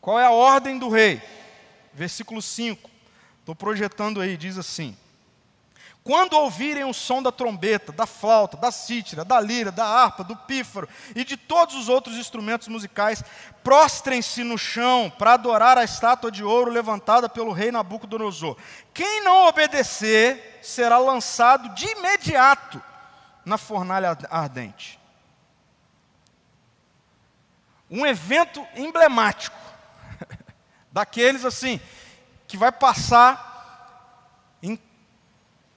Qual 0.00 0.18
é 0.18 0.26
a 0.26 0.30
ordem 0.30 0.78
do 0.78 0.88
rei? 0.88 1.20
Versículo 1.92 2.40
5. 2.40 2.90
Estou 3.40 3.54
projetando 3.54 4.20
aí, 4.20 4.36
diz 4.36 4.56
assim: 4.56 4.96
quando 6.04 6.32
ouvirem 6.32 6.82
o 6.84 6.92
som 6.92 7.22
da 7.22 7.30
trombeta, 7.30 7.92
da 7.92 8.06
flauta, 8.06 8.56
da 8.56 8.72
cítara, 8.72 9.24
da 9.24 9.38
lira, 9.38 9.70
da 9.70 9.86
harpa, 9.86 10.24
do 10.24 10.34
pífaro 10.34 10.88
e 11.14 11.24
de 11.24 11.36
todos 11.36 11.76
os 11.76 11.88
outros 11.88 12.16
instrumentos 12.16 12.66
musicais, 12.66 13.22
prostrem-se 13.62 14.42
no 14.42 14.58
chão 14.58 15.12
para 15.16 15.34
adorar 15.34 15.78
a 15.78 15.84
estátua 15.84 16.30
de 16.30 16.42
ouro 16.42 16.72
levantada 16.72 17.28
pelo 17.28 17.52
rei 17.52 17.70
Nabucodonosor. 17.70 18.56
Quem 18.92 19.22
não 19.22 19.46
obedecer 19.46 20.58
será 20.60 20.98
lançado 20.98 21.68
de 21.68 21.86
imediato 21.86 22.82
na 23.44 23.56
fornalha 23.56 24.18
ardente. 24.28 24.98
Um 27.88 28.04
evento 28.04 28.66
emblemático, 28.74 29.56
daqueles 30.90 31.44
assim, 31.44 31.80
que 32.48 32.56
vai 32.56 32.72
passar 32.72 33.51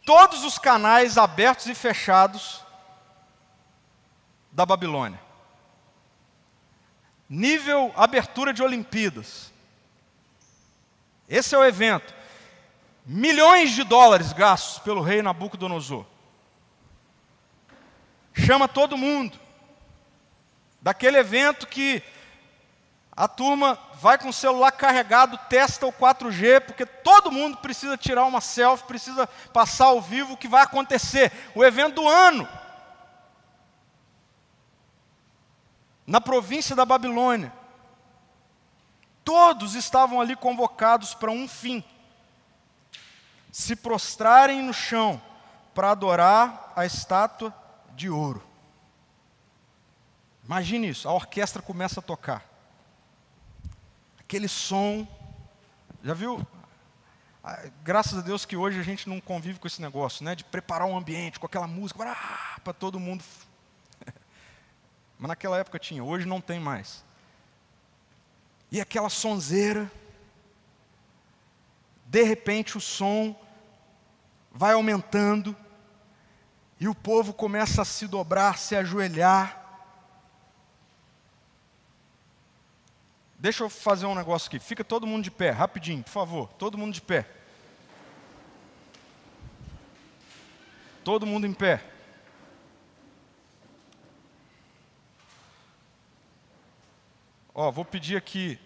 todos 0.06 0.44
os 0.44 0.60
canais 0.60 1.18
abertos 1.18 1.66
e 1.66 1.74
fechados 1.74 2.64
da 4.52 4.66
Babilônia. 4.66 5.20
Nível 7.28 7.92
abertura 7.96 8.54
de 8.54 8.62
Olimpíadas. 8.62 9.52
Esse 11.28 11.56
é 11.56 11.58
o 11.58 11.66
evento. 11.66 12.14
Milhões 13.04 13.72
de 13.72 13.84
dólares 13.84 14.32
gastos 14.32 14.80
pelo 14.80 15.02
rei 15.02 15.24
Nabucodonosor. 15.24 16.06
Chama 18.34 18.68
todo 18.68 18.98
mundo. 18.98 19.40
Daquele 20.82 21.18
evento 21.18 21.66
que 21.66 22.04
a 23.16 23.30
turma 23.30 23.80
vai 23.94 24.18
com 24.18 24.28
o 24.28 24.34
celular 24.34 24.72
carregado, 24.74 25.40
testa 25.50 25.86
o 25.88 25.94
4G, 25.94 26.60
porque 26.60 26.86
todo 26.86 27.32
mundo 27.32 27.58
precisa 27.58 27.96
tirar 27.96 28.26
uma 28.26 28.42
selfie, 28.42 28.86
precisa 28.86 29.26
passar 29.54 29.86
ao 29.86 30.02
vivo 30.02 30.34
o 30.34 30.38
que 30.38 30.50
vai 30.50 30.64
acontecer. 30.64 31.32
O 31.56 31.64
evento 31.64 31.96
do 31.96 32.10
ano. 32.10 32.46
Na 36.06 36.20
província 36.20 36.76
da 36.76 36.84
Babilônia. 36.84 37.54
Todos 39.24 39.76
estavam 39.76 40.20
ali 40.20 40.36
convocados 40.36 41.14
para 41.14 41.32
um 41.32 41.48
fim: 41.48 41.84
se 43.50 43.78
prostrarem 43.78 44.62
no 44.62 44.74
chão 44.74 45.22
para 45.74 45.92
adorar 45.92 46.74
a 46.76 46.86
estátua 46.86 47.56
de 47.92 48.10
ouro. 48.10 48.46
Imagine 50.44 50.90
isso, 50.90 51.08
a 51.08 51.14
orquestra 51.14 51.62
começa 51.62 52.02
a 52.02 52.04
tocar 52.04 52.55
aquele 54.26 54.48
som. 54.48 55.08
Já 56.04 56.14
viu? 56.14 56.46
Ah, 57.44 57.70
graças 57.84 58.18
a 58.18 58.22
Deus 58.22 58.44
que 58.44 58.58
hoje 58.58 58.80
a 58.80 58.84
gente 58.84 59.08
não 59.08 59.22
convive 59.22 59.60
com 59.60 59.68
esse 59.68 59.82
negócio, 59.82 60.26
né? 60.26 60.36
De 60.36 60.44
preparar 60.44 60.88
um 60.88 60.98
ambiente 60.98 61.40
com 61.40 61.46
aquela 61.46 61.68
música 61.68 62.00
para 62.64 62.74
todo 62.74 63.00
mundo. 63.00 63.24
Mas 65.20 65.30
naquela 65.30 65.60
época 65.60 65.78
tinha, 65.78 66.04
hoje 66.04 66.26
não 66.26 66.42
tem 66.42 66.60
mais. 66.60 67.04
E 68.72 68.82
aquela 68.82 69.10
sonzeira. 69.10 69.90
De 72.08 72.24
repente 72.24 72.78
o 72.78 72.82
som 72.82 73.36
vai 74.52 74.74
aumentando 74.74 75.56
e 76.80 76.88
o 76.88 76.96
povo 76.96 77.34
começa 77.34 77.82
a 77.82 77.86
se 77.86 78.08
dobrar, 78.08 78.58
se 78.58 78.76
ajoelhar. 78.76 79.65
Deixa 83.46 83.64
eu 83.64 83.70
fazer 83.70 84.08
um 84.08 84.16
negócio 84.16 84.48
aqui. 84.48 84.58
Fica 84.58 84.84
todo 84.84 85.06
mundo 85.06 85.24
de 85.24 85.30
pé, 85.30 85.52
rapidinho, 85.52 86.02
por 86.02 86.10
favor. 86.10 86.50
Todo 86.58 86.80
mundo 86.80 86.96
de 86.96 87.00
pé. 87.00 87.30
Todo 91.04 91.28
mundo 91.28 91.46
em 91.46 91.54
pé. 91.54 91.80
Ó, 97.54 97.70
vou 97.70 97.86
pedir 97.86 98.18
aqui 98.18 98.60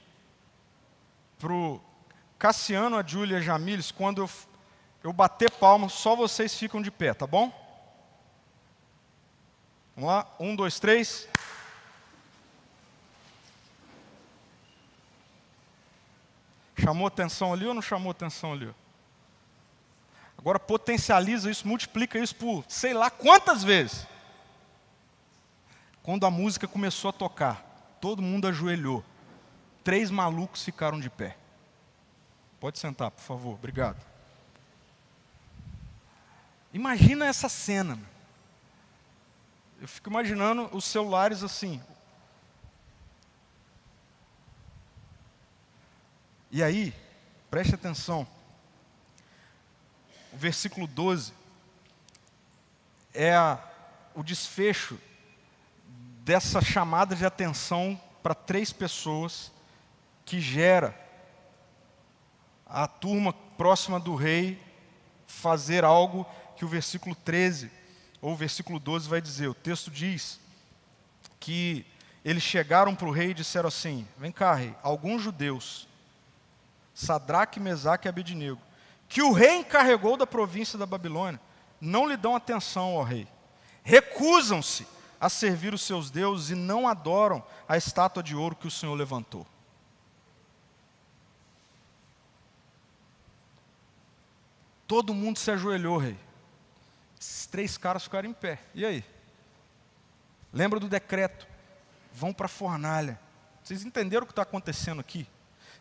pro 1.38 1.82
Cassiano, 2.38 2.96
a 2.96 3.06
Júlia 3.06 3.36
e 3.36 3.40
a 3.40 3.44
Jamílis, 3.44 3.92
quando 3.92 4.22
eu, 4.22 4.30
eu 5.04 5.12
bater 5.12 5.52
palma, 5.52 5.90
só 5.90 6.16
vocês 6.16 6.58
ficam 6.58 6.82
de 6.82 6.90
pé, 6.90 7.14
tá 7.14 7.28
bom? 7.28 7.52
Vamos 9.94 10.10
lá, 10.10 10.36
um, 10.40 10.56
dois, 10.56 10.80
três. 10.80 11.28
Chamou 16.82 17.08
atenção 17.08 17.54
ali 17.54 17.66
ou 17.66 17.74
não 17.74 17.82
chamou 17.82 18.12
atenção 18.12 18.54
ali? 18.54 18.74
Agora 20.38 20.58
potencializa 20.58 21.52
isso, 21.52 21.68
multiplica 21.68 22.18
isso 22.18 22.36
por 22.36 22.64
sei 22.68 22.94
lá 22.94 23.10
quantas 23.10 23.64
vezes. 23.64 24.08
Quando 26.02 26.26
a 26.26 26.32
música 26.32 26.68
começou 26.68 27.10
a 27.10 27.14
tocar, 27.14 27.98
todo 28.00 28.22
mundo 28.22 28.48
ajoelhou. 28.48 29.04
Três 29.84 30.10
malucos 30.10 30.64
ficaram 30.64 31.00
de 31.00 31.10
pé. 31.10 31.36
Pode 32.60 32.80
sentar, 32.80 33.12
por 33.12 33.22
favor, 33.22 33.54
obrigado. 33.54 34.04
Imagina 36.74 37.26
essa 37.26 37.50
cena. 37.50 38.00
Eu 39.82 39.88
fico 39.88 40.10
imaginando 40.10 40.70
os 40.72 40.86
celulares 40.86 41.44
assim, 41.44 41.82
E 46.52 46.64
aí, 46.64 46.96
preste 47.52 47.76
atenção, 47.76 48.28
o 50.34 50.38
versículo 50.38 50.88
12 50.88 51.32
é 53.14 53.36
a, 53.36 53.60
o 54.16 54.24
desfecho 54.24 55.00
dessa 56.24 56.60
chamada 56.60 57.16
de 57.16 57.24
atenção 57.24 58.00
para 58.24 58.34
três 58.34 58.74
pessoas 58.74 59.52
que 60.26 60.42
gera 60.42 60.98
a 62.66 62.88
turma 62.88 63.32
próxima 63.32 64.00
do 64.00 64.16
rei 64.16 64.60
fazer 65.28 65.84
algo 65.84 66.26
que 66.56 66.66
o 66.66 66.68
versículo 66.68 67.16
13 67.16 67.72
ou 68.22 68.34
o 68.34 68.36
versículo 68.36 68.80
12 68.80 69.08
vai 69.08 69.22
dizer. 69.22 69.48
O 69.48 69.54
texto 69.54 69.92
diz 69.92 70.40
que 71.40 71.86
eles 72.26 72.42
chegaram 72.42 72.96
para 72.96 73.08
o 73.08 73.12
rei 73.12 73.30
e 73.30 73.36
disseram 73.36 73.68
assim: 73.68 74.08
Vem 74.18 74.32
cá, 74.32 74.56
rei, 74.56 74.76
alguns 74.82 75.22
judeus 75.22 75.88
Sadraque, 77.00 77.62
Mesaque 77.62 78.08
e 78.08 78.10
Abednego, 78.10 78.60
que 79.08 79.22
o 79.22 79.32
rei 79.32 79.56
encarregou 79.56 80.18
da 80.18 80.28
província 80.28 80.78
da 80.78 80.86
Babilônia, 80.86 81.40
não 81.80 82.06
lhe 82.06 82.18
dão 82.18 82.36
atenção 82.36 82.98
ao 82.98 83.04
rei. 83.04 83.26
Recusam-se 83.84 84.86
a 85.18 85.30
servir 85.30 85.74
os 85.74 85.82
seus 85.82 86.12
deuses 86.12 86.50
e 86.50 86.56
não 86.56 86.90
adoram 86.90 87.42
a 87.70 87.78
estátua 87.78 88.22
de 88.22 88.36
ouro 88.36 88.54
que 88.54 88.68
o 88.68 88.72
Senhor 88.72 88.94
levantou. 88.96 89.48
Todo 94.86 95.14
mundo 95.14 95.40
se 95.40 95.50
ajoelhou, 95.52 95.98
rei. 95.98 96.20
Esses 97.18 97.46
três 97.46 97.78
caras 97.78 98.04
ficaram 98.04 98.28
em 98.28 98.34
pé. 98.34 98.60
E 98.76 98.86
aí? 98.86 99.06
Lembra 100.52 100.82
do 100.82 100.90
decreto? 100.90 101.48
Vão 102.12 102.34
para 102.34 102.48
a 102.48 102.50
fornalha. 102.50 103.18
Vocês 103.64 103.86
entenderam 103.86 104.24
o 104.24 104.28
que 104.28 104.34
está 104.34 104.42
acontecendo 104.42 105.00
aqui? 105.00 105.26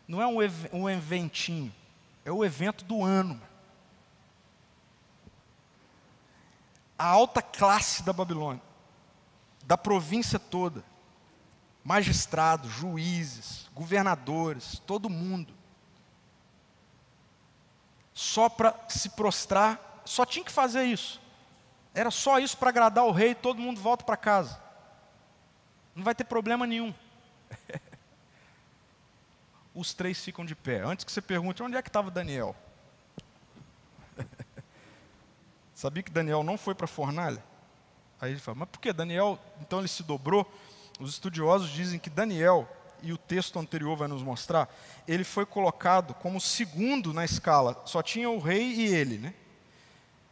Não 0.09 0.19
é 0.19 0.25
um, 0.25 0.39
um 0.73 0.89
eventinho, 0.89 1.71
é 2.25 2.31
o 2.31 2.43
evento 2.43 2.83
do 2.83 3.03
ano. 3.03 3.39
A 6.97 7.05
alta 7.05 7.43
classe 7.43 8.01
da 8.01 8.11
Babilônia, 8.11 8.61
da 9.65 9.77
província 9.77 10.39
toda, 10.39 10.83
magistrados, 11.83 12.71
juízes, 12.71 13.69
governadores, 13.75 14.79
todo 14.79 15.11
mundo, 15.11 15.53
só 18.11 18.49
para 18.49 18.73
se 18.89 19.09
prostrar, 19.09 20.01
só 20.03 20.25
tinha 20.25 20.43
que 20.43 20.51
fazer 20.51 20.85
isso. 20.85 21.21
Era 21.93 22.09
só 22.09 22.39
isso 22.39 22.57
para 22.57 22.69
agradar 22.69 23.05
o 23.05 23.11
rei 23.11 23.35
todo 23.35 23.61
mundo 23.61 23.79
volta 23.79 24.03
para 24.03 24.17
casa. 24.17 24.59
Não 25.93 26.03
vai 26.03 26.15
ter 26.15 26.23
problema 26.23 26.65
nenhum. 26.65 26.91
os 29.79 29.93
três 29.93 30.23
ficam 30.23 30.45
de 30.45 30.53
pé. 30.53 30.81
Antes 30.81 31.05
que 31.05 31.11
você 31.11 31.21
pergunte, 31.21 31.63
onde 31.63 31.77
é 31.77 31.81
que 31.81 31.89
estava 31.89 32.11
Daniel? 32.11 32.55
Sabia 35.73 36.03
que 36.03 36.11
Daniel 36.11 36.43
não 36.43 36.57
foi 36.57 36.75
para 36.75 36.85
a 36.85 36.87
fornalha? 36.87 37.41
Aí 38.19 38.31
ele 38.31 38.39
fala, 38.39 38.57
mas 38.59 38.69
por 38.69 38.81
que 38.81 38.91
Daniel, 38.91 39.39
então 39.61 39.79
ele 39.79 39.87
se 39.87 40.03
dobrou? 40.03 40.45
Os 40.99 41.11
estudiosos 41.11 41.69
dizem 41.69 41.97
que 41.97 42.09
Daniel, 42.09 42.67
e 43.01 43.13
o 43.13 43.17
texto 43.17 43.57
anterior 43.57 43.95
vai 43.95 44.09
nos 44.09 44.21
mostrar, 44.21 44.69
ele 45.07 45.23
foi 45.23 45.45
colocado 45.45 46.13
como 46.15 46.41
segundo 46.41 47.13
na 47.13 47.23
escala, 47.23 47.81
só 47.85 48.03
tinha 48.03 48.29
o 48.29 48.39
rei 48.39 48.73
e 48.73 48.93
ele, 48.93 49.17
né? 49.17 49.33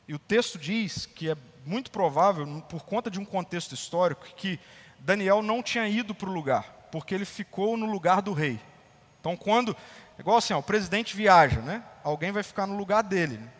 E 0.05 0.13
o 0.13 0.19
texto 0.19 0.59
diz 0.59 1.05
que 1.05 1.29
é 1.29 1.37
muito 1.65 1.89
provável, 1.91 2.61
por 2.67 2.83
conta 2.83 3.09
de 3.09 3.19
um 3.19 3.25
contexto 3.25 3.73
histórico, 3.73 4.25
que 4.35 4.59
Daniel 4.99 5.41
não 5.41 5.63
tinha 5.63 5.87
ido 5.87 6.13
para 6.13 6.29
o 6.29 6.33
lugar, 6.33 6.89
porque 6.91 7.15
ele 7.15 7.25
ficou 7.25 7.77
no 7.77 7.85
lugar 7.85 8.21
do 8.21 8.33
rei. 8.33 8.59
Então, 9.27 9.35
quando, 9.35 9.75
igual 10.17 10.37
assim, 10.37 10.53
ó, 10.53 10.59
o 10.59 10.63
presidente 10.63 11.13
viaja, 11.13 11.59
né? 11.59 11.83
Alguém 12.01 12.31
vai 12.31 12.43
ficar 12.43 12.65
no 12.65 12.77
lugar 12.77 13.03
dele. 13.03 13.37
Né? 13.37 13.51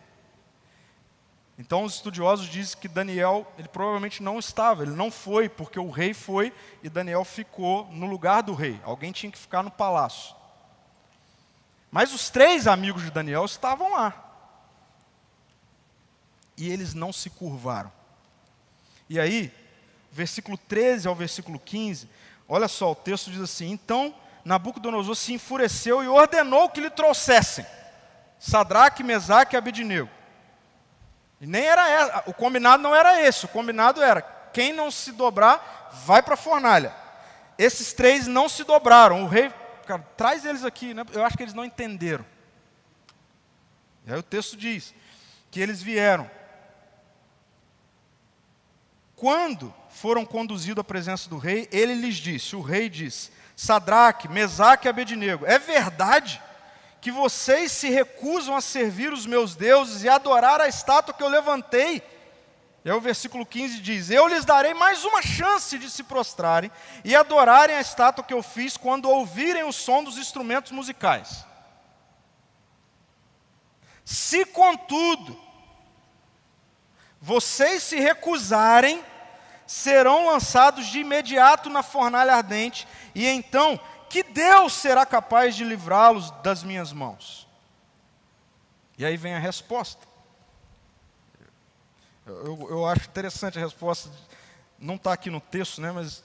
Então, 1.58 1.84
os 1.84 1.96
estudiosos 1.96 2.48
dizem 2.48 2.78
que 2.80 2.88
Daniel, 2.88 3.52
ele 3.58 3.68
provavelmente 3.68 4.22
não 4.22 4.38
estava, 4.38 4.82
ele 4.82 4.92
não 4.92 5.10
foi, 5.10 5.46
porque 5.46 5.78
o 5.78 5.90
rei 5.90 6.14
foi 6.14 6.54
e 6.82 6.88
Daniel 6.88 7.22
ficou 7.22 7.86
no 7.88 8.06
lugar 8.06 8.42
do 8.42 8.54
rei. 8.54 8.80
Alguém 8.82 9.12
tinha 9.12 9.30
que 9.30 9.36
ficar 9.36 9.62
no 9.62 9.70
palácio. 9.70 10.34
Mas 11.90 12.14
os 12.14 12.30
três 12.30 12.66
amigos 12.66 13.02
de 13.02 13.10
Daniel 13.10 13.44
estavam 13.44 13.92
lá. 13.92 14.24
E 16.56 16.70
eles 16.70 16.94
não 16.94 17.12
se 17.12 17.28
curvaram. 17.28 17.92
E 19.06 19.20
aí, 19.20 19.52
versículo 20.10 20.56
13 20.56 21.08
ao 21.08 21.14
versículo 21.14 21.58
15, 21.58 22.08
olha 22.48 22.68
só, 22.68 22.92
o 22.92 22.96
texto 22.96 23.30
diz 23.30 23.42
assim: 23.42 23.70
Então 23.70 24.14
Nabucodonosor 24.48 25.14
se 25.14 25.34
enfureceu 25.34 26.02
e 26.02 26.08
ordenou 26.08 26.70
que 26.70 26.80
lhe 26.80 26.88
trouxessem 26.88 27.66
Sadraque, 28.38 29.04
Mesaque 29.04 29.54
e 29.54 29.58
Abednego. 29.58 30.08
E 31.38 31.46
nem 31.46 31.64
era 31.64 32.24
o 32.26 32.32
combinado 32.32 32.82
não 32.82 32.94
era 32.94 33.20
esse, 33.20 33.44
o 33.44 33.48
combinado 33.48 34.02
era 34.02 34.22
quem 34.50 34.72
não 34.72 34.90
se 34.90 35.12
dobrar 35.12 35.90
vai 36.06 36.22
para 36.22 36.32
a 36.32 36.36
fornalha. 36.36 36.94
Esses 37.58 37.92
três 37.92 38.26
não 38.26 38.48
se 38.48 38.64
dobraram. 38.64 39.22
O 39.22 39.28
rei, 39.28 39.52
cara, 39.86 40.02
traz 40.16 40.46
eles 40.46 40.64
aqui, 40.64 40.94
né? 40.94 41.04
eu 41.12 41.22
acho 41.26 41.36
que 41.36 41.42
eles 41.42 41.52
não 41.52 41.64
entenderam. 41.64 42.24
E 44.06 44.12
aí 44.12 44.18
o 44.18 44.22
texto 44.22 44.56
diz 44.56 44.94
que 45.50 45.60
eles 45.60 45.82
vieram. 45.82 46.30
Quando 49.14 49.74
foram 49.90 50.24
conduzidos 50.24 50.80
à 50.80 50.84
presença 50.84 51.28
do 51.28 51.36
rei, 51.36 51.68
ele 51.70 51.94
lhes 51.94 52.16
disse: 52.16 52.56
o 52.56 52.62
rei 52.62 52.88
disse, 52.88 53.30
Sadraque, 53.58 54.28
Mesaque 54.28 54.86
e 54.86 54.88
Abednego, 54.88 55.44
é 55.44 55.58
verdade 55.58 56.40
que 57.00 57.10
vocês 57.10 57.72
se 57.72 57.90
recusam 57.90 58.54
a 58.54 58.60
servir 58.60 59.12
os 59.12 59.26
meus 59.26 59.56
deuses 59.56 60.04
e 60.04 60.08
adorar 60.08 60.60
a 60.60 60.68
estátua 60.68 61.12
que 61.12 61.24
eu 61.24 61.28
levantei? 61.28 62.00
E 62.84 62.88
aí 62.88 62.96
o 62.96 63.00
versículo 63.00 63.44
15 63.44 63.80
diz: 63.80 64.10
Eu 64.10 64.28
lhes 64.28 64.44
darei 64.44 64.74
mais 64.74 65.04
uma 65.04 65.20
chance 65.20 65.76
de 65.76 65.90
se 65.90 66.04
prostrarem 66.04 66.70
e 67.04 67.16
adorarem 67.16 67.74
a 67.74 67.80
estátua 67.80 68.22
que 68.22 68.32
eu 68.32 68.44
fiz 68.44 68.76
quando 68.76 69.10
ouvirem 69.10 69.64
o 69.64 69.72
som 69.72 70.04
dos 70.04 70.18
instrumentos 70.18 70.70
musicais. 70.70 71.44
Se, 74.04 74.44
contudo, 74.44 75.36
vocês 77.20 77.82
se 77.82 77.98
recusarem, 77.98 79.04
serão 79.68 80.26
lançados 80.28 80.86
de 80.86 81.00
imediato 81.00 81.68
na 81.68 81.82
fornalha 81.82 82.34
ardente, 82.34 82.88
e 83.14 83.26
então, 83.26 83.78
que 84.08 84.22
Deus 84.22 84.72
será 84.72 85.04
capaz 85.04 85.54
de 85.54 85.62
livrá-los 85.62 86.30
das 86.42 86.62
minhas 86.62 86.90
mãos? 86.90 87.46
E 88.96 89.04
aí 89.04 89.14
vem 89.18 89.34
a 89.34 89.38
resposta. 89.38 90.08
Eu, 92.24 92.66
eu 92.70 92.86
acho 92.86 93.06
interessante 93.06 93.58
a 93.58 93.60
resposta, 93.60 94.10
não 94.78 94.94
está 94.94 95.12
aqui 95.12 95.28
no 95.28 95.40
texto, 95.40 95.82
né, 95.82 95.92
mas 95.92 96.24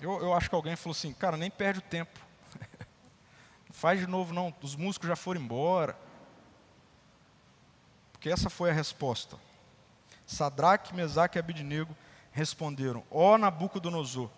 eu, 0.00 0.20
eu 0.20 0.34
acho 0.34 0.48
que 0.48 0.56
alguém 0.56 0.74
falou 0.74 0.96
assim: 0.96 1.12
cara, 1.12 1.36
nem 1.36 1.52
perde 1.52 1.78
o 1.78 1.82
tempo. 1.82 2.18
Faz 3.70 4.00
de 4.00 4.08
novo, 4.08 4.34
não, 4.34 4.52
os 4.60 4.74
músicos 4.74 5.08
já 5.08 5.14
foram 5.14 5.40
embora. 5.40 5.96
Porque 8.12 8.28
essa 8.28 8.50
foi 8.50 8.70
a 8.70 8.74
resposta. 8.74 9.38
Sadraque, 10.32 10.94
Mesaque 10.94 11.38
e 11.38 11.40
Abidnego 11.40 11.96
responderam: 12.32 13.04
Ó 13.10 13.34
oh, 13.34 13.38
Nabucodonosor, 13.38 14.30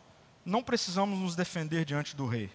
não 0.45 0.63
precisamos 0.63 1.19
nos 1.19 1.35
defender 1.35 1.85
diante 1.85 2.15
do 2.15 2.27
rei. 2.27 2.51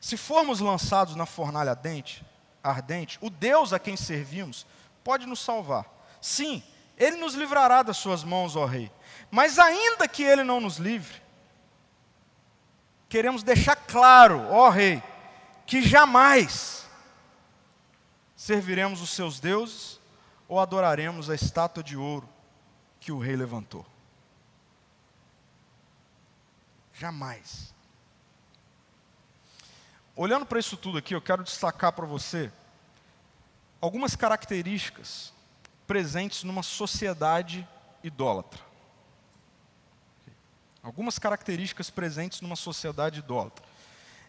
Se 0.00 0.16
formos 0.16 0.58
lançados 0.58 1.14
na 1.14 1.26
fornalha 1.26 1.70
ardente, 1.70 2.24
ardente, 2.62 3.18
o 3.20 3.30
Deus 3.30 3.72
a 3.72 3.78
quem 3.78 3.96
servimos 3.96 4.66
pode 5.04 5.26
nos 5.26 5.40
salvar. 5.40 5.86
Sim, 6.20 6.62
ele 6.96 7.16
nos 7.16 7.34
livrará 7.34 7.82
das 7.82 7.98
suas 7.98 8.24
mãos, 8.24 8.56
ó 8.56 8.64
rei. 8.64 8.90
Mas 9.30 9.58
ainda 9.58 10.08
que 10.08 10.22
ele 10.22 10.42
não 10.42 10.60
nos 10.60 10.78
livre, 10.78 11.22
queremos 13.08 13.42
deixar 13.42 13.76
claro, 13.76 14.44
ó 14.50 14.68
rei, 14.70 15.02
que 15.66 15.82
jamais 15.82 16.84
serviremos 18.34 19.00
os 19.00 19.10
seus 19.10 19.38
deuses 19.38 20.01
ou 20.52 20.60
adoraremos 20.60 21.30
a 21.30 21.34
estátua 21.34 21.82
de 21.82 21.96
ouro 21.96 22.28
que 23.00 23.10
o 23.10 23.18
rei 23.18 23.34
levantou. 23.34 23.86
Jamais. 26.92 27.72
Olhando 30.14 30.44
para 30.44 30.60
isso 30.60 30.76
tudo 30.76 30.98
aqui, 30.98 31.14
eu 31.14 31.22
quero 31.22 31.42
destacar 31.42 31.90
para 31.94 32.04
você 32.04 32.52
algumas 33.80 34.14
características 34.14 35.32
presentes 35.86 36.44
numa 36.44 36.62
sociedade 36.62 37.66
idólatra. 38.04 38.60
Algumas 40.82 41.18
características 41.18 41.88
presentes 41.88 42.42
numa 42.42 42.56
sociedade 42.56 43.20
idólatra. 43.20 43.64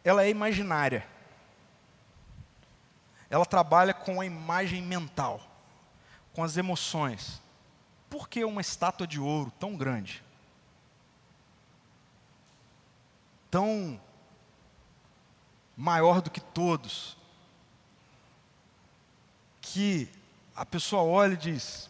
Ela 0.05 0.23
é 0.23 0.29
imaginária. 0.29 1.05
Ela 3.29 3.45
trabalha 3.45 3.93
com 3.93 4.21
a 4.21 4.25
imagem 4.25 4.81
mental 4.81 5.49
com 6.33 6.43
as 6.43 6.57
emoções. 6.57 7.41
Por 8.09 8.27
que 8.27 8.43
uma 8.43 8.61
estátua 8.61 9.07
de 9.07 9.19
ouro 9.19 9.51
tão 9.59 9.75
grande? 9.75 10.23
Tão 13.49 14.01
maior 15.77 16.21
do 16.21 16.29
que 16.29 16.41
todos, 16.41 17.15
que 19.61 20.09
a 20.55 20.65
pessoa 20.65 21.03
olha 21.03 21.33
e 21.33 21.37
diz: 21.37 21.89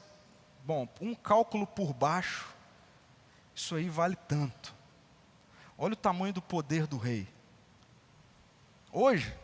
bom, 0.65 0.87
um 1.01 1.15
cálculo 1.15 1.65
por 1.65 1.93
baixo, 1.93 2.53
isso 3.55 3.75
aí 3.75 3.89
vale 3.89 4.15
tanto. 4.15 4.73
Olha 5.77 5.93
o 5.93 5.97
tamanho 5.97 6.33
do 6.33 6.41
poder 6.41 6.85
do 6.85 6.97
rei. 6.97 7.27
Hoje, 8.91 9.35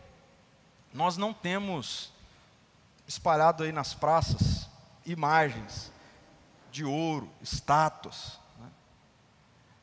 nós 0.93 1.17
não 1.17 1.33
temos 1.33 2.13
espalhado 3.07 3.63
aí 3.63 3.71
nas 3.71 3.93
praças 3.93 4.68
imagens 5.11 5.91
de 6.71 6.85
ouro, 6.85 7.29
estátuas. 7.41 8.39
Né? 8.59 8.69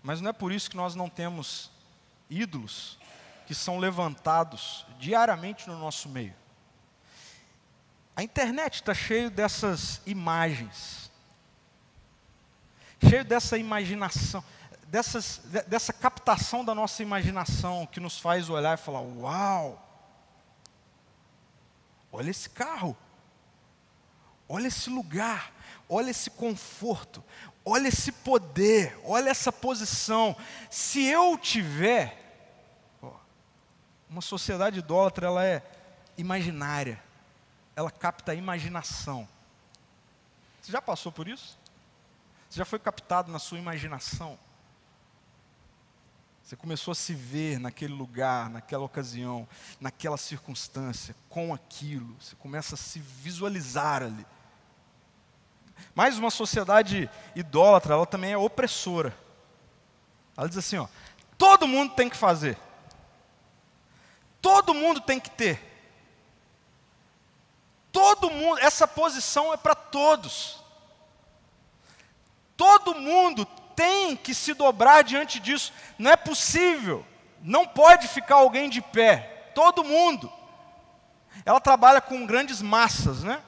Mas 0.03 0.21
não 0.21 0.31
é 0.31 0.33
por 0.33 0.53
isso 0.53 0.71
que 0.71 0.77
nós 0.77 0.95
não 0.95 1.09
temos 1.09 1.71
ídolos 2.31 2.99
que 3.47 3.55
são 3.55 3.79
levantados 3.79 4.87
diariamente 4.99 5.69
no 5.69 5.79
nosso 5.79 6.09
meio. 6.09 6.35
A 8.15 8.23
internet 8.23 8.77
está 8.77 8.95
cheio 8.95 9.31
dessas 9.31 10.01
imagens, 10.07 11.11
cheio 13.07 13.25
dessa 13.25 13.59
imaginação, 13.59 14.43
dessas, 14.87 15.43
dessa 15.67 15.93
captação 15.93 16.65
da 16.65 16.75
nossa 16.75 17.03
imaginação 17.03 17.87
que 17.87 18.01
nos 18.01 18.19
faz 18.19 18.49
olhar 18.49 18.79
e 18.79 18.81
falar: 18.81 19.01
Uau! 19.01 19.83
Olha 22.11 22.31
esse 22.31 22.49
carro. 22.49 22.97
Olha 24.49 24.69
esse 24.69 24.89
lugar, 24.91 25.53
olha 25.89 26.11
esse 26.11 26.31
conforto, 26.31 27.23
olha 27.65 27.89
esse 27.89 28.13
poder, 28.13 28.99
olha 29.05 29.31
essa 29.31 29.53
posição. 29.53 30.37
Se 30.71 31.05
eu 31.05 31.37
tiver, 31.37 32.17
ó, 33.03 33.13
uma 34.09 34.21
sociedade 34.21 34.79
idólatra, 34.79 35.27
ela 35.27 35.45
é 35.45 35.63
imaginária, 36.17 37.03
ela 37.75 37.91
capta 37.91 38.33
a 38.33 38.35
imaginação. 38.35 39.29
Você 40.63 40.73
já 40.73 40.81
passou 40.81 41.11
por 41.11 41.29
isso? 41.29 41.59
Você 42.49 42.59
já 42.59 42.65
foi 42.65 42.79
captado 42.79 43.31
na 43.31 43.39
sua 43.39 43.59
imaginação? 43.59 44.39
Você 46.47 46.55
começou 46.55 46.93
a 46.93 46.95
se 46.95 47.13
ver 47.13 47.59
naquele 47.59 47.93
lugar, 47.93 48.49
naquela 48.49 48.85
ocasião, 48.85 49.49
naquela 49.81 50.17
circunstância, 50.17 51.13
com 51.29 51.53
aquilo. 51.53 52.17
Você 52.21 52.37
começa 52.37 52.77
a 52.77 52.79
se 52.79 53.01
visualizar 53.01 54.05
ali. 54.05 54.25
Mas 55.95 56.19
uma 56.19 56.31
sociedade 56.31 57.09
idólatra, 57.35 57.95
ela 57.95 58.07
também 58.07 58.33
é 58.33 58.37
opressora. 58.37 59.17
Ela 60.37 60.49
diz 60.49 60.59
assim, 60.59 60.79
ó, 60.79 60.87
todo 61.39 61.67
mundo 61.67 61.95
tem 61.95 62.09
que 62.09 62.17
fazer. 62.17 62.59
Todo 64.41 64.75
mundo 64.75 65.01
tem 65.01 65.19
que 65.19 65.31
ter. 65.31 65.61
Todo 67.91 68.31
mundo, 68.31 68.59
essa 68.59 68.87
posição 68.87 69.53
é 69.53 69.57
para 69.57 69.75
todos. 69.75 70.63
Todo 72.57 72.95
mundo 72.95 73.47
tem 73.75 74.15
que 74.17 74.35
se 74.35 74.55
dobrar 74.55 75.03
diante 75.03 75.41
disso. 75.41 75.73
Não 75.99 76.11
é 76.11 76.17
possível. 76.17 77.05
Não 77.43 77.67
pode 77.67 78.07
ficar 78.09 78.37
alguém 78.37 78.69
de 78.69 78.81
pé. 78.81 79.51
Todo 79.55 79.83
mundo. 79.83 80.33
Ela 81.45 81.61
trabalha 81.61 82.01
com 82.01 82.27
grandes 82.27 82.61
massas, 82.61 83.23
né? 83.23 83.43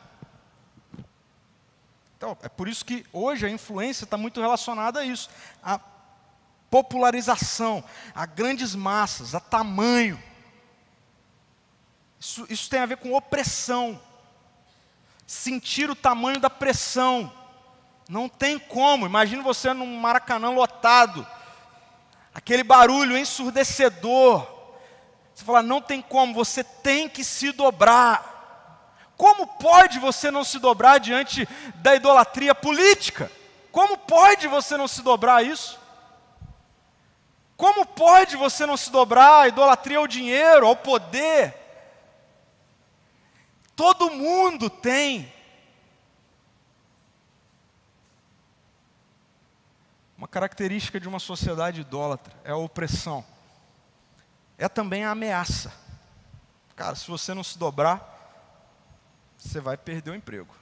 Então, 2.18 2.36
é 2.42 2.48
por 2.48 2.66
isso 2.66 2.84
que 2.84 3.06
hoje 3.12 3.46
a 3.46 3.48
influência 3.48 4.02
está 4.02 4.16
muito 4.16 4.40
relacionada 4.40 4.98
a 4.98 5.04
isso, 5.04 5.30
a 5.62 5.78
popularização, 6.68 7.82
a 8.12 8.26
grandes 8.26 8.74
massas, 8.74 9.36
a 9.36 9.40
tamanho. 9.40 10.20
Isso, 12.18 12.44
isso 12.50 12.68
tem 12.68 12.80
a 12.80 12.86
ver 12.86 12.96
com 12.96 13.14
opressão. 13.14 14.02
Sentir 15.28 15.88
o 15.88 15.94
tamanho 15.94 16.40
da 16.40 16.50
pressão. 16.50 17.32
Não 18.08 18.28
tem 18.28 18.58
como. 18.58 19.06
Imagine 19.06 19.40
você 19.40 19.72
num 19.72 20.00
Maracanã 20.00 20.50
lotado, 20.50 21.24
aquele 22.34 22.64
barulho 22.64 23.16
ensurdecedor. 23.16 24.44
Você 25.32 25.44
fala, 25.44 25.62
não 25.62 25.80
tem 25.80 26.02
como, 26.02 26.34
você 26.34 26.64
tem 26.64 27.08
que 27.08 27.22
se 27.22 27.52
dobrar. 27.52 28.37
Como 29.18 29.48
pode 29.48 29.98
você 29.98 30.30
não 30.30 30.44
se 30.44 30.60
dobrar 30.60 30.98
diante 30.98 31.44
da 31.74 31.96
idolatria 31.96 32.54
política? 32.54 33.28
Como 33.72 33.98
pode 33.98 34.46
você 34.46 34.76
não 34.76 34.86
se 34.86 35.02
dobrar 35.02 35.38
a 35.38 35.42
isso? 35.42 35.76
Como 37.56 37.84
pode 37.84 38.36
você 38.36 38.64
não 38.64 38.76
se 38.76 38.92
dobrar 38.92 39.40
à 39.40 39.48
idolatria 39.48 39.98
ao 39.98 40.06
dinheiro, 40.06 40.68
ao 40.68 40.76
poder? 40.76 41.52
Todo 43.74 44.08
mundo 44.12 44.70
tem. 44.70 45.32
Uma 50.16 50.28
característica 50.28 51.00
de 51.00 51.08
uma 51.08 51.18
sociedade 51.18 51.80
idólatra 51.80 52.32
é 52.44 52.52
a 52.52 52.56
opressão. 52.56 53.24
É 54.56 54.68
também 54.68 55.04
a 55.04 55.10
ameaça. 55.10 55.72
Cara, 56.76 56.94
se 56.94 57.08
você 57.08 57.34
não 57.34 57.42
se 57.42 57.58
dobrar, 57.58 58.17
você 59.38 59.60
vai 59.60 59.76
perder 59.76 60.10
o 60.10 60.14
emprego. 60.14 60.54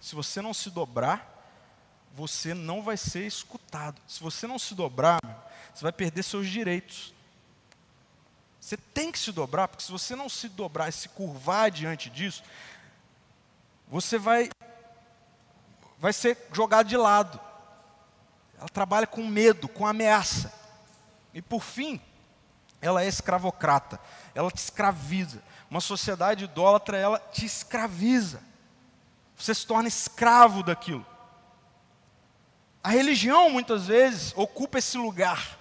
Se 0.00 0.14
você 0.14 0.40
não 0.40 0.54
se 0.54 0.70
dobrar, 0.70 1.34
você 2.14 2.54
não 2.54 2.82
vai 2.82 2.96
ser 2.96 3.26
escutado. 3.26 4.00
Se 4.06 4.20
você 4.20 4.46
não 4.46 4.58
se 4.58 4.74
dobrar, 4.74 5.18
você 5.74 5.82
vai 5.82 5.92
perder 5.92 6.22
seus 6.22 6.48
direitos. 6.48 7.12
Você 8.60 8.76
tem 8.76 9.10
que 9.10 9.18
se 9.18 9.32
dobrar, 9.32 9.68
porque 9.68 9.82
se 9.82 9.90
você 9.90 10.14
não 10.14 10.28
se 10.28 10.48
dobrar 10.48 10.88
e 10.88 10.92
se 10.92 11.08
curvar 11.08 11.70
diante 11.70 12.08
disso, 12.08 12.42
você 13.88 14.18
vai 14.18 14.50
vai 15.98 16.12
ser 16.12 16.38
jogado 16.52 16.86
de 16.88 16.96
lado. 16.96 17.40
Ela 18.56 18.68
trabalha 18.68 19.06
com 19.06 19.26
medo, 19.26 19.68
com 19.68 19.86
ameaça. 19.86 20.52
E 21.34 21.42
por 21.42 21.62
fim, 21.62 22.00
ela 22.80 23.02
é 23.02 23.08
escravocrata. 23.08 24.00
Ela 24.34 24.50
te 24.50 24.58
escraviza. 24.58 25.42
Uma 25.70 25.80
sociedade 25.80 26.44
idólatra, 26.44 26.96
ela 26.96 27.18
te 27.18 27.44
escraviza. 27.44 28.42
Você 29.36 29.54
se 29.54 29.66
torna 29.66 29.88
escravo 29.88 30.62
daquilo. 30.62 31.06
A 32.82 32.90
religião, 32.90 33.50
muitas 33.50 33.86
vezes, 33.86 34.32
ocupa 34.36 34.78
esse 34.78 34.96
lugar 34.96 35.58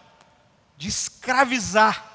de 0.78 0.88
escravizar. 0.88 2.05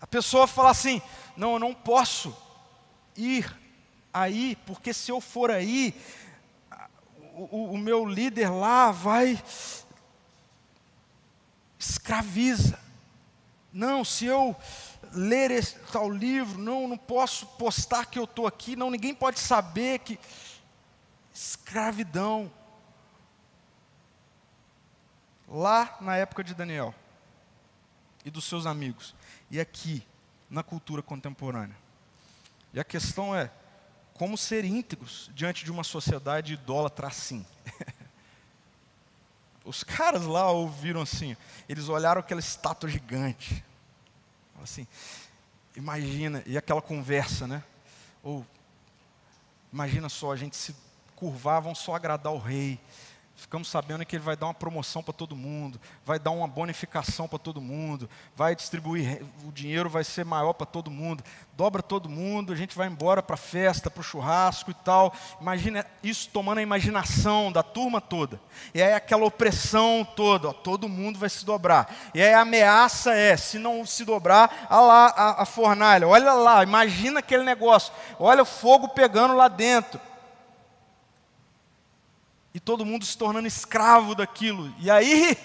A 0.00 0.06
pessoa 0.06 0.46
fala 0.46 0.70
assim: 0.70 1.02
não, 1.36 1.54
eu 1.54 1.58
não 1.58 1.74
posso 1.74 2.36
ir 3.16 3.58
aí, 4.12 4.56
porque 4.66 4.92
se 4.92 5.10
eu 5.10 5.20
for 5.20 5.50
aí, 5.50 5.94
o, 7.34 7.72
o, 7.72 7.78
meu 7.78 8.04
líder 8.04 8.50
lá 8.50 8.90
vai. 8.90 9.42
escraviza. 11.78 12.81
Não, 13.72 14.04
se 14.04 14.26
eu 14.26 14.54
ler 15.12 15.50
esse 15.50 15.78
tal 15.90 16.10
livro, 16.10 16.58
não, 16.58 16.86
não 16.86 16.98
posso 16.98 17.46
postar 17.46 18.06
que 18.06 18.18
eu 18.18 18.24
estou 18.24 18.46
aqui, 18.46 18.76
não, 18.76 18.90
ninguém 18.90 19.14
pode 19.14 19.40
saber 19.40 20.00
que. 20.00 20.18
Escravidão. 21.34 22.52
Lá 25.48 25.96
na 26.00 26.16
época 26.16 26.44
de 26.44 26.54
Daniel 26.54 26.94
e 28.24 28.30
dos 28.30 28.44
seus 28.44 28.66
amigos, 28.66 29.14
e 29.50 29.58
aqui, 29.60 30.06
na 30.48 30.62
cultura 30.62 31.02
contemporânea. 31.02 31.76
E 32.72 32.80
a 32.80 32.84
questão 32.84 33.34
é: 33.34 33.50
como 34.14 34.36
ser 34.36 34.64
íntegros 34.64 35.30
diante 35.34 35.64
de 35.64 35.70
uma 35.70 35.84
sociedade 35.84 36.52
idólatra 36.52 37.06
assim? 37.06 37.44
Os 39.64 39.84
caras 39.84 40.24
lá 40.24 40.50
ouviram 40.50 41.02
assim, 41.02 41.36
eles 41.68 41.88
olharam 41.88 42.20
aquela 42.20 42.40
estátua 42.40 42.88
gigante. 42.88 43.64
Assim, 44.62 44.86
imagina, 45.76 46.42
e 46.46 46.56
aquela 46.56 46.82
conversa, 46.82 47.46
né? 47.46 47.62
Ou, 48.22 48.46
imagina 49.72 50.08
só, 50.08 50.32
a 50.32 50.36
gente 50.36 50.56
se 50.56 50.74
curvar, 51.16 51.60
vão 51.60 51.74
só 51.74 51.94
agradar 51.94 52.32
o 52.32 52.38
rei. 52.38 52.80
Ficamos 53.42 53.66
sabendo 53.68 54.06
que 54.06 54.14
ele 54.14 54.22
vai 54.22 54.36
dar 54.36 54.46
uma 54.46 54.54
promoção 54.54 55.02
para 55.02 55.12
todo 55.12 55.34
mundo, 55.34 55.80
vai 56.06 56.16
dar 56.16 56.30
uma 56.30 56.46
bonificação 56.46 57.26
para 57.26 57.40
todo 57.40 57.60
mundo, 57.60 58.08
vai 58.36 58.54
distribuir, 58.54 59.20
o 59.44 59.50
dinheiro 59.50 59.90
vai 59.90 60.04
ser 60.04 60.24
maior 60.24 60.52
para 60.52 60.64
todo 60.64 60.92
mundo, 60.92 61.24
dobra 61.56 61.82
todo 61.82 62.08
mundo, 62.08 62.52
a 62.52 62.56
gente 62.56 62.76
vai 62.76 62.86
embora 62.86 63.20
para 63.20 63.34
a 63.34 63.36
festa, 63.36 63.90
para 63.90 64.00
o 64.00 64.04
churrasco 64.04 64.70
e 64.70 64.74
tal. 64.74 65.12
Imagina 65.40 65.84
isso 66.04 66.30
tomando 66.32 66.58
a 66.58 66.62
imaginação 66.62 67.50
da 67.50 67.64
turma 67.64 68.00
toda. 68.00 68.40
E 68.72 68.80
aí 68.80 68.94
aquela 68.94 69.24
opressão 69.24 70.06
toda, 70.14 70.50
ó, 70.50 70.52
todo 70.52 70.88
mundo 70.88 71.18
vai 71.18 71.28
se 71.28 71.44
dobrar. 71.44 71.92
E 72.14 72.22
aí 72.22 72.32
a 72.32 72.42
ameaça 72.42 73.12
é, 73.12 73.36
se 73.36 73.58
não 73.58 73.84
se 73.84 74.04
dobrar, 74.04 74.68
olha 74.70 74.80
lá 74.82 75.06
a, 75.16 75.42
a 75.42 75.44
fornalha, 75.44 76.06
olha 76.06 76.32
lá, 76.32 76.62
imagina 76.62 77.18
aquele 77.18 77.42
negócio, 77.42 77.92
olha 78.20 78.42
o 78.42 78.46
fogo 78.46 78.90
pegando 78.90 79.34
lá 79.34 79.48
dentro 79.48 80.00
e 82.54 82.60
todo 82.60 82.84
mundo 82.84 83.04
se 83.04 83.16
tornando 83.16 83.46
escravo 83.46 84.14
daquilo. 84.14 84.72
E 84.78 84.90
aí 84.90 85.36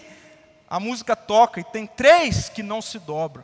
a 0.69 0.79
música 0.79 1.15
toca 1.15 1.59
e 1.59 1.63
tem 1.63 1.87
três 1.87 2.49
que 2.49 2.61
não 2.61 2.81
se 2.81 2.99
dobram. 2.99 3.43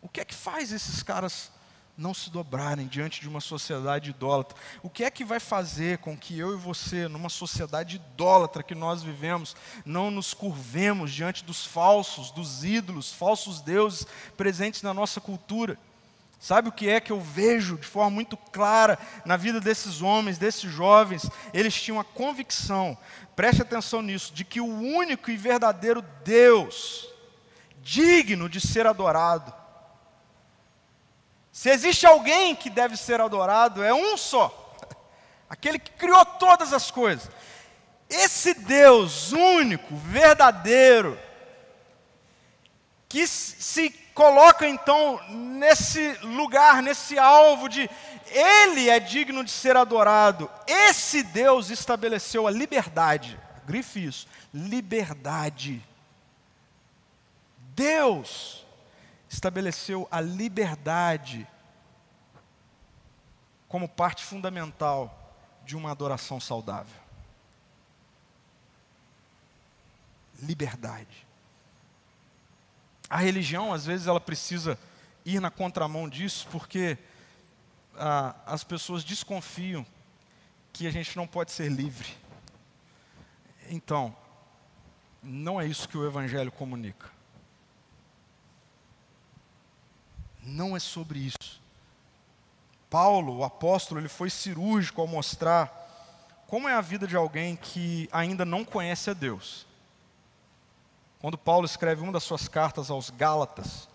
O 0.00 0.08
que 0.08 0.20
é 0.20 0.24
que 0.24 0.34
faz 0.34 0.72
esses 0.72 1.02
caras 1.02 1.52
não 1.96 2.14
se 2.14 2.30
dobrarem 2.30 2.86
diante 2.86 3.20
de 3.20 3.28
uma 3.28 3.40
sociedade 3.40 4.10
idólatra? 4.10 4.56
O 4.82 4.88
que 4.88 5.04
é 5.04 5.10
que 5.10 5.24
vai 5.24 5.38
fazer 5.38 5.98
com 5.98 6.16
que 6.16 6.38
eu 6.38 6.54
e 6.54 6.56
você, 6.56 7.06
numa 7.06 7.28
sociedade 7.28 7.96
idólatra 7.96 8.62
que 8.62 8.74
nós 8.74 9.02
vivemos, 9.02 9.54
não 9.84 10.10
nos 10.10 10.32
curvemos 10.32 11.12
diante 11.12 11.44
dos 11.44 11.66
falsos, 11.66 12.30
dos 12.30 12.64
ídolos, 12.64 13.12
falsos 13.12 13.60
deuses 13.60 14.06
presentes 14.36 14.82
na 14.82 14.94
nossa 14.94 15.20
cultura? 15.20 15.78
Sabe 16.42 16.70
o 16.70 16.72
que 16.72 16.88
é 16.90 17.00
que 17.00 17.12
eu 17.12 17.20
vejo 17.20 17.78
de 17.78 17.86
forma 17.86 18.10
muito 18.10 18.36
clara 18.36 18.98
na 19.24 19.36
vida 19.36 19.60
desses 19.60 20.02
homens, 20.02 20.38
desses 20.38 20.68
jovens? 20.68 21.30
Eles 21.54 21.80
tinham 21.80 22.00
a 22.00 22.04
convicção, 22.04 22.98
preste 23.36 23.62
atenção 23.62 24.02
nisso, 24.02 24.34
de 24.34 24.44
que 24.44 24.60
o 24.60 24.66
único 24.66 25.30
e 25.30 25.36
verdadeiro 25.36 26.02
Deus, 26.24 27.08
digno 27.80 28.48
de 28.48 28.60
ser 28.60 28.88
adorado, 28.88 29.54
se 31.52 31.70
existe 31.70 32.08
alguém 32.08 32.56
que 32.56 32.68
deve 32.68 32.96
ser 32.96 33.20
adorado, 33.20 33.80
é 33.80 33.94
um 33.94 34.16
só, 34.16 34.76
aquele 35.48 35.78
que 35.78 35.92
criou 35.92 36.24
todas 36.24 36.72
as 36.72 36.90
coisas. 36.90 37.30
Esse 38.10 38.52
Deus 38.52 39.30
único, 39.30 39.94
verdadeiro, 39.94 41.16
que 43.08 43.28
se 43.28 44.01
coloca 44.14 44.66
então 44.66 45.20
nesse 45.28 46.12
lugar, 46.22 46.82
nesse 46.82 47.18
alvo 47.18 47.68
de 47.68 47.88
Ele 48.26 48.88
é 48.88 49.00
digno 49.00 49.44
de 49.44 49.50
ser 49.50 49.76
adorado. 49.76 50.50
Esse 50.66 51.22
Deus 51.22 51.70
estabeleceu 51.70 52.46
a 52.46 52.50
liberdade. 52.50 53.38
Grife 53.66 54.04
isso: 54.04 54.26
liberdade. 54.52 55.82
Deus 57.74 58.66
estabeleceu 59.28 60.06
a 60.10 60.20
liberdade 60.20 61.46
como 63.66 63.88
parte 63.88 64.22
fundamental 64.22 65.18
de 65.64 65.74
uma 65.74 65.90
adoração 65.90 66.38
saudável. 66.38 67.00
Liberdade. 70.42 71.26
A 73.12 73.18
religião, 73.18 73.74
às 73.74 73.84
vezes, 73.84 74.06
ela 74.06 74.18
precisa 74.18 74.78
ir 75.22 75.38
na 75.38 75.50
contramão 75.50 76.08
disso, 76.08 76.48
porque 76.50 76.96
ah, 77.94 78.34
as 78.46 78.64
pessoas 78.64 79.04
desconfiam 79.04 79.84
que 80.72 80.86
a 80.86 80.90
gente 80.90 81.14
não 81.14 81.26
pode 81.26 81.52
ser 81.52 81.70
livre. 81.70 82.08
Então, 83.68 84.16
não 85.22 85.60
é 85.60 85.66
isso 85.66 85.86
que 85.86 85.98
o 85.98 86.06
Evangelho 86.06 86.50
comunica. 86.50 87.10
Não 90.42 90.74
é 90.74 90.80
sobre 90.80 91.18
isso. 91.18 91.60
Paulo, 92.88 93.36
o 93.36 93.44
apóstolo, 93.44 94.00
ele 94.00 94.08
foi 94.08 94.30
cirúrgico 94.30 95.02
ao 95.02 95.06
mostrar 95.06 95.70
como 96.46 96.66
é 96.66 96.72
a 96.72 96.80
vida 96.80 97.06
de 97.06 97.14
alguém 97.14 97.56
que 97.56 98.08
ainda 98.10 98.46
não 98.46 98.64
conhece 98.64 99.10
a 99.10 99.12
Deus. 99.12 99.66
Quando 101.22 101.38
Paulo 101.38 101.64
escreve 101.64 102.02
uma 102.02 102.10
das 102.10 102.24
suas 102.24 102.48
cartas 102.48 102.90
aos 102.90 103.08
Gálatas, 103.08 103.88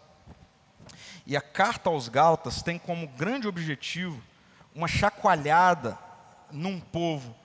e 1.25 1.35
a 1.35 1.41
carta 1.41 1.89
aos 1.89 2.07
Gálatas 2.07 2.61
tem 2.61 2.79
como 2.79 3.05
grande 3.05 3.49
objetivo 3.49 4.23
uma 4.73 4.87
chacoalhada 4.87 5.99
num 6.49 6.79
povo 6.79 7.35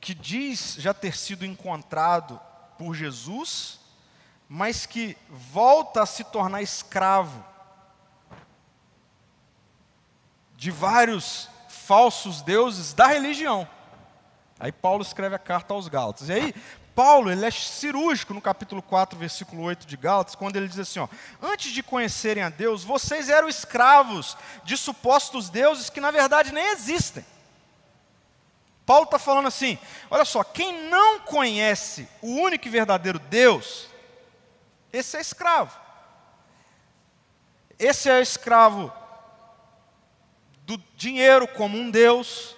que 0.00 0.12
diz 0.12 0.74
já 0.80 0.92
ter 0.92 1.16
sido 1.16 1.46
encontrado 1.46 2.40
por 2.76 2.96
Jesus, 2.96 3.78
mas 4.48 4.86
que 4.86 5.16
volta 5.30 6.02
a 6.02 6.06
se 6.06 6.24
tornar 6.24 6.60
escravo 6.60 7.44
de 10.56 10.72
vários 10.72 11.48
falsos 11.68 12.42
deuses 12.42 12.92
da 12.92 13.06
religião. 13.06 13.68
Aí 14.58 14.72
Paulo 14.72 15.02
escreve 15.02 15.36
a 15.36 15.38
carta 15.38 15.74
aos 15.74 15.86
Gálatas. 15.86 16.28
E 16.28 16.32
aí 16.32 16.54
Paulo, 16.96 17.30
ele 17.30 17.44
é 17.44 17.50
cirúrgico 17.50 18.32
no 18.32 18.40
capítulo 18.40 18.80
4, 18.80 19.18
versículo 19.18 19.62
8 19.64 19.86
de 19.86 19.98
Gálatas, 19.98 20.34
quando 20.34 20.56
ele 20.56 20.66
diz 20.66 20.78
assim, 20.78 20.98
ó, 20.98 21.06
antes 21.42 21.70
de 21.70 21.82
conhecerem 21.82 22.42
a 22.42 22.48
Deus, 22.48 22.82
vocês 22.82 23.28
eram 23.28 23.50
escravos 23.50 24.34
de 24.64 24.78
supostos 24.78 25.50
deuses 25.50 25.90
que 25.90 26.00
na 26.00 26.10
verdade 26.10 26.52
nem 26.52 26.72
existem. 26.72 27.22
Paulo 28.86 29.04
está 29.04 29.18
falando 29.18 29.46
assim, 29.46 29.78
olha 30.10 30.24
só, 30.24 30.42
quem 30.42 30.88
não 30.88 31.20
conhece 31.20 32.08
o 32.22 32.28
único 32.28 32.66
e 32.66 32.70
verdadeiro 32.70 33.18
Deus, 33.18 33.88
esse 34.90 35.18
é 35.18 35.20
escravo. 35.20 35.78
Esse 37.78 38.08
é 38.08 38.22
escravo 38.22 38.90
do 40.62 40.82
dinheiro 40.96 41.46
como 41.46 41.76
um 41.76 41.90
Deus, 41.90 42.56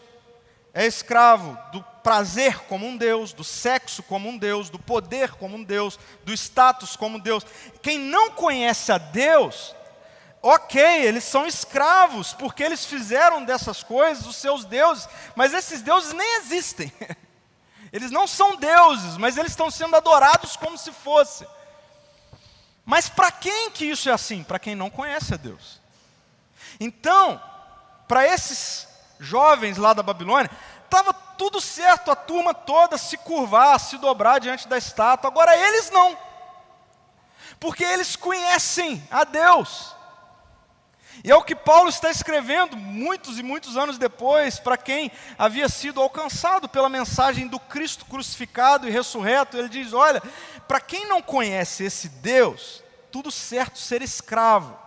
é 0.73 0.87
escravo 0.87 1.59
do 1.73 1.83
prazer 2.03 2.61
como 2.65 2.87
um 2.87 2.97
Deus, 2.97 3.33
do 3.33 3.45
sexo 3.45 4.03
como 4.03 4.29
um 4.29 4.37
Deus, 4.37 4.71
do 4.71 4.79
poder 4.79 5.33
como 5.33 5.57
um 5.57 5.63
Deus, 5.63 5.99
do 6.25 6.33
status 6.33 6.97
como 6.97 7.17
um 7.17 7.21
Deus. 7.21 7.45
Quem 7.83 7.99
não 7.99 8.31
conhece 8.31 8.91
a 8.93 8.99
Deus, 8.99 9.75
ok, 10.43 10.81
eles 10.81 11.25
são 11.25 11.47
escravos, 11.47 12.33
porque 12.33 12.63
eles 12.63 12.85
fizeram 12.85 13.45
dessas 13.45 13.83
coisas 13.83 14.27
os 14.27 14.37
seus 14.37 14.65
deuses, 14.65 15.09
mas 15.35 15.53
esses 15.53 15.83
deuses 15.83 16.13
nem 16.13 16.37
existem. 16.39 16.93
Eles 17.91 18.11
não 18.11 18.27
são 18.27 18.57
deuses, 18.57 19.17
mas 19.17 19.39
eles 19.39 19.53
estão 19.53 19.71
sendo 19.71 19.97
adorados 19.97 20.57
como 20.57 20.77
se 20.77 20.93
fosse. 20.93 21.47
Mas 22.85 23.09
para 23.09 23.31
quem 23.31 23.71
que 23.71 23.87
isso 23.87 24.11
é 24.11 24.13
assim? 24.13 24.43
Para 24.43 24.59
quem 24.59 24.75
não 24.75 24.91
conhece 24.91 25.33
a 25.33 25.39
Deus. 25.39 25.81
Então, 26.79 27.43
para 28.07 28.27
esses 28.27 28.87
jovens 29.19 29.77
lá 29.79 29.93
da 29.93 30.03
Babilônia, 30.03 30.51
estava 30.85 31.13
tudo 31.39 31.61
certo, 31.61 32.11
a 32.11 32.17
turma 32.17 32.53
toda 32.53 32.99
se 32.99 33.17
curvar, 33.17 33.79
se 33.79 33.97
dobrar 33.97 34.41
diante 34.41 34.67
da 34.67 34.77
estátua. 34.77 35.31
Agora 35.31 35.57
eles 35.57 35.89
não. 35.91 36.19
Porque 37.61 37.85
eles 37.85 38.17
conhecem 38.17 39.03
a 39.09 39.23
Deus. 39.23 39.97
E 41.23 41.31
é 41.31 41.37
o 41.37 41.43
que 41.43 41.55
Paulo 41.55 41.89
está 41.89 42.11
escrevendo 42.11 42.77
muitos 42.77 43.39
e 43.39 43.43
muitos 43.43 43.77
anos 43.77 43.99
depois, 43.99 44.59
para 44.59 44.77
quem 44.77 45.11
havia 45.39 45.69
sido 45.69 46.01
alcançado 46.01 46.69
pela 46.69 46.89
mensagem 46.89 47.49
do 47.49 47.59
Cristo 47.59 48.05
crucificado 48.05 48.87
e 48.87 48.91
ressurreto. 48.91 49.57
Ele 49.57 49.69
diz: 49.69 49.93
Olha, 49.93 50.23
para 50.67 50.81
quem 50.81 51.07
não 51.07 51.23
conhece 51.23 51.85
esse 51.85 52.09
Deus, 52.09 52.83
tudo 53.11 53.31
certo 53.31 53.79
ser 53.79 54.03
escravo. 54.03 54.79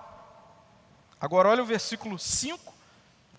Agora, 1.19 1.49
olha 1.49 1.63
o 1.63 1.65
versículo 1.65 2.17
5, 2.17 2.70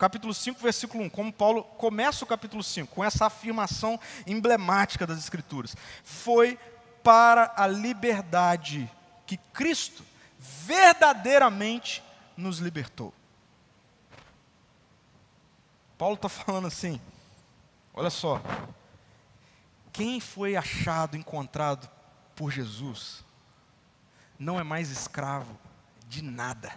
capítulo 0.03 0.35
5, 0.35 0.61
versículo 0.61 1.05
1, 1.05 1.11
como 1.11 1.33
Paulo 1.33 1.63
começa 1.63 2.25
o 2.25 2.27
capítulo 2.27 2.61
5, 2.61 2.93
com 2.93 3.05
essa 3.05 3.27
afirmação 3.27 4.01
emblemática 4.27 5.07
das 5.07 5.17
Escrituras. 5.17 5.77
Foi 6.03 6.59
para 7.05 7.55
a 7.57 7.69
liberdade 7.69 8.91
que 9.25 9.37
Cristo 9.37 10.05
verdadeiramente 10.41 12.03
nos 12.37 12.59
libertou. 12.59 13.15
Paulo 15.97 16.17
está 16.17 16.27
falando 16.29 16.67
assim, 16.67 17.01
olha 17.95 18.11
só, 18.11 18.43
quem 19.93 20.19
foi 20.19 20.57
achado, 20.57 21.17
encontrado 21.17 21.89
por 22.35 22.51
Jesus, 22.51 23.25
não 24.37 24.59
é 24.59 24.65
mais 24.65 24.91
escravo 24.91 25.57
de 26.09 26.23
nada. 26.23 26.73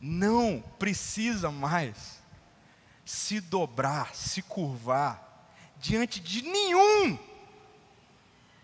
Não 0.00 0.62
precisa 0.78 1.50
mais 1.50 2.20
se 3.04 3.40
dobrar, 3.40 4.14
se 4.14 4.40
curvar 4.40 5.48
diante 5.76 6.20
de 6.20 6.42
nenhum 6.42 7.18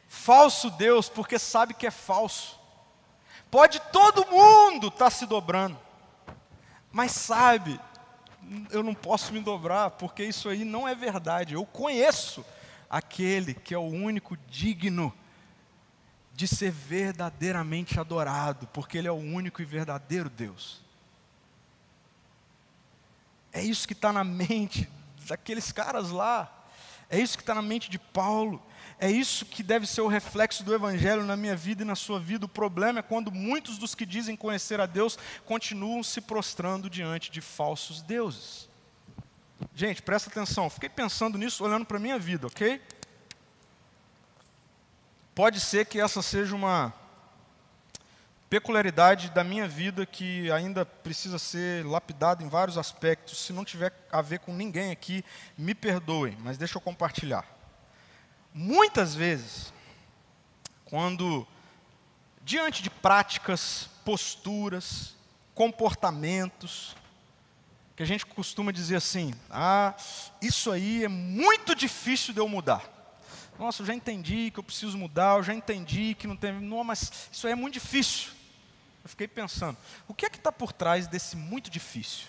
falso 0.09 0.71
Deus, 0.71 1.09
porque 1.09 1.39
sabe 1.39 1.75
que 1.75 1.87
é 1.87 1.91
falso. 1.91 2.59
Pode 3.51 3.81
todo 3.93 4.27
mundo 4.27 4.89
estar 4.89 5.07
tá 5.07 5.11
se 5.11 5.27
dobrando, 5.27 5.79
mas 6.91 7.13
sabe, 7.13 7.79
eu 8.71 8.83
não 8.83 8.95
posso 8.95 9.33
me 9.33 9.41
dobrar, 9.41 9.91
porque 9.93 10.25
isso 10.25 10.49
aí 10.49 10.65
não 10.65 10.87
é 10.87 10.95
verdade. 10.95 11.55
Eu 11.55 11.65
conheço 11.65 12.45
aquele 12.89 13.55
que 13.55 13.75
é 13.75 13.79
o 13.79 13.83
único 13.83 14.37
digno 14.49 15.13
de 16.33 16.47
ser 16.47 16.71
verdadeiramente 16.71 17.99
adorado, 17.99 18.67
porque 18.69 18.99
Ele 18.99 19.09
é 19.09 19.13
o 19.13 19.15
único 19.15 19.63
e 19.63 19.65
verdadeiro 19.65 20.29
Deus. 20.29 20.86
É 23.57 23.63
isso 23.63 23.89
que 23.89 23.95
está 23.95 24.13
na 24.13 24.23
mente 24.23 24.87
daqueles 25.27 25.73
caras 25.73 26.11
lá, 26.11 26.53
é 27.09 27.19
isso 27.19 27.39
que 27.39 27.43
está 27.43 27.55
na 27.55 27.63
mente 27.63 27.89
de 27.89 27.99
Paulo. 27.99 28.63
É 28.99 29.11
isso 29.11 29.47
que 29.47 29.63
deve 29.63 29.87
ser 29.87 30.03
o 30.03 30.09
reflexo 30.09 30.63
do 30.63 30.75
Evangelho 30.75 31.25
na 31.25 31.37
minha 31.37 31.57
vida 31.57 31.83
e 31.83 31.85
na 31.85 31.95
sua 31.95 32.21
vida. 32.21 32.45
O 32.45 32.49
problema 32.49 32.99
é 32.99 33.03
quando 33.03 33.33
muitos 33.33 33.79
dos 33.79 33.95
que 33.95 34.05
dizem 34.05 34.37
conhecer 34.37 34.79
a 34.79 34.87
Deus 34.87 35.19
continuam 35.47 36.03
se 36.03 36.21
prostrando 36.21 36.91
diante 36.91 37.31
de 37.31 37.41
falsos 37.41 38.03
deuses. 38.03 38.69
Gente, 39.75 40.03
presta 40.03 40.29
atenção, 40.29 40.69
fiquei 40.69 40.89
pensando 40.91 41.39
nisso 41.39 41.65
olhando 41.65 41.87
para 41.87 41.97
a 41.97 42.01
minha 42.01 42.19
vida, 42.19 42.47
ok? 42.47 42.81
Pode 45.35 45.61
ser 45.61 45.87
que 45.87 46.01
essa 46.01 46.21
seja 46.21 46.55
uma 46.55 46.93
peculiaridade 48.49 49.31
da 49.31 49.43
minha 49.43 49.67
vida 49.67 50.07
que 50.07 50.51
ainda 50.53 50.85
precisa 50.87 51.39
ser 51.39 51.85
lapidada 51.85 52.43
em 52.43 52.49
vários 52.49 52.79
aspectos. 52.79 53.39
Se 53.39 53.53
não 53.53 53.65
tiver 53.65 53.93
a 54.11 54.23
ver 54.23 54.39
com 54.41 54.53
ninguém 54.53 54.91
aqui, 54.91 55.25
me 55.59 55.75
perdoem, 55.75 56.37
mas 56.41 56.59
deixa 56.59 56.77
eu 56.77 56.81
compartilhar. 56.81 57.45
Muitas 58.55 59.15
vezes, 59.15 59.73
quando 60.85 61.47
diante 62.43 62.83
de 62.83 62.89
práticas, 62.89 63.91
posturas, 64.05 65.17
comportamentos, 65.55 66.97
que 67.97 68.03
a 68.03 68.07
gente 68.07 68.25
costuma 68.25 68.71
dizer 68.71 68.97
assim: 68.97 69.35
ah, 69.51 69.95
isso 70.41 70.71
aí 70.71 71.05
é 71.05 71.09
muito 71.09 71.75
difícil 71.75 72.33
de 72.33 72.41
eu 72.41 72.49
mudar. 72.49 72.93
Nossa, 73.59 73.83
eu 73.83 73.87
já 73.87 73.95
entendi 73.95 74.51
que 74.51 74.61
eu 74.61 74.63
preciso 74.63 74.99
mudar, 74.99 75.39
eu 75.39 75.43
já 75.43 75.55
entendi 75.55 76.15
que 76.15 76.27
não 76.27 76.37
tem. 76.37 76.53
Não, 76.53 76.85
mas 76.85 77.29
isso 77.33 77.47
aí 77.47 77.53
é 77.53 77.57
muito 77.57 77.75
difícil. 77.75 78.36
Eu 79.07 79.09
fiquei 79.09 79.29
pensando: 79.29 79.79
o 80.09 80.13
que 80.13 80.27
é 80.27 80.29
que 80.29 80.37
está 80.37 80.51
por 80.51 80.73
trás 80.73 81.07
desse 81.07 81.37
muito 81.37 81.71
difícil? 81.71 82.27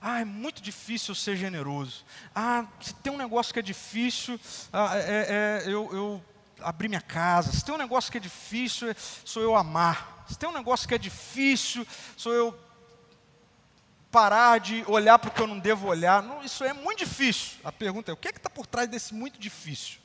Ah, 0.00 0.20
é 0.20 0.24
muito 0.24 0.62
difícil 0.62 1.16
ser 1.16 1.34
generoso. 1.34 2.04
Ah, 2.32 2.64
se 2.80 2.94
tem 2.94 3.12
um 3.12 3.16
negócio 3.16 3.52
que 3.52 3.58
é 3.58 3.62
difícil, 3.62 4.38
ah, 4.72 4.96
é, 4.96 5.00
é, 5.00 5.62
é, 5.64 5.64
eu, 5.66 5.92
eu 5.92 6.24
abrir 6.60 6.88
minha 6.88 7.00
casa. 7.00 7.50
Se 7.50 7.64
tem 7.64 7.74
um 7.74 7.78
negócio 7.78 8.10
que 8.12 8.18
é 8.18 8.20
difícil, 8.20 8.90
é, 8.90 8.94
sou 9.24 9.42
eu 9.42 9.56
amar. 9.56 10.24
Se 10.28 10.38
tem 10.38 10.48
um 10.48 10.52
negócio 10.52 10.86
que 10.86 10.94
é 10.94 10.98
difícil, 10.98 11.84
sou 12.16 12.32
eu 12.32 12.56
parar 14.12 14.60
de 14.60 14.84
olhar 14.86 15.18
para 15.18 15.28
o 15.28 15.32
que 15.32 15.42
eu 15.42 15.48
não 15.48 15.58
devo 15.58 15.88
olhar. 15.88 16.22
Não, 16.22 16.40
isso 16.44 16.62
é 16.62 16.72
muito 16.72 17.00
difícil. 17.00 17.58
A 17.64 17.72
pergunta 17.72 18.12
é: 18.12 18.14
o 18.14 18.16
que 18.16 18.28
é 18.28 18.32
que 18.32 18.38
está 18.38 18.48
por 18.48 18.64
trás 18.64 18.88
desse 18.88 19.12
muito 19.12 19.40
difícil? 19.40 20.01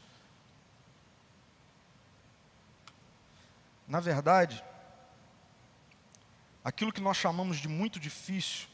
Na 3.87 3.99
verdade, 4.01 4.63
aquilo 6.63 6.91
que 6.91 6.99
nós 6.99 7.15
chamamos 7.15 7.57
de 7.57 7.67
muito 7.67 7.99
difícil 7.99 8.67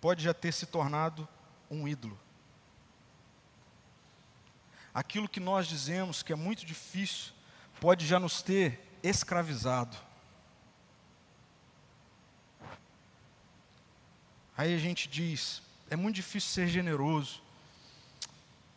pode 0.00 0.22
já 0.22 0.34
ter 0.34 0.52
se 0.52 0.66
tornado 0.66 1.26
um 1.70 1.88
ídolo. 1.88 2.18
Aquilo 4.92 5.28
que 5.28 5.40
nós 5.40 5.66
dizemos 5.66 6.22
que 6.22 6.32
é 6.32 6.36
muito 6.36 6.66
difícil 6.66 7.32
pode 7.80 8.06
já 8.06 8.20
nos 8.20 8.42
ter 8.42 8.98
escravizado. 9.02 9.96
Aí 14.56 14.74
a 14.74 14.78
gente 14.78 15.08
diz: 15.08 15.62
é 15.90 15.96
muito 15.96 16.16
difícil 16.16 16.50
ser 16.50 16.68
generoso. 16.68 17.42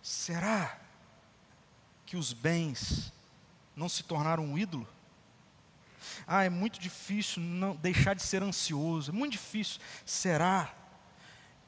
Será 0.01 0.79
que 2.05 2.15
os 2.15 2.31
bens 2.31 3.11
não 3.75 3.89
se 3.89 4.01
tornaram 4.03 4.45
um 4.45 4.57
ídolo? 4.57 4.87
Ah, 6.25 6.43
é 6.43 6.49
muito 6.49 6.79
difícil 6.79 7.41
não 7.41 7.75
deixar 7.75 8.15
de 8.15 8.23
ser 8.23 8.41
ansioso. 8.41 9.11
É 9.11 9.13
muito 9.13 9.33
difícil. 9.33 9.79
Será 10.05 10.73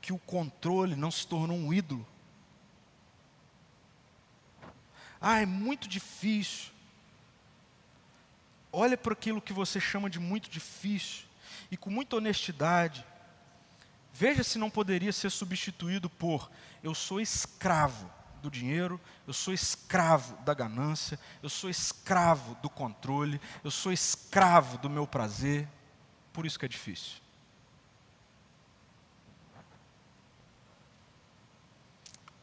que 0.01 0.13
o 0.13 0.19
controle 0.19 0.95
não 0.95 1.11
se 1.11 1.27
tornou 1.27 1.57
um 1.57 1.73
ídolo. 1.73 2.07
Ah, 5.21 5.41
é 5.41 5.45
muito 5.45 5.87
difícil. 5.87 6.71
Olha 8.71 8.97
para 8.97 9.13
aquilo 9.13 9.41
que 9.41 9.51
você 9.51 9.79
chama 9.79 10.09
de 10.09 10.19
muito 10.19 10.49
difícil 10.49 11.25
e 11.69 11.77
com 11.77 11.89
muita 11.89 12.15
honestidade. 12.15 13.05
Veja 14.13 14.43
se 14.43 14.57
não 14.57 14.69
poderia 14.69 15.11
ser 15.11 15.29
substituído 15.29 16.09
por 16.09 16.49
eu 16.83 16.95
sou 16.95 17.19
escravo 17.19 18.09
do 18.41 18.49
dinheiro, 18.49 18.99
eu 19.29 19.33
sou 19.33 19.53
escravo 19.53 20.35
da 20.37 20.55
ganância, 20.55 21.19
eu 21.43 21.49
sou 21.49 21.69
escravo 21.69 22.55
do 22.63 22.69
controle, 22.69 23.39
eu 23.63 23.69
sou 23.69 23.91
escravo 23.91 24.79
do 24.79 24.89
meu 24.89 25.05
prazer. 25.05 25.67
Por 26.33 26.47
isso 26.47 26.57
que 26.57 26.65
é 26.65 26.67
difícil. 26.67 27.17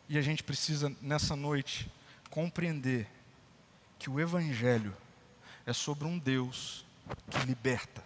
E 0.08 0.16
a 0.16 0.22
gente 0.22 0.44
precisa, 0.44 0.94
nessa 1.02 1.34
noite, 1.34 1.90
compreender 2.30 3.10
que 3.98 4.08
o 4.08 4.20
Evangelho 4.20 4.96
é 5.66 5.72
sobre 5.72 6.06
um 6.06 6.16
Deus 6.16 6.86
que 7.28 7.38
liberta, 7.44 8.04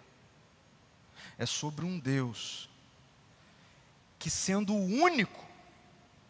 é 1.37 1.45
sobre 1.45 1.85
um 1.85 1.99
Deus 1.99 2.67
que, 4.17 4.31
sendo 4.31 4.73
o 4.73 4.83
único 4.83 5.45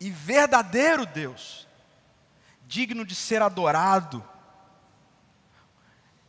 e 0.01 0.09
verdadeiro 0.09 1.05
Deus, 1.05 1.65
digno 2.71 3.05
de 3.05 3.13
ser 3.13 3.41
adorado, 3.41 4.23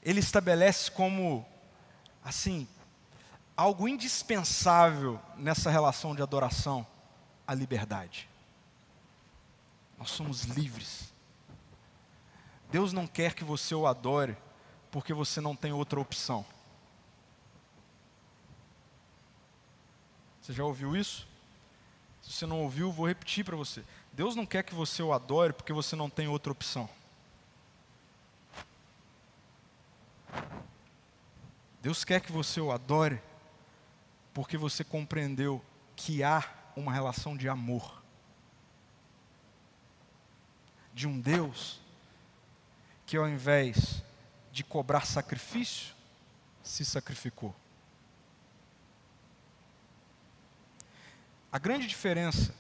ele 0.03 0.19
estabelece 0.19 0.91
como, 0.91 1.47
assim, 2.25 2.67
algo 3.57 3.87
indispensável 3.87 5.21
nessa 5.37 5.71
relação 5.71 6.17
de 6.17 6.21
adoração, 6.21 6.85
a 7.47 7.55
liberdade. 7.55 8.29
Nós 9.97 10.11
somos 10.11 10.43
livres. 10.43 11.13
Deus 12.73 12.93
não 12.93 13.07
quer 13.07 13.35
que 13.35 13.45
você 13.45 13.73
o 13.73 13.87
adore 13.87 14.37
porque 14.91 15.15
você 15.15 15.41
não 15.41 15.55
tem 15.55 15.71
outra 15.73 16.01
opção. 16.01 16.45
Você 20.41 20.53
já 20.53 20.65
ouviu 20.65 20.97
isso? 20.97 21.25
Se 22.21 22.33
você 22.33 22.47
não 22.47 22.63
ouviu, 22.63 22.91
vou 22.91 23.07
repetir 23.07 23.45
para 23.45 23.55
você. 23.55 23.85
Deus 24.13 24.37
não 24.37 24.45
quer 24.45 24.63
que 24.63 24.75
você 24.75 25.03
o 25.03 25.13
adore 25.13 25.53
porque 25.53 25.73
você 25.73 25.97
não 25.97 26.11
tem 26.11 26.29
outra 26.29 26.53
opção. 26.53 26.89
Deus 31.81 32.05
quer 32.05 32.21
que 32.21 32.31
você 32.31 32.61
o 32.61 32.71
adore 32.71 33.21
porque 34.35 34.57
você 34.57 34.85
compreendeu 34.85 35.65
que 35.97 36.23
há 36.23 36.45
uma 36.77 36.93
relação 36.93 37.37
de 37.37 37.49
amor. 37.49 38.03
De 40.93 41.09
um 41.09 41.19
Deus 41.19 41.81
que, 43.07 43.17
ao 43.17 43.29
invés 43.29 44.03
de 44.53 44.63
cobrar 44.63 45.07
sacrifício, 45.07 45.95
se 46.63 46.85
sacrificou. 46.85 47.55
A 51.51 51.59
grande 51.59 51.87
diferença 51.87 52.55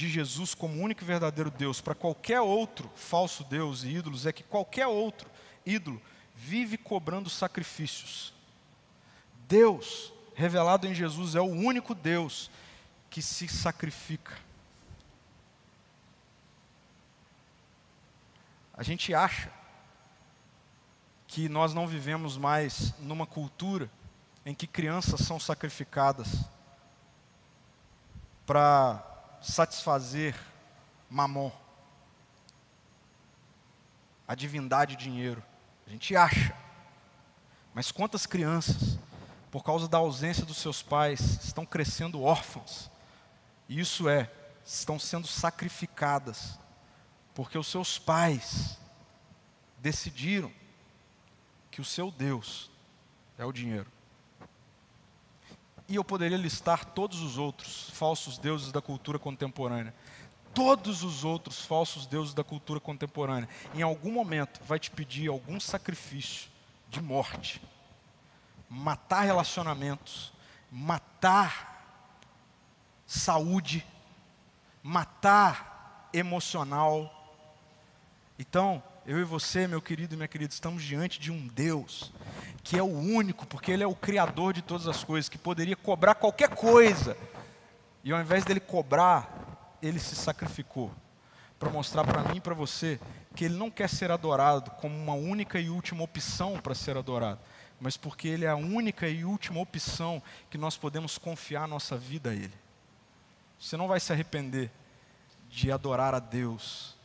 de 0.00 0.08
Jesus 0.08 0.54
como 0.54 0.82
único 0.82 1.02
e 1.02 1.06
verdadeiro 1.06 1.50
Deus 1.50 1.82
para 1.82 1.94
qualquer 1.94 2.40
outro 2.40 2.90
falso 2.94 3.44
Deus 3.44 3.84
e 3.84 3.88
ídolos 3.88 4.24
é 4.24 4.32
que 4.32 4.42
qualquer 4.42 4.86
outro 4.86 5.28
ídolo 5.64 6.00
vive 6.34 6.78
cobrando 6.78 7.28
sacrifícios. 7.28 8.32
Deus, 9.46 10.10
revelado 10.34 10.86
em 10.86 10.94
Jesus, 10.94 11.34
é 11.34 11.40
o 11.40 11.44
único 11.44 11.94
Deus 11.94 12.50
que 13.10 13.20
se 13.20 13.46
sacrifica. 13.46 14.38
A 18.72 18.82
gente 18.82 19.12
acha 19.12 19.52
que 21.26 21.46
nós 21.46 21.74
não 21.74 21.86
vivemos 21.86 22.38
mais 22.38 22.94
numa 23.00 23.26
cultura 23.26 23.90
em 24.46 24.54
que 24.54 24.66
crianças 24.66 25.20
são 25.20 25.38
sacrificadas 25.38 26.48
para 28.46 29.09
satisfazer 29.40 30.34
mamon, 31.08 31.50
a 34.26 34.34
divindade 34.34 34.96
dinheiro. 34.96 35.42
A 35.86 35.90
gente 35.90 36.14
acha. 36.14 36.54
Mas 37.74 37.90
quantas 37.90 38.26
crianças 38.26 38.98
por 39.50 39.64
causa 39.64 39.88
da 39.88 39.98
ausência 39.98 40.46
dos 40.46 40.58
seus 40.58 40.82
pais, 40.82 41.20
estão 41.44 41.66
crescendo 41.66 42.22
órfãos. 42.22 42.90
E 43.68 43.80
isso 43.80 44.08
é, 44.08 44.30
estão 44.64 44.98
sendo 44.98 45.26
sacrificadas, 45.26 46.58
porque 47.34 47.58
os 47.58 47.66
seus 47.66 47.98
pais 47.98 48.78
decidiram 49.78 50.52
que 51.70 51.80
o 51.80 51.84
seu 51.84 52.10
Deus 52.10 52.70
é 53.36 53.44
o 53.44 53.52
dinheiro. 53.52 53.90
E 55.90 55.96
eu 55.96 56.04
poderia 56.04 56.38
listar 56.38 56.86
todos 56.86 57.20
os 57.20 57.36
outros 57.36 57.90
falsos 57.90 58.38
deuses 58.38 58.72
da 58.72 58.80
cultura 58.80 59.18
contemporânea. 59.18 59.94
Todos 60.54 61.02
os 61.02 61.22
outros 61.24 61.60
falsos 61.66 62.06
deuses 62.06 62.32
da 62.32 62.42
cultura 62.42 62.80
contemporânea, 62.80 63.48
em 63.74 63.82
algum 63.82 64.10
momento, 64.10 64.60
vai 64.64 64.78
te 64.78 64.90
pedir 64.90 65.28
algum 65.28 65.60
sacrifício 65.60 66.48
de 66.88 67.02
morte 67.02 67.60
matar 68.70 69.22
relacionamentos, 69.22 70.32
matar 70.70 71.84
saúde, 73.04 73.84
matar 74.80 76.08
emocional. 76.12 77.12
Então, 78.38 78.80
eu 79.06 79.18
e 79.18 79.24
você, 79.24 79.66
meu 79.66 79.80
querido 79.80 80.14
e 80.14 80.16
minha 80.16 80.28
querida, 80.28 80.52
estamos 80.52 80.82
diante 80.82 81.18
de 81.18 81.30
um 81.30 81.48
Deus 81.48 82.12
que 82.62 82.78
é 82.78 82.82
o 82.82 82.86
único, 82.86 83.46
porque 83.46 83.72
Ele 83.72 83.82
é 83.82 83.86
o 83.86 83.94
Criador 83.94 84.52
de 84.52 84.62
todas 84.62 84.86
as 84.86 85.02
coisas, 85.02 85.28
que 85.28 85.38
poderia 85.38 85.76
cobrar 85.76 86.14
qualquer 86.14 86.50
coisa, 86.50 87.16
e 88.04 88.12
ao 88.12 88.20
invés 88.20 88.44
dele 88.44 88.60
cobrar, 88.60 89.76
Ele 89.82 89.98
se 89.98 90.14
sacrificou 90.14 90.92
para 91.58 91.70
mostrar 91.70 92.04
para 92.04 92.22
mim 92.22 92.36
e 92.36 92.40
para 92.40 92.54
você 92.54 93.00
que 93.34 93.44
Ele 93.44 93.56
não 93.56 93.70
quer 93.70 93.88
ser 93.88 94.10
adorado 94.10 94.70
como 94.72 94.94
uma 94.96 95.14
única 95.14 95.58
e 95.58 95.70
última 95.70 96.02
opção 96.02 96.58
para 96.60 96.74
ser 96.74 96.96
adorado, 96.96 97.40
mas 97.80 97.96
porque 97.96 98.28
Ele 98.28 98.44
é 98.44 98.48
a 98.48 98.56
única 98.56 99.08
e 99.08 99.24
última 99.24 99.60
opção 99.60 100.22
que 100.50 100.58
nós 100.58 100.76
podemos 100.76 101.18
confiar 101.18 101.66
nossa 101.66 101.96
vida 101.96 102.30
a 102.30 102.34
Ele. 102.34 102.54
Você 103.58 103.76
não 103.76 103.88
vai 103.88 104.00
se 104.00 104.12
arrepender 104.12 104.70
de 105.50 105.72
adorar 105.72 106.14
a 106.14 106.18
Deus 106.18 106.96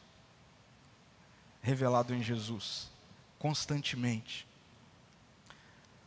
revelado 1.65 2.13
em 2.13 2.21
Jesus, 2.21 2.91
constantemente. 3.39 4.47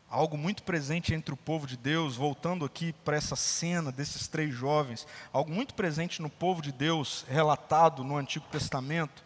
Algo 0.09 0.39
muito 0.39 0.63
presente 0.63 1.13
entre 1.13 1.35
o 1.35 1.37
povo 1.37 1.67
de 1.67 1.77
Deus, 1.77 2.15
voltando 2.15 2.65
aqui 2.65 2.93
para 3.05 3.17
essa 3.17 3.35
cena 3.35 3.91
desses 3.91 4.29
três 4.29 4.55
jovens, 4.55 5.05
algo 5.33 5.51
muito 5.51 5.75
presente 5.75 6.23
no 6.23 6.31
povo 6.31 6.63
de 6.63 6.71
Deus, 6.71 7.27
relatado 7.29 8.05
no 8.05 8.17
Antigo 8.17 8.47
Testamento, 8.53 9.25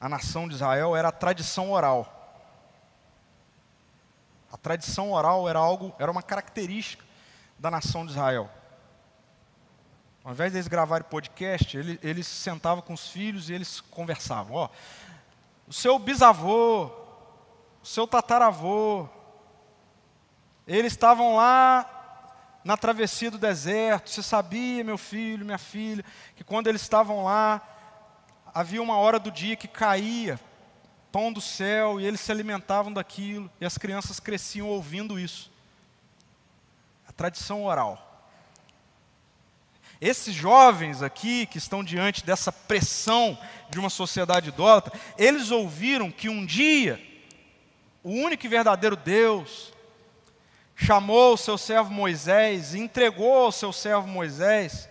a 0.00 0.08
nação 0.08 0.48
de 0.48 0.54
Israel, 0.54 0.96
era 0.96 1.08
a 1.08 1.12
tradição 1.12 1.70
oral. 1.70 2.14
A 4.50 4.56
tradição 4.56 5.12
oral 5.12 5.46
era 5.46 5.58
algo, 5.58 5.94
era 5.98 6.10
uma 6.10 6.22
característica 6.22 7.04
da 7.58 7.70
nação 7.70 8.06
de 8.06 8.12
Israel. 8.12 8.50
Ao 10.24 10.32
invés 10.32 10.50
de 10.50 10.58
eles 10.58 10.68
gravarem 10.68 11.06
podcast, 11.08 11.76
eles, 11.76 11.98
eles 12.02 12.26
sentavam 12.26 12.82
com 12.82 12.94
os 12.94 13.08
filhos 13.08 13.50
e 13.50 13.54
eles 13.54 13.82
conversavam. 13.82 14.56
Ó, 14.56 14.68
o 15.68 15.72
seu 15.72 15.98
bisavô, 15.98 16.86
o 17.82 17.86
seu 17.86 18.06
tataravô, 18.06 19.08
eles 20.66 20.92
estavam 20.92 21.36
lá 21.36 22.60
na 22.64 22.76
travessia 22.76 23.30
do 23.30 23.38
deserto. 23.38 24.10
Você 24.10 24.22
sabia, 24.22 24.84
meu 24.84 24.98
filho, 24.98 25.44
minha 25.44 25.58
filha, 25.58 26.04
que 26.36 26.44
quando 26.44 26.66
eles 26.66 26.82
estavam 26.82 27.24
lá, 27.24 27.62
havia 28.54 28.82
uma 28.82 28.96
hora 28.96 29.18
do 29.18 29.30
dia 29.30 29.56
que 29.56 29.68
caía 29.68 30.40
pão 31.10 31.32
do 31.32 31.40
céu, 31.40 31.98
e 31.98 32.04
eles 32.04 32.20
se 32.20 32.30
alimentavam 32.30 32.92
daquilo, 32.92 33.50
e 33.58 33.64
as 33.64 33.78
crianças 33.78 34.20
cresciam 34.20 34.68
ouvindo 34.68 35.18
isso. 35.18 35.50
A 37.08 37.12
tradição 37.12 37.64
oral. 37.64 38.07
Esses 40.00 40.34
jovens 40.34 41.02
aqui, 41.02 41.46
que 41.46 41.58
estão 41.58 41.82
diante 41.82 42.24
dessa 42.24 42.52
pressão 42.52 43.36
de 43.68 43.78
uma 43.78 43.90
sociedade 43.90 44.48
idólatra, 44.50 44.92
eles 45.16 45.50
ouviram 45.50 46.10
que 46.10 46.28
um 46.28 46.46
dia, 46.46 47.00
o 48.02 48.10
único 48.10 48.46
e 48.46 48.48
verdadeiro 48.48 48.94
Deus, 48.94 49.72
chamou 50.76 51.34
o 51.34 51.36
seu 51.36 51.58
servo 51.58 51.90
Moisés 51.90 52.74
e 52.74 52.78
entregou 52.78 53.46
ao 53.46 53.52
seu 53.52 53.72
servo 53.72 54.06
Moisés 54.06 54.88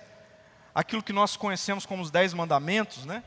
aquilo 0.75 1.01
que 1.01 1.13
nós 1.13 1.37
conhecemos 1.37 1.85
como 1.85 2.03
os 2.03 2.11
Dez 2.11 2.33
Mandamentos, 2.33 3.05
né? 3.05 3.23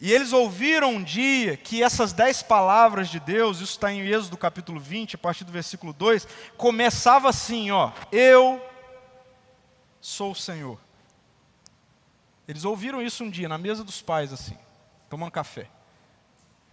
E 0.00 0.12
eles 0.12 0.32
ouviram 0.32 0.94
um 0.94 1.02
dia 1.02 1.56
que 1.56 1.82
essas 1.82 2.12
dez 2.12 2.40
palavras 2.40 3.08
de 3.08 3.18
Deus, 3.18 3.56
isso 3.56 3.72
está 3.72 3.92
em 3.92 4.06
Êxodo 4.06 4.36
capítulo 4.36 4.78
20, 4.78 5.16
a 5.16 5.18
partir 5.18 5.42
do 5.42 5.50
versículo 5.50 5.92
2, 5.92 6.26
começava 6.56 7.28
assim, 7.28 7.72
ó, 7.72 7.90
eu 8.12 8.62
sou 10.00 10.32
o 10.32 10.36
Senhor. 10.36 10.78
Eles 12.46 12.64
ouviram 12.64 13.02
isso 13.02 13.24
um 13.24 13.30
dia, 13.30 13.48
na 13.48 13.58
mesa 13.58 13.84
dos 13.84 14.00
pais, 14.00 14.32
assim, 14.32 14.56
tomando 15.10 15.30
café. 15.30 15.68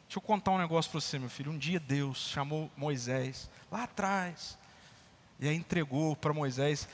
Deixa 0.07 0.17
eu 0.17 0.21
contar 0.21 0.51
um 0.51 0.57
negócio 0.57 0.89
para 0.89 1.01
você, 1.01 1.19
meu 1.19 1.29
filho. 1.29 1.51
Um 1.51 1.57
dia 1.57 1.79
Deus 1.79 2.29
chamou 2.29 2.71
Moisés, 2.77 3.49
lá 3.71 3.83
atrás, 3.83 4.57
e 5.39 5.47
aí 5.47 5.55
entregou 5.55 6.15
para 6.15 6.33
Moisés. 6.33 6.87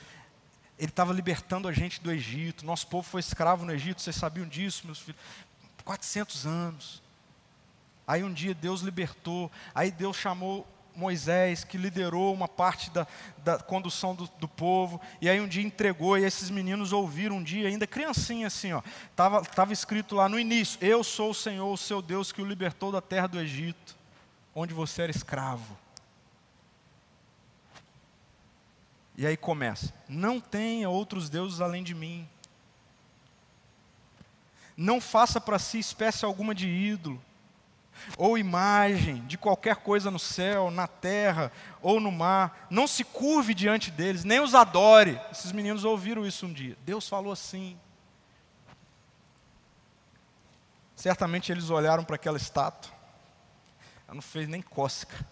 Ele 0.78 0.88
estava 0.88 1.12
libertando 1.12 1.68
a 1.68 1.72
gente 1.72 2.00
do 2.00 2.10
Egito. 2.10 2.66
Nosso 2.66 2.86
povo 2.88 3.08
foi 3.08 3.20
escravo 3.20 3.64
no 3.64 3.72
Egito, 3.72 4.02
vocês 4.02 4.16
sabiam 4.16 4.48
disso, 4.48 4.86
meus 4.86 4.98
filhos. 4.98 5.20
400 5.84 6.46
anos. 6.46 7.02
Aí 8.06 8.24
um 8.24 8.32
dia 8.32 8.54
Deus 8.54 8.80
libertou, 8.80 9.50
aí 9.74 9.90
Deus 9.90 10.16
chamou 10.16 10.66
Moisés, 10.94 11.64
que 11.64 11.78
liderou 11.78 12.34
uma 12.34 12.46
parte 12.46 12.90
da, 12.90 13.06
da 13.38 13.58
condução 13.58 14.14
do, 14.14 14.28
do, 14.38 14.46
povo, 14.46 15.00
e 15.20 15.28
aí 15.28 15.40
um 15.40 15.48
dia 15.48 15.62
entregou, 15.62 16.18
e 16.18 16.24
esses 16.24 16.50
meninos 16.50 16.92
ouviram 16.92 17.36
um 17.36 17.42
dia, 17.42 17.68
ainda 17.68 17.86
criancinha 17.86 18.46
assim, 18.46 18.72
ó, 18.72 18.82
tava, 19.16 19.42
tava 19.42 19.72
escrito 19.72 20.14
lá 20.14 20.28
no 20.28 20.38
início: 20.38 20.78
Eu 20.80 21.02
sou 21.02 21.30
o 21.30 21.34
Senhor, 21.34 21.72
o 21.72 21.76
seu 21.76 22.02
Deus, 22.02 22.30
que 22.32 22.42
o 22.42 22.46
libertou 22.46 22.92
da 22.92 23.00
terra 23.00 23.26
do 23.26 23.40
Egito, 23.40 23.96
onde 24.54 24.74
você 24.74 25.02
era 25.02 25.10
escravo. 25.10 25.78
E 29.16 29.26
aí 29.26 29.36
começa: 29.36 29.92
Não 30.08 30.40
tenha 30.40 30.88
outros 30.88 31.28
deuses 31.28 31.60
além 31.60 31.82
de 31.82 31.94
mim. 31.94 32.28
Não 34.76 35.00
faça 35.00 35.40
para 35.40 35.58
si 35.58 35.78
espécie 35.78 36.24
alguma 36.24 36.54
de 36.54 36.66
ídolo, 36.66 37.22
ou 38.16 38.36
imagem 38.36 39.24
de 39.26 39.38
qualquer 39.38 39.76
coisa 39.76 40.10
no 40.10 40.18
céu, 40.18 40.70
na 40.70 40.86
terra 40.86 41.52
ou 41.80 42.00
no 42.00 42.10
mar. 42.10 42.66
Não 42.70 42.86
se 42.86 43.04
curve 43.04 43.54
diante 43.54 43.90
deles, 43.90 44.24
nem 44.24 44.40
os 44.40 44.54
adore. 44.54 45.20
Esses 45.30 45.52
meninos 45.52 45.84
ouviram 45.84 46.26
isso 46.26 46.46
um 46.46 46.52
dia. 46.52 46.76
Deus 46.84 47.08
falou 47.08 47.32
assim. 47.32 47.78
Certamente 50.96 51.50
eles 51.50 51.68
olharam 51.68 52.04
para 52.04 52.14
aquela 52.14 52.36
estátua 52.36 52.92
Ela 54.06 54.14
não 54.14 54.22
fez 54.22 54.46
nem 54.46 54.62
cócega. 54.62 55.14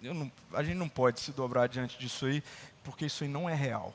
Não, 0.00 0.30
a 0.52 0.62
gente 0.62 0.76
não 0.76 0.88
pode 0.88 1.18
se 1.18 1.32
dobrar 1.32 1.66
diante 1.66 1.98
disso 1.98 2.26
aí, 2.26 2.40
porque 2.84 3.06
isso 3.06 3.24
aí 3.24 3.28
não 3.28 3.50
é 3.50 3.54
real. 3.54 3.92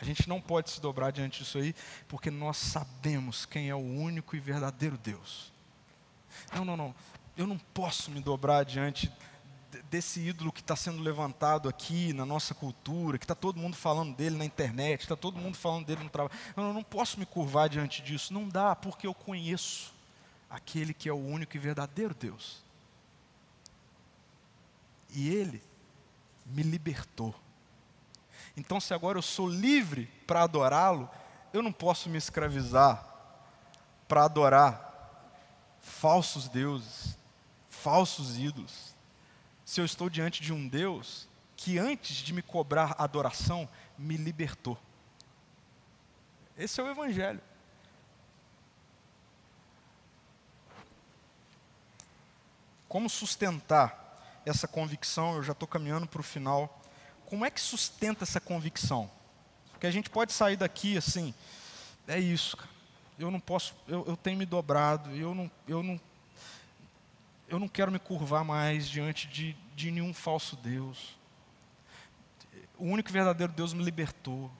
A 0.00 0.04
gente 0.04 0.28
não 0.28 0.40
pode 0.40 0.70
se 0.70 0.80
dobrar 0.80 1.10
diante 1.10 1.42
disso 1.42 1.58
aí, 1.58 1.74
porque 2.06 2.30
nós 2.30 2.56
sabemos 2.56 3.46
quem 3.46 3.70
é 3.70 3.74
o 3.74 3.78
único 3.78 4.36
e 4.36 4.40
verdadeiro 4.40 4.98
Deus. 4.98 5.52
Não, 6.54 6.64
não, 6.64 6.76
não. 6.76 6.94
Eu 7.36 7.46
não 7.46 7.58
posso 7.58 8.10
me 8.10 8.20
dobrar 8.20 8.64
diante 8.64 9.10
desse 9.90 10.20
ídolo 10.20 10.52
que 10.52 10.60
está 10.60 10.76
sendo 10.76 11.02
levantado 11.02 11.68
aqui 11.68 12.12
na 12.12 12.24
nossa 12.24 12.54
cultura, 12.54 13.18
que 13.18 13.24
está 13.24 13.34
todo 13.34 13.58
mundo 13.58 13.76
falando 13.76 14.14
dele 14.14 14.36
na 14.36 14.44
internet, 14.44 15.02
está 15.02 15.16
todo 15.16 15.38
mundo 15.38 15.56
falando 15.56 15.86
dele 15.86 16.02
no 16.02 16.10
trabalho. 16.10 16.38
Não, 16.54 16.68
eu 16.68 16.74
não 16.74 16.82
posso 16.82 17.18
me 17.18 17.26
curvar 17.26 17.68
diante 17.68 18.02
disso. 18.02 18.32
Não 18.32 18.48
dá, 18.48 18.74
porque 18.74 19.06
eu 19.06 19.14
conheço 19.14 19.94
aquele 20.48 20.94
que 20.94 21.08
é 21.08 21.12
o 21.12 21.16
único 21.16 21.56
e 21.56 21.60
verdadeiro 21.60 22.14
Deus. 22.14 22.62
E 25.10 25.28
ele 25.28 25.62
me 26.44 26.62
libertou. 26.62 27.34
Então, 28.56 28.80
se 28.80 28.94
agora 28.94 29.18
eu 29.18 29.22
sou 29.22 29.48
livre 29.48 30.06
para 30.26 30.42
adorá-lo, 30.42 31.10
eu 31.52 31.62
não 31.62 31.72
posso 31.72 32.08
me 32.08 32.16
escravizar 32.16 33.06
para 34.08 34.24
adorar 34.24 34.86
falsos 35.80 36.48
deuses, 36.48 37.18
falsos 37.68 38.38
ídolos. 38.38 38.94
Se 39.64 39.80
eu 39.80 39.84
estou 39.84 40.08
diante 40.08 40.42
de 40.42 40.52
um 40.52 40.66
Deus 40.66 41.28
que 41.56 41.78
antes 41.78 42.16
de 42.16 42.32
me 42.32 42.42
cobrar 42.42 42.94
adoração, 42.98 43.68
me 43.98 44.16
libertou. 44.16 44.78
Esse 46.56 46.80
é 46.80 46.84
o 46.84 46.88
Evangelho. 46.88 47.40
Como 52.88 53.10
sustentar 53.10 54.40
essa 54.44 54.68
convicção? 54.68 55.36
Eu 55.36 55.42
já 55.42 55.52
estou 55.52 55.66
caminhando 55.66 56.06
para 56.06 56.20
o 56.20 56.24
final. 56.24 56.75
Como 57.26 57.44
é 57.44 57.50
que 57.50 57.60
sustenta 57.60 58.24
essa 58.24 58.40
convicção? 58.40 59.10
Porque 59.72 59.86
a 59.86 59.90
gente 59.90 60.08
pode 60.08 60.32
sair 60.32 60.56
daqui 60.56 60.96
assim, 60.96 61.34
é 62.08 62.18
isso, 62.18 62.56
eu 63.18 63.30
não 63.30 63.40
posso, 63.40 63.74
eu, 63.86 64.04
eu 64.06 64.16
tenho 64.16 64.38
me 64.38 64.46
dobrado, 64.46 65.10
eu 65.10 65.34
não, 65.34 65.50
eu, 65.66 65.82
não, 65.82 66.00
eu 67.48 67.58
não 67.58 67.68
quero 67.68 67.90
me 67.90 67.98
curvar 67.98 68.44
mais 68.44 68.88
diante 68.88 69.26
de, 69.26 69.56
de 69.74 69.90
nenhum 69.90 70.14
falso 70.14 70.56
Deus. 70.56 71.16
O 72.78 72.84
único 72.84 73.10
verdadeiro 73.10 73.52
Deus 73.52 73.72
me 73.72 73.82
libertou. 73.82 74.50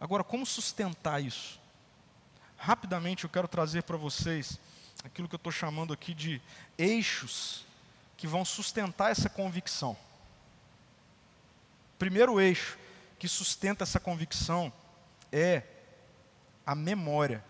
Agora, 0.00 0.24
como 0.24 0.46
sustentar 0.46 1.22
isso? 1.22 1.60
Rapidamente 2.56 3.24
eu 3.24 3.30
quero 3.30 3.46
trazer 3.46 3.82
para 3.82 3.96
vocês 3.96 4.58
aquilo 5.04 5.28
que 5.28 5.34
eu 5.34 5.38
estou 5.38 5.52
chamando 5.52 5.92
aqui 5.92 6.12
de 6.12 6.40
eixos 6.76 7.66
que 8.16 8.26
vão 8.26 8.44
sustentar 8.44 9.10
essa 9.10 9.28
convicção. 9.28 9.96
Primeiro 11.98 12.40
eixo 12.40 12.78
que 13.18 13.26
sustenta 13.26 13.82
essa 13.82 13.98
convicção 13.98 14.72
é 15.32 15.62
a 16.64 16.74
memória 16.74 17.44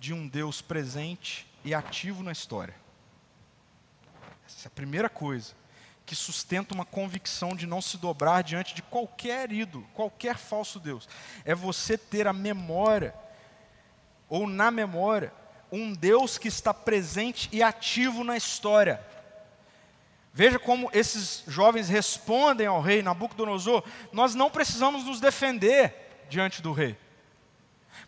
de 0.00 0.12
um 0.12 0.26
Deus 0.26 0.60
presente 0.60 1.46
e 1.64 1.72
ativo 1.72 2.22
na 2.22 2.32
história. 2.32 2.74
Essa 4.46 4.66
é 4.66 4.68
a 4.68 4.70
primeira 4.70 5.08
coisa 5.08 5.54
que 6.04 6.14
sustenta 6.14 6.74
uma 6.74 6.84
convicção 6.84 7.54
de 7.54 7.66
não 7.66 7.82
se 7.82 7.96
dobrar 7.98 8.42
diante 8.42 8.74
de 8.74 8.82
qualquer 8.82 9.50
ídolo, 9.50 9.86
qualquer 9.92 10.36
falso 10.36 10.78
Deus. 10.78 11.08
É 11.44 11.54
você 11.54 11.98
ter 11.98 12.28
a 12.28 12.32
memória, 12.32 13.12
ou 14.28 14.46
na 14.46 14.70
memória, 14.70 15.32
um 15.70 15.92
Deus 15.92 16.38
que 16.38 16.46
está 16.46 16.72
presente 16.72 17.48
e 17.52 17.62
ativo 17.62 18.22
na 18.22 18.36
história. 18.36 19.04
Veja 20.36 20.58
como 20.58 20.90
esses 20.92 21.44
jovens 21.46 21.88
respondem 21.88 22.66
ao 22.66 22.82
rei 22.82 23.02
Nabucodonosor: 23.02 23.82
Nós 24.12 24.34
não 24.34 24.50
precisamos 24.50 25.02
nos 25.02 25.18
defender 25.18 26.26
diante 26.28 26.60
do 26.60 26.72
rei. 26.72 26.94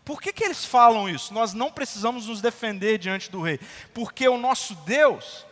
Por 0.05 0.21
que, 0.21 0.31
que 0.31 0.43
eles 0.43 0.63
falam 0.63 1.09
isso? 1.09 1.33
Nós 1.33 1.55
não 1.55 1.71
precisamos 1.71 2.27
nos 2.27 2.39
defender 2.39 2.99
diante 2.99 3.31
do 3.31 3.41
rei. 3.41 3.59
Porque 3.95 4.29
o 4.29 4.37
nosso 4.37 4.75
Deus, 4.75 5.43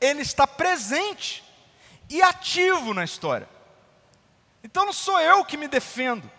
Ele 0.00 0.22
está 0.22 0.46
presente 0.46 1.42
e 2.08 2.22
ativo 2.22 2.94
na 2.94 3.02
história. 3.02 3.48
Então 4.62 4.86
não 4.86 4.92
sou 4.92 5.20
eu 5.20 5.44
que 5.44 5.56
me 5.56 5.66
defendo. 5.66 6.30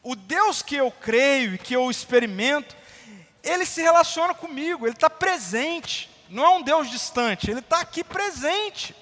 O 0.00 0.14
Deus 0.14 0.62
que 0.62 0.76
eu 0.76 0.92
creio 0.92 1.54
e 1.54 1.58
que 1.58 1.74
eu 1.74 1.90
experimento, 1.90 2.76
Ele 3.42 3.66
se 3.66 3.82
relaciona 3.82 4.32
comigo, 4.32 4.86
Ele 4.86 4.94
está 4.94 5.10
presente 5.10 6.11
não 6.32 6.44
é 6.44 6.48
um 6.48 6.62
Deus 6.62 6.90
distante, 6.90 7.50
ele 7.50 7.60
está 7.60 7.80
aqui 7.80 8.02
presente. 8.02 8.96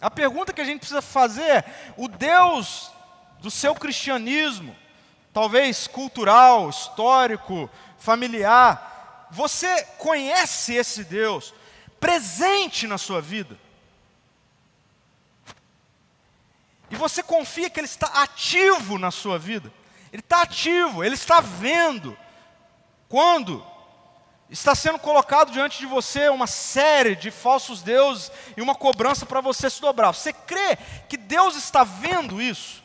A 0.00 0.10
pergunta 0.10 0.52
que 0.52 0.60
a 0.60 0.64
gente 0.64 0.80
precisa 0.80 1.00
fazer 1.00 1.42
é: 1.42 1.64
o 1.96 2.06
Deus 2.06 2.92
do 3.40 3.50
seu 3.50 3.74
cristianismo, 3.74 4.76
talvez 5.32 5.86
cultural, 5.86 6.68
histórico, 6.68 7.70
familiar, 7.98 9.26
você 9.30 9.82
conhece 9.96 10.74
esse 10.74 11.04
Deus 11.04 11.54
presente 11.98 12.86
na 12.86 12.98
sua 12.98 13.20
vida? 13.22 13.58
E 16.90 16.96
você 16.96 17.22
confia 17.22 17.70
que 17.70 17.80
Ele 17.80 17.86
está 17.86 18.22
ativo 18.22 18.98
na 18.98 19.10
sua 19.10 19.38
vida? 19.38 19.72
Ele 20.12 20.20
está 20.20 20.42
ativo, 20.42 21.02
Ele 21.02 21.14
está 21.14 21.40
vendo. 21.40 22.16
Quando 23.08 23.64
está 24.50 24.74
sendo 24.74 24.98
colocado 24.98 25.52
diante 25.52 25.78
de 25.78 25.86
você 25.86 26.28
uma 26.28 26.46
série 26.46 27.14
de 27.14 27.30
falsos 27.30 27.82
deuses 27.82 28.32
e 28.56 28.62
uma 28.62 28.74
cobrança 28.74 29.26
para 29.26 29.40
você 29.40 29.68
se 29.68 29.80
dobrar. 29.80 30.12
Você 30.12 30.32
crê 30.32 30.76
que 31.08 31.16
Deus 31.16 31.56
está 31.56 31.84
vendo 31.84 32.40
isso? 32.40 32.82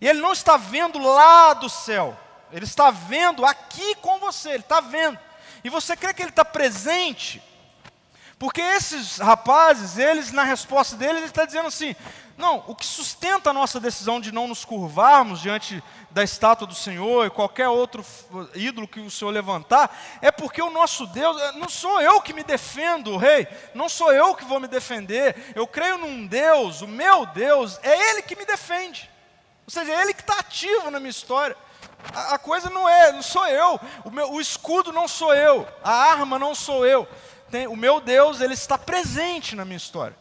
E 0.00 0.06
Ele 0.06 0.20
não 0.20 0.32
está 0.32 0.56
vendo 0.56 0.98
lá 0.98 1.54
do 1.54 1.68
céu, 1.68 2.16
Ele 2.52 2.64
está 2.64 2.90
vendo 2.90 3.44
aqui 3.44 3.94
com 3.96 4.18
você, 4.18 4.50
Ele 4.50 4.58
está 4.58 4.80
vendo. 4.80 5.18
E 5.64 5.70
você 5.70 5.96
crê 5.96 6.12
que 6.12 6.22
Ele 6.22 6.30
está 6.30 6.44
presente? 6.44 7.42
Porque 8.38 8.60
esses 8.60 9.18
rapazes, 9.18 9.98
eles, 9.98 10.30
na 10.30 10.44
resposta 10.44 10.96
deles, 10.96 11.16
ele 11.16 11.26
está 11.26 11.44
dizendo 11.44 11.66
assim: 11.66 11.96
não, 12.38 12.62
o 12.68 12.74
que 12.74 12.86
sustenta 12.86 13.50
a 13.50 13.52
nossa 13.52 13.80
decisão 13.80 14.20
de 14.20 14.30
não 14.30 14.46
nos 14.46 14.64
curvarmos 14.64 15.40
diante 15.40 15.82
da 16.08 16.22
estátua 16.22 16.68
do 16.68 16.74
Senhor 16.74 17.26
e 17.26 17.30
qualquer 17.30 17.68
outro 17.68 18.06
ídolo 18.54 18.86
que 18.86 19.00
o 19.00 19.10
Senhor 19.10 19.32
levantar, 19.32 19.90
é 20.22 20.30
porque 20.30 20.62
o 20.62 20.70
nosso 20.70 21.04
Deus, 21.08 21.36
eh, 21.36 21.52
não 21.54 21.68
sou 21.68 22.00
eu 22.00 22.20
que 22.22 22.32
me 22.32 22.44
defendo, 22.44 23.16
rei, 23.16 23.48
não 23.74 23.88
sou 23.88 24.12
eu 24.12 24.36
que 24.36 24.44
vou 24.44 24.60
me 24.60 24.68
defender, 24.68 25.52
eu 25.56 25.66
creio 25.66 25.98
num 25.98 26.28
Deus, 26.28 26.80
o 26.80 26.86
meu 26.86 27.26
Deus, 27.26 27.76
é 27.82 28.10
Ele 28.10 28.22
que 28.22 28.36
me 28.36 28.46
defende, 28.46 29.10
ou 29.66 29.72
seja, 29.72 29.90
é 29.90 30.00
Ele 30.00 30.14
que 30.14 30.22
está 30.22 30.38
ativo 30.38 30.92
na 30.92 31.00
minha 31.00 31.10
história. 31.10 31.56
A, 32.14 32.34
a 32.34 32.38
coisa 32.38 32.70
não 32.70 32.88
é, 32.88 33.10
não 33.10 33.22
sou 33.22 33.48
eu, 33.48 33.80
o, 34.04 34.12
meu, 34.12 34.32
o 34.34 34.40
escudo 34.40 34.92
não 34.92 35.08
sou 35.08 35.34
eu, 35.34 35.66
a 35.82 35.90
arma 35.92 36.38
não 36.38 36.54
sou 36.54 36.86
eu, 36.86 37.08
Tem, 37.50 37.66
o 37.66 37.74
meu 37.74 38.00
Deus, 38.00 38.40
Ele 38.40 38.54
está 38.54 38.78
presente 38.78 39.56
na 39.56 39.64
minha 39.64 39.76
história. 39.76 40.16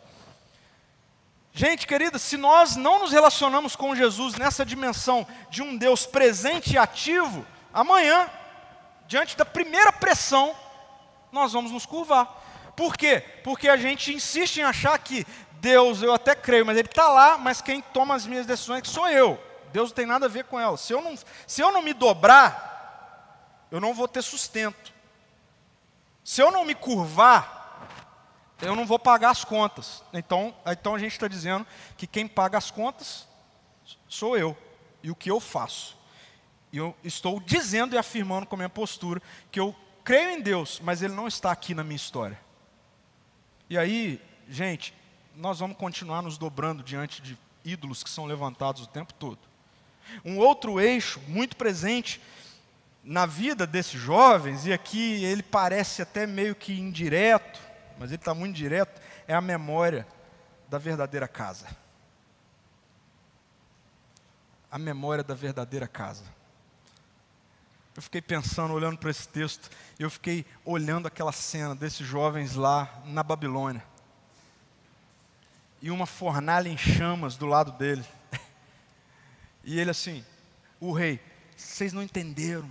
Gente 1.58 1.88
querida, 1.88 2.20
se 2.20 2.38
nós 2.38 2.76
não 2.76 3.00
nos 3.00 3.12
relacionamos 3.12 3.76
com 3.76 3.96
Jesus 3.96 4.36
nessa 4.36 4.64
dimensão 4.64 5.26
de 5.50 5.64
um 5.64 5.76
Deus 5.76 6.06
presente 6.06 6.76
e 6.76 6.78
ativo, 6.78 7.44
amanhã, 7.74 8.30
diante 9.08 9.36
da 9.36 9.44
primeira 9.44 9.92
pressão, 9.92 10.56
nós 11.32 11.54
vamos 11.54 11.72
nos 11.72 11.84
curvar. 11.84 12.44
Por 12.76 12.96
quê? 12.96 13.24
Porque 13.44 13.68
a 13.68 13.76
gente 13.76 14.14
insiste 14.14 14.58
em 14.58 14.64
achar 14.64 15.00
que 15.00 15.26
Deus, 15.54 16.04
eu 16.04 16.14
até 16.14 16.36
creio, 16.36 16.64
mas 16.64 16.78
Ele 16.78 16.88
está 16.88 17.08
lá, 17.08 17.40
mas 17.40 17.60
quem 17.60 17.82
toma 17.82 18.14
as 18.14 18.28
minhas 18.28 18.46
decisões 18.46 18.88
sou 18.88 19.10
eu. 19.10 19.44
Deus 19.74 19.90
não 19.90 19.96
tem 19.96 20.06
nada 20.06 20.28
a 20.28 20.30
ver 20.30 20.44
com 20.44 20.60
ela. 20.60 20.78
Se 20.78 20.94
eu 20.94 21.02
não, 21.02 21.16
se 21.48 21.60
eu 21.60 21.72
não 21.72 21.82
me 21.82 21.92
dobrar, 21.92 23.66
eu 23.72 23.82
não 23.82 23.96
vou 23.96 24.08
ter 24.08 24.22
sustento. 24.22 24.94
Se 26.24 26.40
eu 26.40 26.52
não 26.52 26.64
me 26.64 26.76
curvar, 26.76 27.57
eu 28.62 28.76
não 28.76 28.86
vou 28.86 28.98
pagar 28.98 29.30
as 29.30 29.44
contas. 29.44 30.04
Então, 30.14 30.56
então 30.66 30.96
a 30.96 31.00
gente 31.00 31.12
está 31.12 31.28
dizendo 31.28 31.66
que 31.96 32.08
quem 32.08 32.28
paga 32.28 32.58
as 32.58 32.72
contas 32.72 33.28
sou 34.08 34.38
eu 34.38 34.58
e 35.04 35.12
o 35.12 35.16
que 35.16 35.30
eu 35.30 35.40
faço. 35.40 35.98
E 36.72 36.78
eu 36.78 36.96
estou 37.04 37.40
dizendo 37.40 37.96
e 37.96 37.98
afirmando 37.98 38.46
com 38.46 38.56
a 38.56 38.58
minha 38.58 38.70
postura 38.70 39.22
que 39.52 39.60
eu 39.60 39.76
creio 40.04 40.32
em 40.32 40.42
Deus, 40.42 40.82
mas 40.84 41.02
Ele 41.02 41.14
não 41.14 41.28
está 41.28 41.52
aqui 41.52 41.74
na 41.74 41.84
minha 41.84 41.96
história. 41.96 42.40
E 43.70 43.78
aí, 43.78 44.22
gente, 44.50 44.94
nós 45.36 45.60
vamos 45.60 45.78
continuar 45.78 46.22
nos 46.22 46.38
dobrando 46.38 46.82
diante 46.82 47.22
de 47.22 47.38
ídolos 47.64 48.04
que 48.04 48.10
são 48.10 48.26
levantados 48.26 48.84
o 48.84 48.88
tempo 48.88 49.14
todo. 49.14 49.40
Um 50.24 50.38
outro 50.38 50.80
eixo 50.80 51.22
muito 51.28 51.56
presente 51.56 52.22
na 53.04 53.26
vida 53.26 53.68
desses 53.68 54.00
jovens, 54.00 54.66
e 54.66 54.74
aqui 54.74 55.24
ele 55.24 55.44
parece 55.44 56.02
até 56.02 56.26
meio 56.26 56.56
que 56.56 56.74
indireto, 56.74 57.60
mas 57.98 58.10
ele 58.12 58.22
está 58.22 58.34
muito 58.34 58.56
direto, 58.56 59.02
é 59.28 59.34
a 59.34 59.42
memória 59.42 60.08
da 60.70 60.78
verdadeira 60.78 61.28
casa. 61.28 61.68
A 64.70 64.78
memória 64.78 65.24
da 65.24 65.34
verdadeira 65.34 65.88
casa. 65.88 66.24
eu 67.96 68.02
fiquei 68.02 68.22
pensando, 68.22 68.74
olhando 68.74 68.98
para 68.98 69.10
esse 69.10 69.28
texto, 69.28 69.72
eu 69.98 70.10
fiquei 70.10 70.46
olhando 70.64 71.08
aquela 71.08 71.32
cena 71.32 71.74
desses 71.74 72.06
jovens 72.06 72.54
lá 72.54 73.02
na 73.06 73.24
Babilônia. 73.24 73.84
E 75.82 75.90
uma 75.90 76.06
fornalha 76.06 76.70
em 76.70 76.78
chamas 76.78 77.36
do 77.36 77.46
lado 77.46 77.72
dele. 77.74 78.06
E 79.70 79.78
ele 79.82 79.92
assim, 79.92 80.24
o 80.80 80.94
rei, 80.94 81.20
vocês 81.58 81.92
não 81.92 82.02
entenderam. 82.02 82.70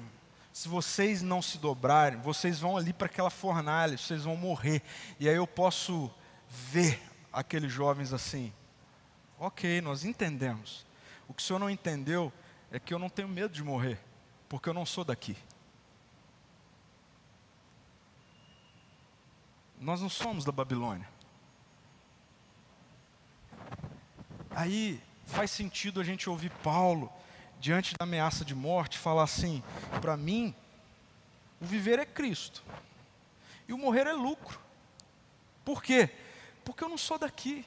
Se 0.56 0.68
vocês 0.68 1.20
não 1.20 1.42
se 1.42 1.58
dobrarem, 1.58 2.18
vocês 2.18 2.60
vão 2.60 2.78
ali 2.78 2.90
para 2.90 3.08
aquela 3.08 3.28
fornalha, 3.28 3.98
vocês 3.98 4.24
vão 4.24 4.38
morrer. 4.38 4.80
E 5.20 5.28
aí 5.28 5.36
eu 5.36 5.46
posso 5.46 6.10
ver 6.48 6.98
aqueles 7.30 7.70
jovens 7.70 8.10
assim. 8.10 8.50
Ok, 9.38 9.82
nós 9.82 10.02
entendemos. 10.02 10.86
O 11.28 11.34
que 11.34 11.42
o 11.42 11.44
senhor 11.44 11.58
não 11.58 11.68
entendeu 11.68 12.32
é 12.70 12.80
que 12.80 12.94
eu 12.94 12.98
não 12.98 13.10
tenho 13.10 13.28
medo 13.28 13.52
de 13.52 13.62
morrer, 13.62 14.00
porque 14.48 14.66
eu 14.66 14.72
não 14.72 14.86
sou 14.86 15.04
daqui. 15.04 15.36
Nós 19.78 20.00
não 20.00 20.08
somos 20.08 20.42
da 20.42 20.52
Babilônia. 20.52 21.06
Aí 24.52 25.02
faz 25.26 25.50
sentido 25.50 26.00
a 26.00 26.04
gente 26.04 26.30
ouvir 26.30 26.50
Paulo, 26.62 27.12
diante 27.60 27.94
da 27.94 28.04
ameaça 28.04 28.44
de 28.44 28.54
morte, 28.54 28.98
falar 28.98 29.24
assim: 29.24 29.62
para 30.00 30.16
mim, 30.16 30.54
o 31.60 31.64
viver 31.64 31.98
é 31.98 32.06
Cristo, 32.06 32.62
e 33.68 33.72
o 33.72 33.78
morrer 33.78 34.06
é 34.06 34.12
lucro. 34.12 34.60
Por 35.64 35.82
quê? 35.82 36.10
Porque 36.64 36.84
eu 36.84 36.88
não 36.88 36.98
sou 36.98 37.18
daqui. 37.18 37.64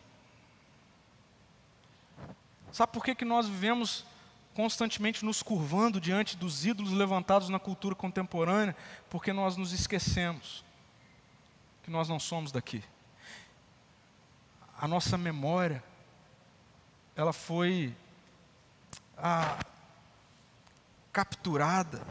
Sabe 2.72 2.92
por 2.94 3.04
que, 3.04 3.16
que 3.16 3.26
nós 3.26 3.48
vivemos 3.48 4.06
constantemente 4.54 5.26
nos 5.26 5.42
curvando 5.42 6.00
diante 6.00 6.38
dos 6.38 6.66
ídolos 6.66 6.92
levantados 6.92 7.50
na 7.50 7.60
cultura 7.60 7.96
contemporânea? 7.96 8.76
Porque 9.10 9.34
nós 9.34 9.58
nos 9.58 9.74
esquecemos 9.74 10.64
que 11.84 11.90
nós 11.90 12.08
não 12.08 12.20
somos 12.20 12.52
daqui. 12.52 12.84
A 14.78 14.88
nossa 14.88 15.18
memória, 15.18 15.84
ela 17.16 17.34
foi 17.34 17.94
ah, 19.18 19.58
capturada 21.12 22.02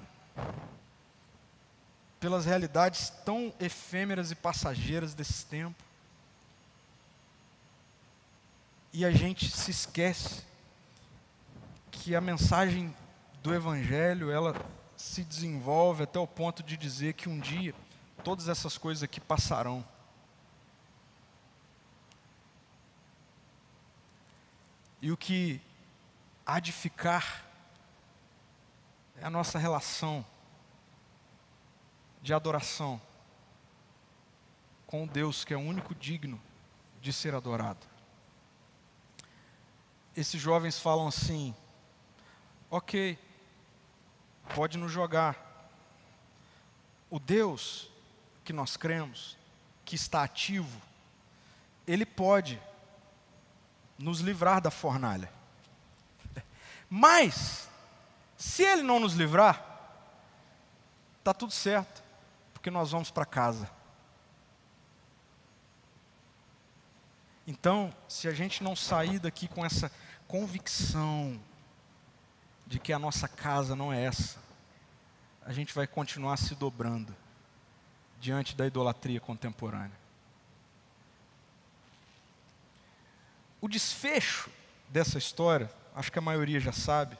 pelas 2.21 2.45
realidades 2.45 3.11
tão 3.25 3.53
efêmeras 3.61 4.31
e 4.31 4.35
passageiras 4.35 5.15
desse 5.15 5.47
tempo. 5.47 5.83
E 8.93 9.05
a 9.05 9.11
gente 9.11 9.49
se 9.51 9.71
esquece 9.71 10.43
que 11.91 12.15
a 12.15 12.21
mensagem 12.21 12.95
do 13.43 13.55
Evangelho, 13.55 14.31
ela 14.31 14.55
se 14.97 15.23
desenvolve 15.23 16.03
até 16.03 16.19
o 16.19 16.27
ponto 16.27 16.63
de 16.63 16.77
dizer 16.77 17.15
que 17.15 17.29
um 17.29 17.39
dia 17.39 17.75
todas 18.25 18.49
essas 18.49 18.77
coisas 18.77 19.03
aqui 19.03 19.21
passarão. 19.21 19.85
E 25.01 25.13
o 25.13 25.17
que 25.17 25.61
há 26.45 26.59
de 26.59 26.73
ficar 26.73 27.48
é 29.21 29.27
a 29.27 29.31
nossa 29.31 29.59
relação 29.59 30.25
de 32.23 32.33
adoração 32.33 33.01
com 34.87 35.05
o 35.05 35.07
Deus 35.07 35.45
que 35.45 35.53
é 35.53 35.57
o 35.57 35.61
único 35.61 35.95
digno 35.95 36.41
de 37.01 37.13
ser 37.13 37.35
adorado. 37.35 37.87
Esses 40.17 40.41
jovens 40.41 40.79
falam 40.79 41.09
assim: 41.09 41.55
ok, 42.71 43.19
pode 44.55 44.79
nos 44.79 44.91
jogar. 44.91 45.47
O 47.11 47.19
Deus 47.19 47.91
que 48.45 48.53
nós 48.53 48.77
cremos, 48.77 49.37
que 49.85 49.95
está 49.95 50.23
ativo, 50.23 50.81
Ele 51.87 52.05
pode 52.05 52.61
nos 53.99 54.21
livrar 54.21 54.61
da 54.61 54.71
fornalha. 54.71 55.33
Mas, 56.89 57.68
se 58.39 58.63
Ele 58.63 58.85
não 58.85 59.01
nos 59.01 59.15
livrar, 59.15 59.65
está 61.19 61.35
tudo 61.35 61.53
certo, 61.53 62.03
porque 62.55 62.71
nós 62.71 62.93
vamos 62.93 63.11
para 63.11 63.27
casa. 63.27 63.69
Então, 67.45 67.93
se 68.09 68.29
a 68.29 68.33
gente 68.33 68.63
não 68.63 68.77
sair 68.77 69.19
daqui 69.19 69.49
com 69.49 69.67
essa 69.67 69.91
convicção 70.29 71.41
de 72.65 72.79
que 72.79 72.93
a 72.93 72.99
nossa 72.99 73.27
casa 73.27 73.75
não 73.75 73.93
é 73.93 74.05
essa, 74.05 74.39
a 75.45 75.53
gente 75.53 75.75
vai 75.75 75.87
continuar 75.87 76.37
se 76.37 76.55
dobrando 76.55 77.17
diante 78.21 78.55
da 78.55 78.67
idolatria 78.67 79.21
contemporânea. 79.21 79.99
O 83.61 83.67
desfecho 83.67 84.49
dessa 84.89 85.19
história, 85.19 85.71
acho 85.97 86.13
que 86.13 86.19
a 86.19 86.23
maioria 86.23 86.61
já 86.61 86.73
sabe, 86.73 87.19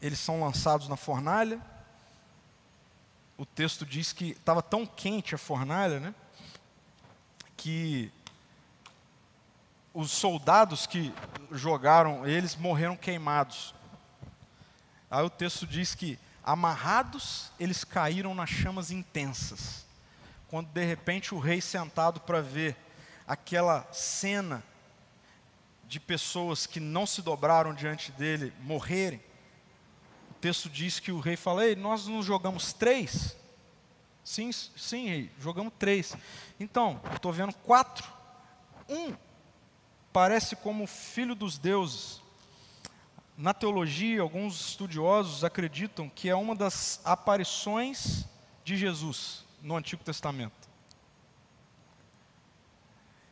eles 0.00 0.18
são 0.18 0.40
lançados 0.40 0.88
na 0.88 0.96
fornalha. 0.96 1.60
O 3.36 3.44
texto 3.44 3.84
diz 3.84 4.12
que 4.12 4.30
estava 4.30 4.62
tão 4.62 4.86
quente 4.86 5.34
a 5.34 5.38
fornalha, 5.38 6.00
né, 6.00 6.14
que 7.56 8.10
os 9.92 10.10
soldados 10.10 10.86
que 10.86 11.12
jogaram 11.50 12.26
eles 12.26 12.54
morreram 12.54 12.96
queimados. 12.96 13.74
Aí 15.10 15.24
o 15.24 15.30
texto 15.30 15.66
diz 15.66 15.94
que, 15.94 16.18
amarrados, 16.44 17.50
eles 17.58 17.84
caíram 17.84 18.34
nas 18.34 18.50
chamas 18.50 18.90
intensas. 18.90 19.86
Quando 20.48 20.68
de 20.68 20.84
repente 20.84 21.34
o 21.34 21.38
rei 21.38 21.60
sentado 21.60 22.20
para 22.20 22.40
ver 22.40 22.76
aquela 23.26 23.86
cena 23.92 24.62
de 25.84 25.98
pessoas 25.98 26.66
que 26.66 26.80
não 26.80 27.06
se 27.06 27.22
dobraram 27.22 27.72
diante 27.74 28.12
dele 28.12 28.52
morrerem, 28.60 29.22
texto 30.36 30.68
diz 30.68 31.00
que 31.00 31.12
o 31.12 31.20
rei 31.20 31.36
fala: 31.36 31.66
Ei, 31.66 31.74
nós 31.76 32.06
não 32.06 32.22
jogamos 32.22 32.72
três? 32.72 33.36
Sim, 34.24 34.50
sim, 34.52 35.08
rei, 35.08 35.30
jogamos 35.38 35.72
três. 35.78 36.16
Então, 36.58 37.00
estou 37.14 37.32
vendo 37.32 37.54
quatro. 37.54 38.06
Um 38.88 39.14
parece 40.12 40.56
como 40.56 40.86
filho 40.86 41.34
dos 41.34 41.58
deuses. 41.58 42.20
Na 43.36 43.52
teologia, 43.52 44.22
alguns 44.22 44.68
estudiosos 44.68 45.44
acreditam 45.44 46.08
que 46.08 46.28
é 46.28 46.34
uma 46.34 46.56
das 46.56 47.00
aparições 47.04 48.24
de 48.64 48.76
Jesus 48.76 49.44
no 49.62 49.76
Antigo 49.76 50.02
Testamento. 50.02 50.66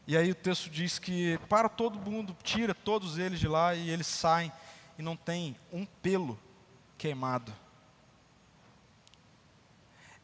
E 0.07 0.17
aí 0.17 0.31
o 0.31 0.35
texto 0.35 0.69
diz 0.69 0.99
que 0.99 1.39
para 1.49 1.69
todo 1.69 1.99
mundo, 1.99 2.37
tira 2.43 2.75
todos 2.75 3.17
eles 3.17 3.41
de 3.41 3.49
lá 3.49 3.75
e 3.75 3.89
eles 3.89 4.07
saem 4.07 4.53
e 4.99 5.03
não 5.03 5.17
tem 5.17 5.57
um 5.73 5.87
pelo 5.87 6.39
queimado. 7.05 7.53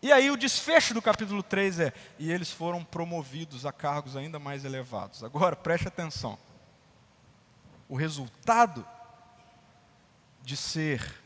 E 0.01 0.11
aí 0.11 0.31
o 0.31 0.37
desfecho 0.37 0.95
do 0.95 1.03
capítulo 1.03 1.43
3 1.43 1.79
é: 1.79 1.93
e 2.19 2.33
eles 2.33 2.51
foram 2.51 2.83
promovidos 2.83 3.67
a 3.67 3.73
cargos 3.73 4.17
ainda 4.17 4.39
mais 4.39 4.65
elevados. 4.65 5.23
Agora 5.23 5.55
preste 5.55 5.89
atenção 5.89 6.39
o 7.87 7.95
resultado 7.97 8.87
de 10.43 10.57
ser 10.57 11.21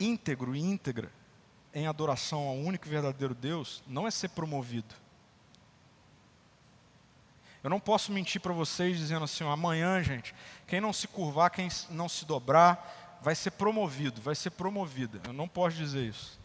íntegro 0.00 0.56
e 0.56 0.60
íntegra 0.60 1.12
em 1.74 1.86
adoração 1.86 2.48
ao 2.48 2.54
único 2.54 2.86
e 2.86 2.90
verdadeiro 2.90 3.34
Deus 3.34 3.82
não 3.86 4.06
é 4.06 4.10
ser 4.10 4.30
promovido. 4.30 4.94
Eu 7.64 7.70
não 7.70 7.80
posso 7.80 8.12
mentir 8.12 8.40
para 8.40 8.52
vocês 8.52 8.96
dizendo 8.96 9.24
assim, 9.24 9.42
amanhã, 9.42 10.00
gente, 10.02 10.32
quem 10.66 10.80
não 10.80 10.92
se 10.92 11.08
curvar, 11.08 11.50
quem 11.50 11.68
não 11.90 12.08
se 12.08 12.24
dobrar, 12.24 13.18
vai 13.20 13.34
ser 13.34 13.50
promovido, 13.50 14.20
vai 14.20 14.36
ser 14.36 14.50
promovida. 14.50 15.20
Eu 15.26 15.32
não 15.32 15.48
posso 15.48 15.76
dizer 15.76 16.04
isso. 16.04 16.38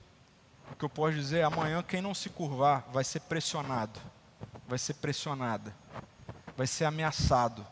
O 0.72 0.76
que 0.76 0.86
eu 0.86 0.89
posso 0.89 1.15
dizer 1.15 1.39
é 1.39 1.43
amanhã 1.43 1.84
quem 1.84 2.01
não 2.01 2.15
se 2.15 2.30
curvar 2.30 2.88
vai 2.91 3.03
ser 3.03 3.20
pressionado, 3.20 3.99
vai 4.67 4.80
ser 4.80 4.95
pressionada 4.95 5.76
vai 6.59 6.67
ser 6.67 6.84
ameaçado, 6.84 7.65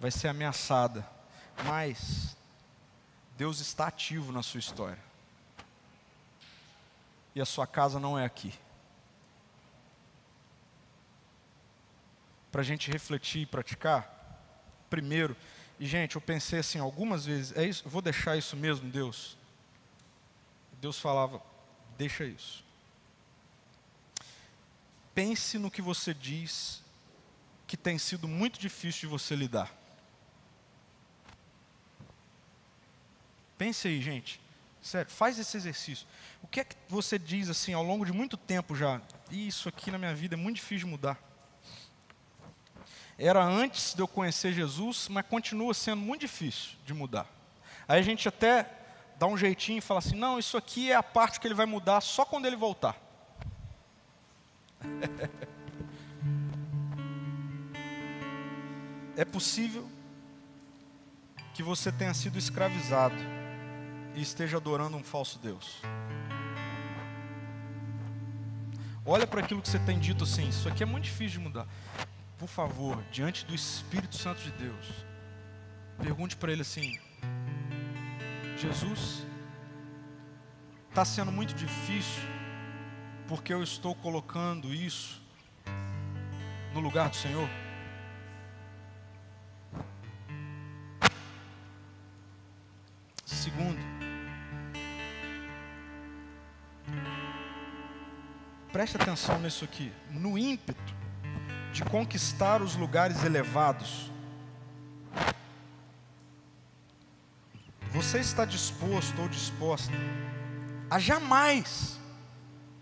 vai 0.00 0.10
ser 0.10 0.28
ameaçada. 0.28 1.06
Mas 1.66 2.34
Deus 3.36 3.60
está 3.60 3.86
ativo 3.86 4.32
na 4.32 4.42
sua 4.42 4.58
história. 4.58 4.98
E 7.34 7.40
a 7.40 7.44
sua 7.44 7.66
casa 7.66 8.00
não 8.00 8.18
é 8.18 8.24
aqui. 8.24 8.54
Para 12.50 12.62
a 12.62 12.64
gente 12.64 12.90
refletir 12.90 13.42
e 13.42 13.46
praticar, 13.46 14.08
primeiro, 14.88 15.36
e 15.78 15.86
gente, 15.86 16.16
eu 16.16 16.20
pensei 16.20 16.58
assim 16.58 16.78
algumas 16.78 17.24
vezes, 17.24 17.56
é 17.56 17.64
isso, 17.64 17.88
vou 17.88 18.02
deixar 18.02 18.36
isso 18.36 18.56
mesmo, 18.56 18.90
Deus. 18.90 19.36
Deus 20.80 20.98
falava, 20.98 21.42
deixa 21.96 22.24
isso. 22.24 22.64
Pense 25.14 25.58
no 25.58 25.70
que 25.70 25.82
você 25.82 26.12
diz 26.12 26.82
que 27.66 27.76
tem 27.76 27.98
sido 27.98 28.26
muito 28.26 28.58
difícil 28.58 29.02
de 29.02 29.06
você 29.06 29.36
lidar? 29.36 29.72
Pense 33.56 33.86
aí, 33.86 34.00
gente. 34.00 34.40
Sério, 34.82 35.10
faz 35.10 35.38
esse 35.38 35.56
exercício. 35.56 36.06
O 36.42 36.46
que 36.46 36.60
é 36.60 36.64
que 36.64 36.74
você 36.88 37.18
diz 37.18 37.48
assim 37.48 37.74
ao 37.74 37.82
longo 37.82 38.04
de 38.06 38.12
muito 38.12 38.36
tempo 38.36 38.74
já? 38.74 39.00
Isso 39.30 39.68
aqui 39.68 39.90
na 39.90 39.98
minha 39.98 40.14
vida 40.14 40.34
é 40.34 40.36
muito 40.36 40.56
difícil 40.56 40.86
de 40.86 40.92
mudar. 40.92 41.29
Era 43.22 43.44
antes 43.44 43.92
de 43.92 44.00
eu 44.00 44.08
conhecer 44.08 44.50
Jesus, 44.50 45.06
mas 45.10 45.26
continua 45.26 45.74
sendo 45.74 46.00
muito 46.00 46.22
difícil 46.22 46.70
de 46.86 46.94
mudar. 46.94 47.26
Aí 47.86 48.00
a 48.00 48.02
gente 48.02 48.26
até 48.26 48.66
dá 49.18 49.26
um 49.26 49.36
jeitinho 49.36 49.76
e 49.76 49.82
fala 49.82 49.98
assim: 49.98 50.16
não, 50.16 50.38
isso 50.38 50.56
aqui 50.56 50.90
é 50.90 50.94
a 50.94 51.02
parte 51.02 51.38
que 51.38 51.46
ele 51.46 51.52
vai 51.52 51.66
mudar 51.66 52.00
só 52.00 52.24
quando 52.24 52.46
ele 52.46 52.56
voltar. 52.56 52.96
é 59.14 59.24
possível 59.26 59.86
que 61.52 61.62
você 61.62 61.92
tenha 61.92 62.14
sido 62.14 62.38
escravizado 62.38 63.16
e 64.14 64.22
esteja 64.22 64.56
adorando 64.56 64.96
um 64.96 65.04
falso 65.04 65.38
Deus. 65.38 65.82
Olha 69.04 69.26
para 69.26 69.40
aquilo 69.40 69.60
que 69.60 69.68
você 69.68 69.78
tem 69.80 69.98
dito 69.98 70.24
assim: 70.24 70.48
isso 70.48 70.66
aqui 70.70 70.82
é 70.82 70.86
muito 70.86 71.04
difícil 71.04 71.38
de 71.38 71.40
mudar. 71.40 71.66
Por 72.40 72.48
favor, 72.48 72.96
diante 73.12 73.44
do 73.44 73.54
Espírito 73.54 74.16
Santo 74.16 74.40
de 74.40 74.50
Deus, 74.52 74.86
pergunte 75.98 76.34
para 76.34 76.50
ele 76.50 76.62
assim: 76.62 76.98
Jesus, 78.56 79.26
está 80.88 81.04
sendo 81.04 81.30
muito 81.30 81.52
difícil 81.52 82.22
porque 83.28 83.52
eu 83.52 83.62
estou 83.62 83.94
colocando 83.94 84.72
isso 84.72 85.22
no 86.72 86.80
lugar 86.80 87.10
do 87.10 87.16
Senhor? 87.16 87.46
Segundo, 93.26 93.78
preste 98.72 98.96
atenção 98.96 99.38
nisso 99.40 99.62
aqui. 99.62 99.92
No 100.10 100.38
ímpeto 100.38 100.99
de 101.72 101.84
conquistar 101.84 102.62
os 102.62 102.74
lugares 102.76 103.24
elevados, 103.24 104.10
você 107.90 108.18
está 108.20 108.44
disposto 108.44 109.20
ou 109.20 109.28
disposta 109.28 109.92
a 110.88 110.98
jamais 110.98 111.98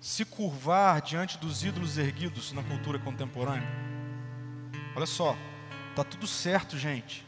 se 0.01 0.25
curvar 0.25 1.01
diante 1.01 1.39
dos 1.39 1.65
ídolos 1.65 1.99
erguidos 1.99 2.53
na 2.53 2.63
cultura 2.63 2.99
contemporânea? 2.99 3.69
Olha 4.95 5.07
só, 5.07 5.37
tá 5.95 6.05
tudo 6.05 6.27
certo, 6.27 6.79
gente. 6.79 7.27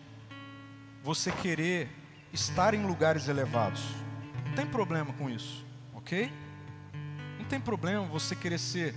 Você 1.03 1.33
querer 1.33 1.89
estar 2.33 2.75
em 2.75 2.85
lugares 2.85 3.29
elevados. 3.29 3.83
Não 4.47 4.55
tem 4.55 4.67
problema 4.67 5.13
com 5.13 5.29
isso, 5.29 5.65
ok? 5.95 6.31
Não 7.39 7.45
tem 7.45 7.61
problema 7.61 8.05
você 8.07 8.35
querer 8.37 8.59
ser 8.59 8.95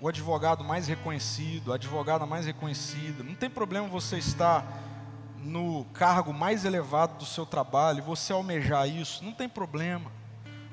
o 0.00 0.08
advogado 0.08 0.64
mais 0.64 0.86
reconhecido, 0.86 1.72
a 1.72 1.76
advogada 1.76 2.26
mais 2.26 2.46
reconhecida. 2.46 3.22
Não 3.22 3.34
tem 3.34 3.48
problema 3.48 3.88
você 3.88 4.18
estar 4.18 4.66
no 5.38 5.84
cargo 5.92 6.32
mais 6.32 6.64
elevado 6.64 7.18
do 7.18 7.26
seu 7.26 7.44
trabalho, 7.44 8.02
você 8.02 8.32
almejar 8.32 8.88
isso, 8.88 9.24
não 9.24 9.32
tem 9.32 9.48
problema. 9.48 10.10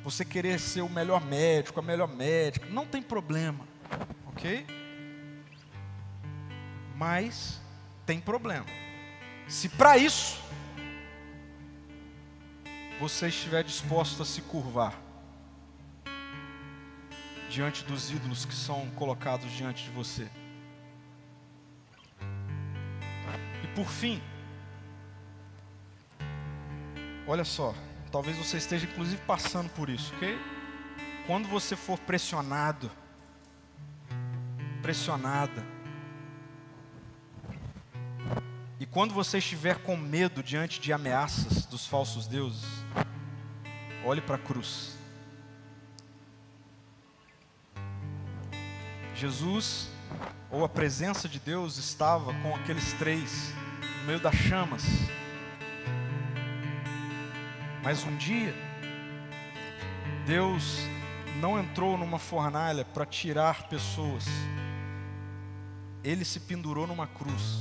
Você 0.03 0.25
querer 0.25 0.59
ser 0.59 0.81
o 0.81 0.89
melhor 0.89 1.23
médico, 1.23 1.79
a 1.79 1.83
melhor 1.83 2.07
médica, 2.07 2.67
não 2.69 2.85
tem 2.85 3.01
problema, 3.01 3.67
ok? 4.27 4.65
Mas 6.95 7.61
tem 8.05 8.19
problema. 8.19 8.65
Se 9.47 9.69
para 9.69 9.97
isso 9.97 10.41
você 12.99 13.27
estiver 13.27 13.63
disposto 13.63 14.23
a 14.23 14.25
se 14.25 14.41
curvar 14.41 15.10
diante 17.51 17.83
dos 17.83 18.09
ídolos 18.09 18.45
que 18.45 18.55
são 18.55 18.89
colocados 18.91 19.51
diante 19.51 19.83
de 19.83 19.89
você. 19.89 20.29
E 23.61 23.67
por 23.75 23.87
fim, 23.87 24.21
olha 27.27 27.43
só, 27.43 27.75
talvez 28.09 28.37
você 28.37 28.57
esteja 28.57 28.85
inclusive 28.85 29.21
passando 29.27 29.69
por 29.71 29.89
isso, 29.89 30.13
ok? 30.15 30.39
Quando 31.27 31.49
você 31.49 31.75
for 31.75 31.99
pressionado, 31.99 32.89
pressionada, 34.81 35.63
e 38.79 38.85
quando 38.85 39.13
você 39.13 39.39
estiver 39.39 39.77
com 39.83 39.97
medo 39.97 40.41
diante 40.41 40.79
de 40.79 40.93
ameaças 40.93 41.65
dos 41.65 41.85
falsos 41.85 42.27
deuses, 42.27 42.65
olhe 44.05 44.21
para 44.21 44.35
a 44.35 44.39
cruz. 44.39 45.00
Jesus, 49.21 49.87
ou 50.49 50.65
a 50.65 50.69
presença 50.69 51.29
de 51.29 51.39
Deus, 51.39 51.77
estava 51.77 52.33
com 52.41 52.55
aqueles 52.55 52.91
três 52.93 53.53
no 53.99 54.07
meio 54.07 54.19
das 54.19 54.33
chamas. 54.33 54.83
Mas 57.83 58.03
um 58.03 58.15
dia, 58.17 58.51
Deus 60.25 60.79
não 61.39 61.59
entrou 61.59 61.99
numa 61.99 62.17
fornalha 62.17 62.83
para 62.83 63.05
tirar 63.05 63.67
pessoas, 63.67 64.25
Ele 66.03 66.25
se 66.25 66.39
pendurou 66.39 66.87
numa 66.87 67.05
cruz 67.05 67.59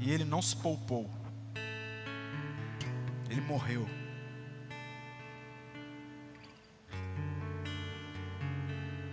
e 0.00 0.10
ele 0.10 0.24
não 0.26 0.42
se 0.42 0.54
poupou. 0.54 1.10
Ele 3.30 3.40
morreu. 3.40 3.88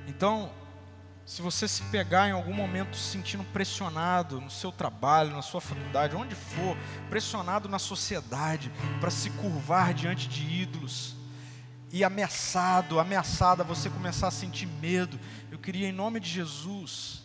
Então, 0.06 0.52
se 1.30 1.44
você 1.44 1.68
se 1.68 1.84
pegar 1.84 2.28
em 2.28 2.32
algum 2.32 2.52
momento 2.52 2.98
se 2.98 3.12
sentindo 3.12 3.44
pressionado 3.54 4.42
no 4.42 4.50
seu 4.50 4.72
trabalho, 4.72 5.30
na 5.30 5.44
sua 5.44 5.62
faculdade, 5.62 6.16
onde 6.16 6.34
for, 6.34 6.76
pressionado 7.08 7.70
na 7.70 7.78
sociedade 7.78 8.72
para 9.00 9.12
se 9.12 9.30
curvar 9.30 9.94
diante 9.94 10.28
de 10.28 10.44
ídolos, 10.44 11.16
e 11.94 12.04
ameaçado, 12.04 13.00
ameaçada, 13.00 13.64
você 13.64 13.92
começar 13.92 14.30
a 14.30 14.32
sentir 14.32 14.66
medo, 14.66 15.20
eu 15.52 15.60
queria 15.60 15.88
em 15.88 15.92
nome 15.92 16.20
de 16.20 16.28
Jesus 16.28 17.22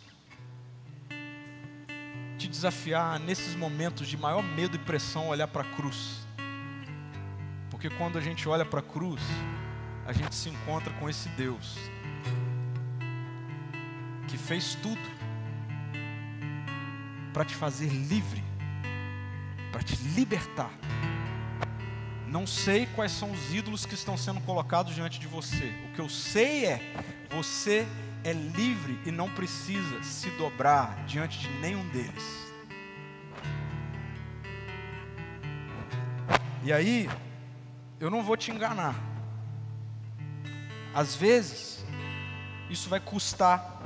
te 2.37 2.47
desafiar 2.47 3.19
nesses 3.19 3.55
momentos 3.55 4.07
de 4.07 4.15
maior 4.17 4.43
medo 4.43 4.75
e 4.75 4.79
pressão 4.79 5.29
olhar 5.29 5.47
para 5.47 5.63
a 5.63 5.75
cruz. 5.75 6.27
Porque 7.71 7.89
quando 7.89 8.19
a 8.19 8.21
gente 8.21 8.47
olha 8.47 8.65
para 8.65 8.81
a 8.81 8.83
cruz, 8.83 9.23
a 10.05 10.13
gente 10.13 10.35
se 10.35 10.49
encontra 10.49 10.93
com 10.93 11.09
esse 11.09 11.27
Deus 11.29 11.75
que 14.27 14.37
fez 14.37 14.75
tudo 14.75 15.01
para 17.33 17.43
te 17.43 17.55
fazer 17.55 17.89
livre, 17.89 18.43
para 19.71 19.83
te 19.83 19.95
libertar. 20.15 20.71
Não 22.27 22.47
sei 22.47 22.85
quais 22.87 23.11
são 23.11 23.31
os 23.31 23.53
ídolos 23.53 23.85
que 23.85 23.93
estão 23.93 24.17
sendo 24.17 24.41
colocados 24.41 24.95
diante 24.95 25.19
de 25.19 25.27
você. 25.27 25.73
O 25.89 25.93
que 25.93 25.99
eu 25.99 26.09
sei 26.09 26.65
é 26.65 26.93
você 27.29 27.87
é 28.23 28.33
livre 28.33 28.99
e 29.05 29.11
não 29.11 29.29
precisa 29.29 30.01
se 30.01 30.29
dobrar 30.31 31.05
diante 31.05 31.39
de 31.39 31.49
nenhum 31.59 31.87
deles. 31.89 32.45
E 36.63 36.73
aí, 36.73 37.09
eu 37.99 38.09
não 38.09 38.23
vou 38.23 38.35
te 38.35 38.51
enganar. 38.51 38.95
Às 40.93 41.13
vezes, 41.15 41.85
isso 42.69 42.89
vai 42.89 42.99
custar 42.99 43.79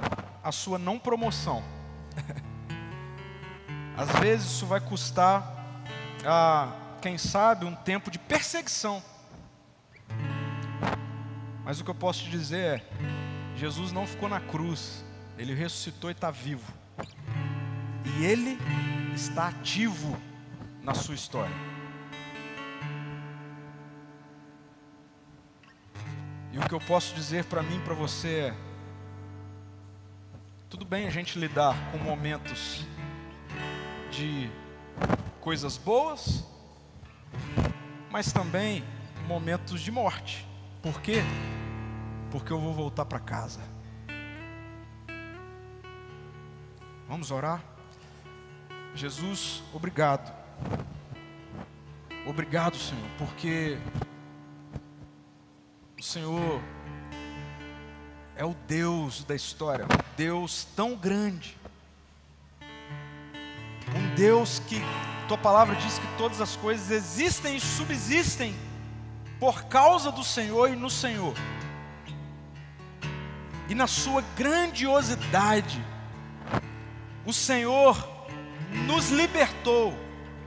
a 0.44 0.52
sua 0.52 0.78
não 0.78 0.98
promoção. 0.98 1.64
Às 3.98 4.10
vezes, 4.20 4.52
isso 4.52 4.66
vai 4.66 4.80
custar, 4.80 5.84
ah, 6.26 6.72
quem 7.02 7.18
sabe, 7.18 7.66
um 7.66 7.76
tempo 7.76 8.10
de 8.10 8.18
perseguição. 8.18 9.04
Mas 11.66 11.80
o 11.80 11.84
que 11.84 11.90
eu 11.90 11.96
posso 11.96 12.24
te 12.24 12.30
dizer 12.30 12.58
é: 12.58 12.86
Jesus 13.56 13.92
não 13.92 14.08
ficou 14.08 14.30
na 14.30 14.40
cruz, 14.40 15.04
ele 15.38 15.54
ressuscitou 15.54 16.10
e 16.10 16.14
está 16.14 16.32
vivo. 16.32 16.72
E 18.06 18.26
ele 18.26 18.58
está 19.14 19.50
ativo 19.50 20.18
na 20.82 20.94
sua 20.94 21.16
história. 21.16 21.56
E 26.52 26.58
o 26.58 26.62
que 26.62 26.74
eu 26.74 26.80
posso 26.80 27.14
dizer 27.14 27.46
para 27.46 27.62
mim 27.62 27.78
e 27.78 27.82
para 27.82 27.94
você 27.94 28.28
é: 28.28 28.69
tudo 30.70 30.86
bem 30.86 31.08
a 31.08 31.10
gente 31.10 31.40
lidar 31.40 31.76
com 31.92 31.98
momentos 31.98 32.86
de 34.12 34.50
coisas 35.42 35.78
boas, 35.78 36.46
mas 38.10 38.32
também 38.32 38.84
momentos 39.28 39.82
de 39.82 39.92
morte. 39.92 40.48
Por 40.82 41.02
quê? 41.02 41.22
porque 42.32 42.54
eu 42.54 42.60
vou 42.60 42.74
voltar 42.74 43.06
para 43.06 43.20
casa. 43.20 43.62
Vamos 47.08 47.32
orar? 47.32 47.64
Jesus, 48.94 49.64
obrigado. 49.74 50.32
Obrigado, 52.28 52.78
Senhor, 52.78 53.08
porque 53.18 53.78
Senhor 56.00 56.62
é 58.40 58.46
o 58.46 58.56
Deus 58.70 59.26
da 59.26 59.36
história, 59.36 59.84
um 59.84 60.16
Deus 60.16 60.66
tão 60.74 60.96
grande, 60.96 61.58
um 63.94 64.16
Deus 64.16 64.60
que 64.60 64.82
tua 65.28 65.38
palavra 65.38 65.76
diz 65.76 66.00
que 66.00 66.08
todas 66.18 66.40
as 66.40 66.56
coisas 66.56 66.90
existem 66.90 67.58
e 67.58 67.60
subsistem 67.60 68.56
por 69.42 69.66
causa 69.66 70.10
do 70.10 70.24
Senhor 70.24 70.70
e 70.70 70.76
no 70.78 70.90
Senhor. 70.90 71.34
E 73.68 73.76
na 73.76 73.88
sua 73.88 74.24
grandiosidade, 74.38 75.86
o 77.26 77.34
Senhor 77.34 78.08
nos 78.88 79.10
libertou 79.10 79.94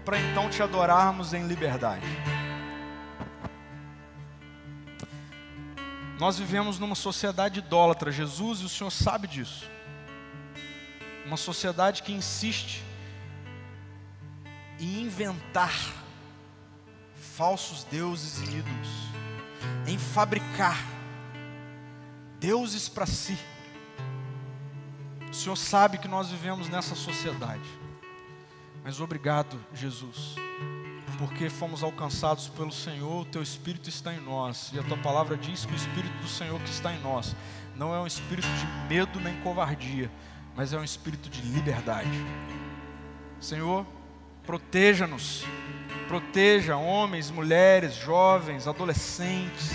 para 0.02 0.18
então 0.18 0.48
te 0.48 0.62
adorarmos 0.62 1.34
em 1.34 1.46
liberdade. 1.46 2.06
Nós 6.22 6.38
vivemos 6.38 6.78
numa 6.78 6.94
sociedade 6.94 7.58
idólatra, 7.58 8.12
Jesus, 8.12 8.60
e 8.60 8.64
o 8.64 8.68
Senhor 8.68 8.92
sabe 8.92 9.26
disso. 9.26 9.68
Uma 11.26 11.36
sociedade 11.36 12.00
que 12.00 12.12
insiste 12.12 12.80
em 14.78 15.02
inventar 15.02 15.74
falsos 17.16 17.82
deuses 17.82 18.38
e 18.38 18.58
ídolos, 18.58 18.88
em 19.84 19.98
fabricar 19.98 20.78
deuses 22.38 22.88
para 22.88 23.04
si. 23.04 23.36
O 25.28 25.34
Senhor 25.34 25.56
sabe 25.56 25.98
que 25.98 26.06
nós 26.06 26.30
vivemos 26.30 26.68
nessa 26.68 26.94
sociedade, 26.94 27.68
mas 28.84 29.00
obrigado, 29.00 29.60
Jesus, 29.74 30.36
porque 31.22 31.48
fomos 31.48 31.84
alcançados 31.84 32.48
pelo 32.48 32.72
Senhor, 32.72 33.20
o 33.20 33.24
Teu 33.24 33.40
Espírito 33.40 33.88
está 33.88 34.12
em 34.12 34.18
nós, 34.18 34.72
e 34.74 34.78
a 34.80 34.82
Tua 34.82 34.96
palavra 34.96 35.36
diz 35.36 35.64
que 35.64 35.72
o 35.72 35.76
Espírito 35.76 36.12
do 36.20 36.26
Senhor 36.26 36.60
que 36.60 36.68
está 36.68 36.92
em 36.92 36.98
nós 36.98 37.36
não 37.76 37.94
é 37.94 38.00
um 38.00 38.06
espírito 38.08 38.48
de 38.48 38.66
medo 38.92 39.20
nem 39.20 39.36
covardia, 39.36 40.10
mas 40.56 40.72
é 40.72 40.78
um 40.78 40.82
espírito 40.82 41.30
de 41.30 41.40
liberdade. 41.42 42.10
Senhor, 43.38 43.86
proteja-nos, 44.44 45.44
proteja 46.08 46.76
homens, 46.76 47.30
mulheres, 47.30 47.94
jovens, 47.94 48.66
adolescentes, 48.66 49.70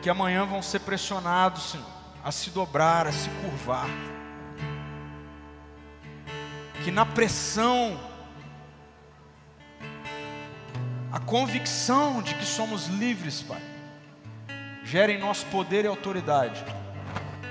que 0.00 0.08
amanhã 0.08 0.46
vão 0.46 0.62
ser 0.62 0.78
pressionados, 0.82 1.72
Senhor, 1.72 1.86
a 2.22 2.30
se 2.30 2.48
dobrar, 2.50 3.08
a 3.08 3.12
se 3.12 3.28
curvar. 3.42 3.88
Que 6.84 6.92
na 6.92 7.04
pressão, 7.04 7.98
a 11.12 11.18
convicção 11.18 12.22
de 12.22 12.34
que 12.34 12.44
somos 12.44 12.86
livres, 12.86 13.42
Pai, 13.42 13.62
gere 14.84 15.14
em 15.14 15.18
nosso 15.18 15.46
poder 15.46 15.84
e 15.84 15.88
autoridade, 15.88 16.64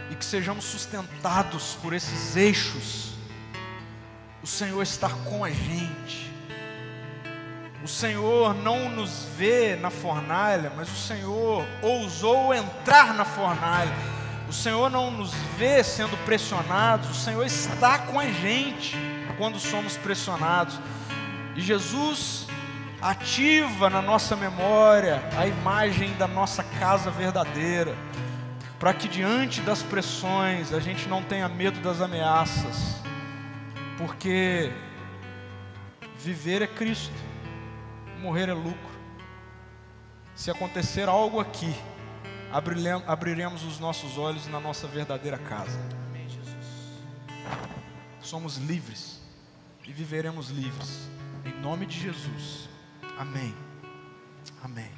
e 0.10 0.16
que 0.16 0.26
sejamos 0.26 0.66
sustentados 0.66 1.78
por 1.82 1.94
esses 1.94 2.36
eixos. 2.36 3.14
O 4.42 4.48
Senhor 4.48 4.82
está 4.82 5.10
com 5.10 5.44
a 5.44 5.50
gente 5.50 6.30
o 7.82 7.88
Senhor 7.88 8.54
não 8.56 8.90
nos 8.90 9.26
vê 9.38 9.78
na 9.78 9.90
fornalha, 9.90 10.72
mas 10.76 10.92
o 10.92 10.96
Senhor 10.96 11.66
ousou 11.82 12.54
entrar 12.54 13.14
na 13.14 13.24
fornalha. 13.24 13.94
O 14.50 14.54
Senhor 14.54 14.90
não 14.90 15.10
nos 15.10 15.32
vê 15.58 15.82
sendo 15.82 16.18
pressionados, 16.26 17.10
o 17.10 17.14
Senhor 17.14 17.46
está 17.46 18.00
com 18.00 18.20
a 18.20 18.26
gente 18.26 18.98
quando 19.38 19.60
somos 19.60 19.96
pressionados. 19.96 20.78
E 21.56 21.62
Jesus 21.62 22.48
ativa 23.02 23.90
na 23.90 24.02
nossa 24.02 24.36
memória 24.36 25.22
a 25.38 25.48
imagem 25.48 26.14
da 26.16 26.28
nossa 26.28 26.64
casa 26.64 27.10
verdadeira, 27.10 27.96
para 28.80 28.94
que 28.94 29.08
diante 29.08 29.62
das 29.62 29.82
pressões 29.84 30.74
a 30.74 30.80
gente 30.80 31.08
não 31.08 31.24
tenha 31.24 31.48
medo 31.50 31.80
das 31.82 32.02
ameaças, 32.02 33.02
porque 33.98 34.72
viver 36.18 36.62
é 36.62 36.68
Cristo 36.68 37.30
morrer 38.20 38.50
é 38.50 38.54
lucro. 38.54 39.00
Se 40.36 40.52
acontecer 40.52 41.10
algo 41.10 41.40
aqui, 41.40 41.74
abriremos 43.08 43.64
os 43.64 43.80
nossos 43.80 44.18
olhos 44.18 44.48
na 44.48 44.60
nossa 44.60 44.88
verdadeira 44.88 45.38
casa. 45.38 45.80
Somos 48.22 48.58
livres 48.58 49.20
e 49.86 49.92
viveremos 49.92 50.50
livres. 50.50 51.10
Em 51.46 51.54
nome 51.62 51.86
de 51.86 52.00
Jesus. 52.00 52.69
Amém. 53.20 53.54
Amém. 54.64 54.90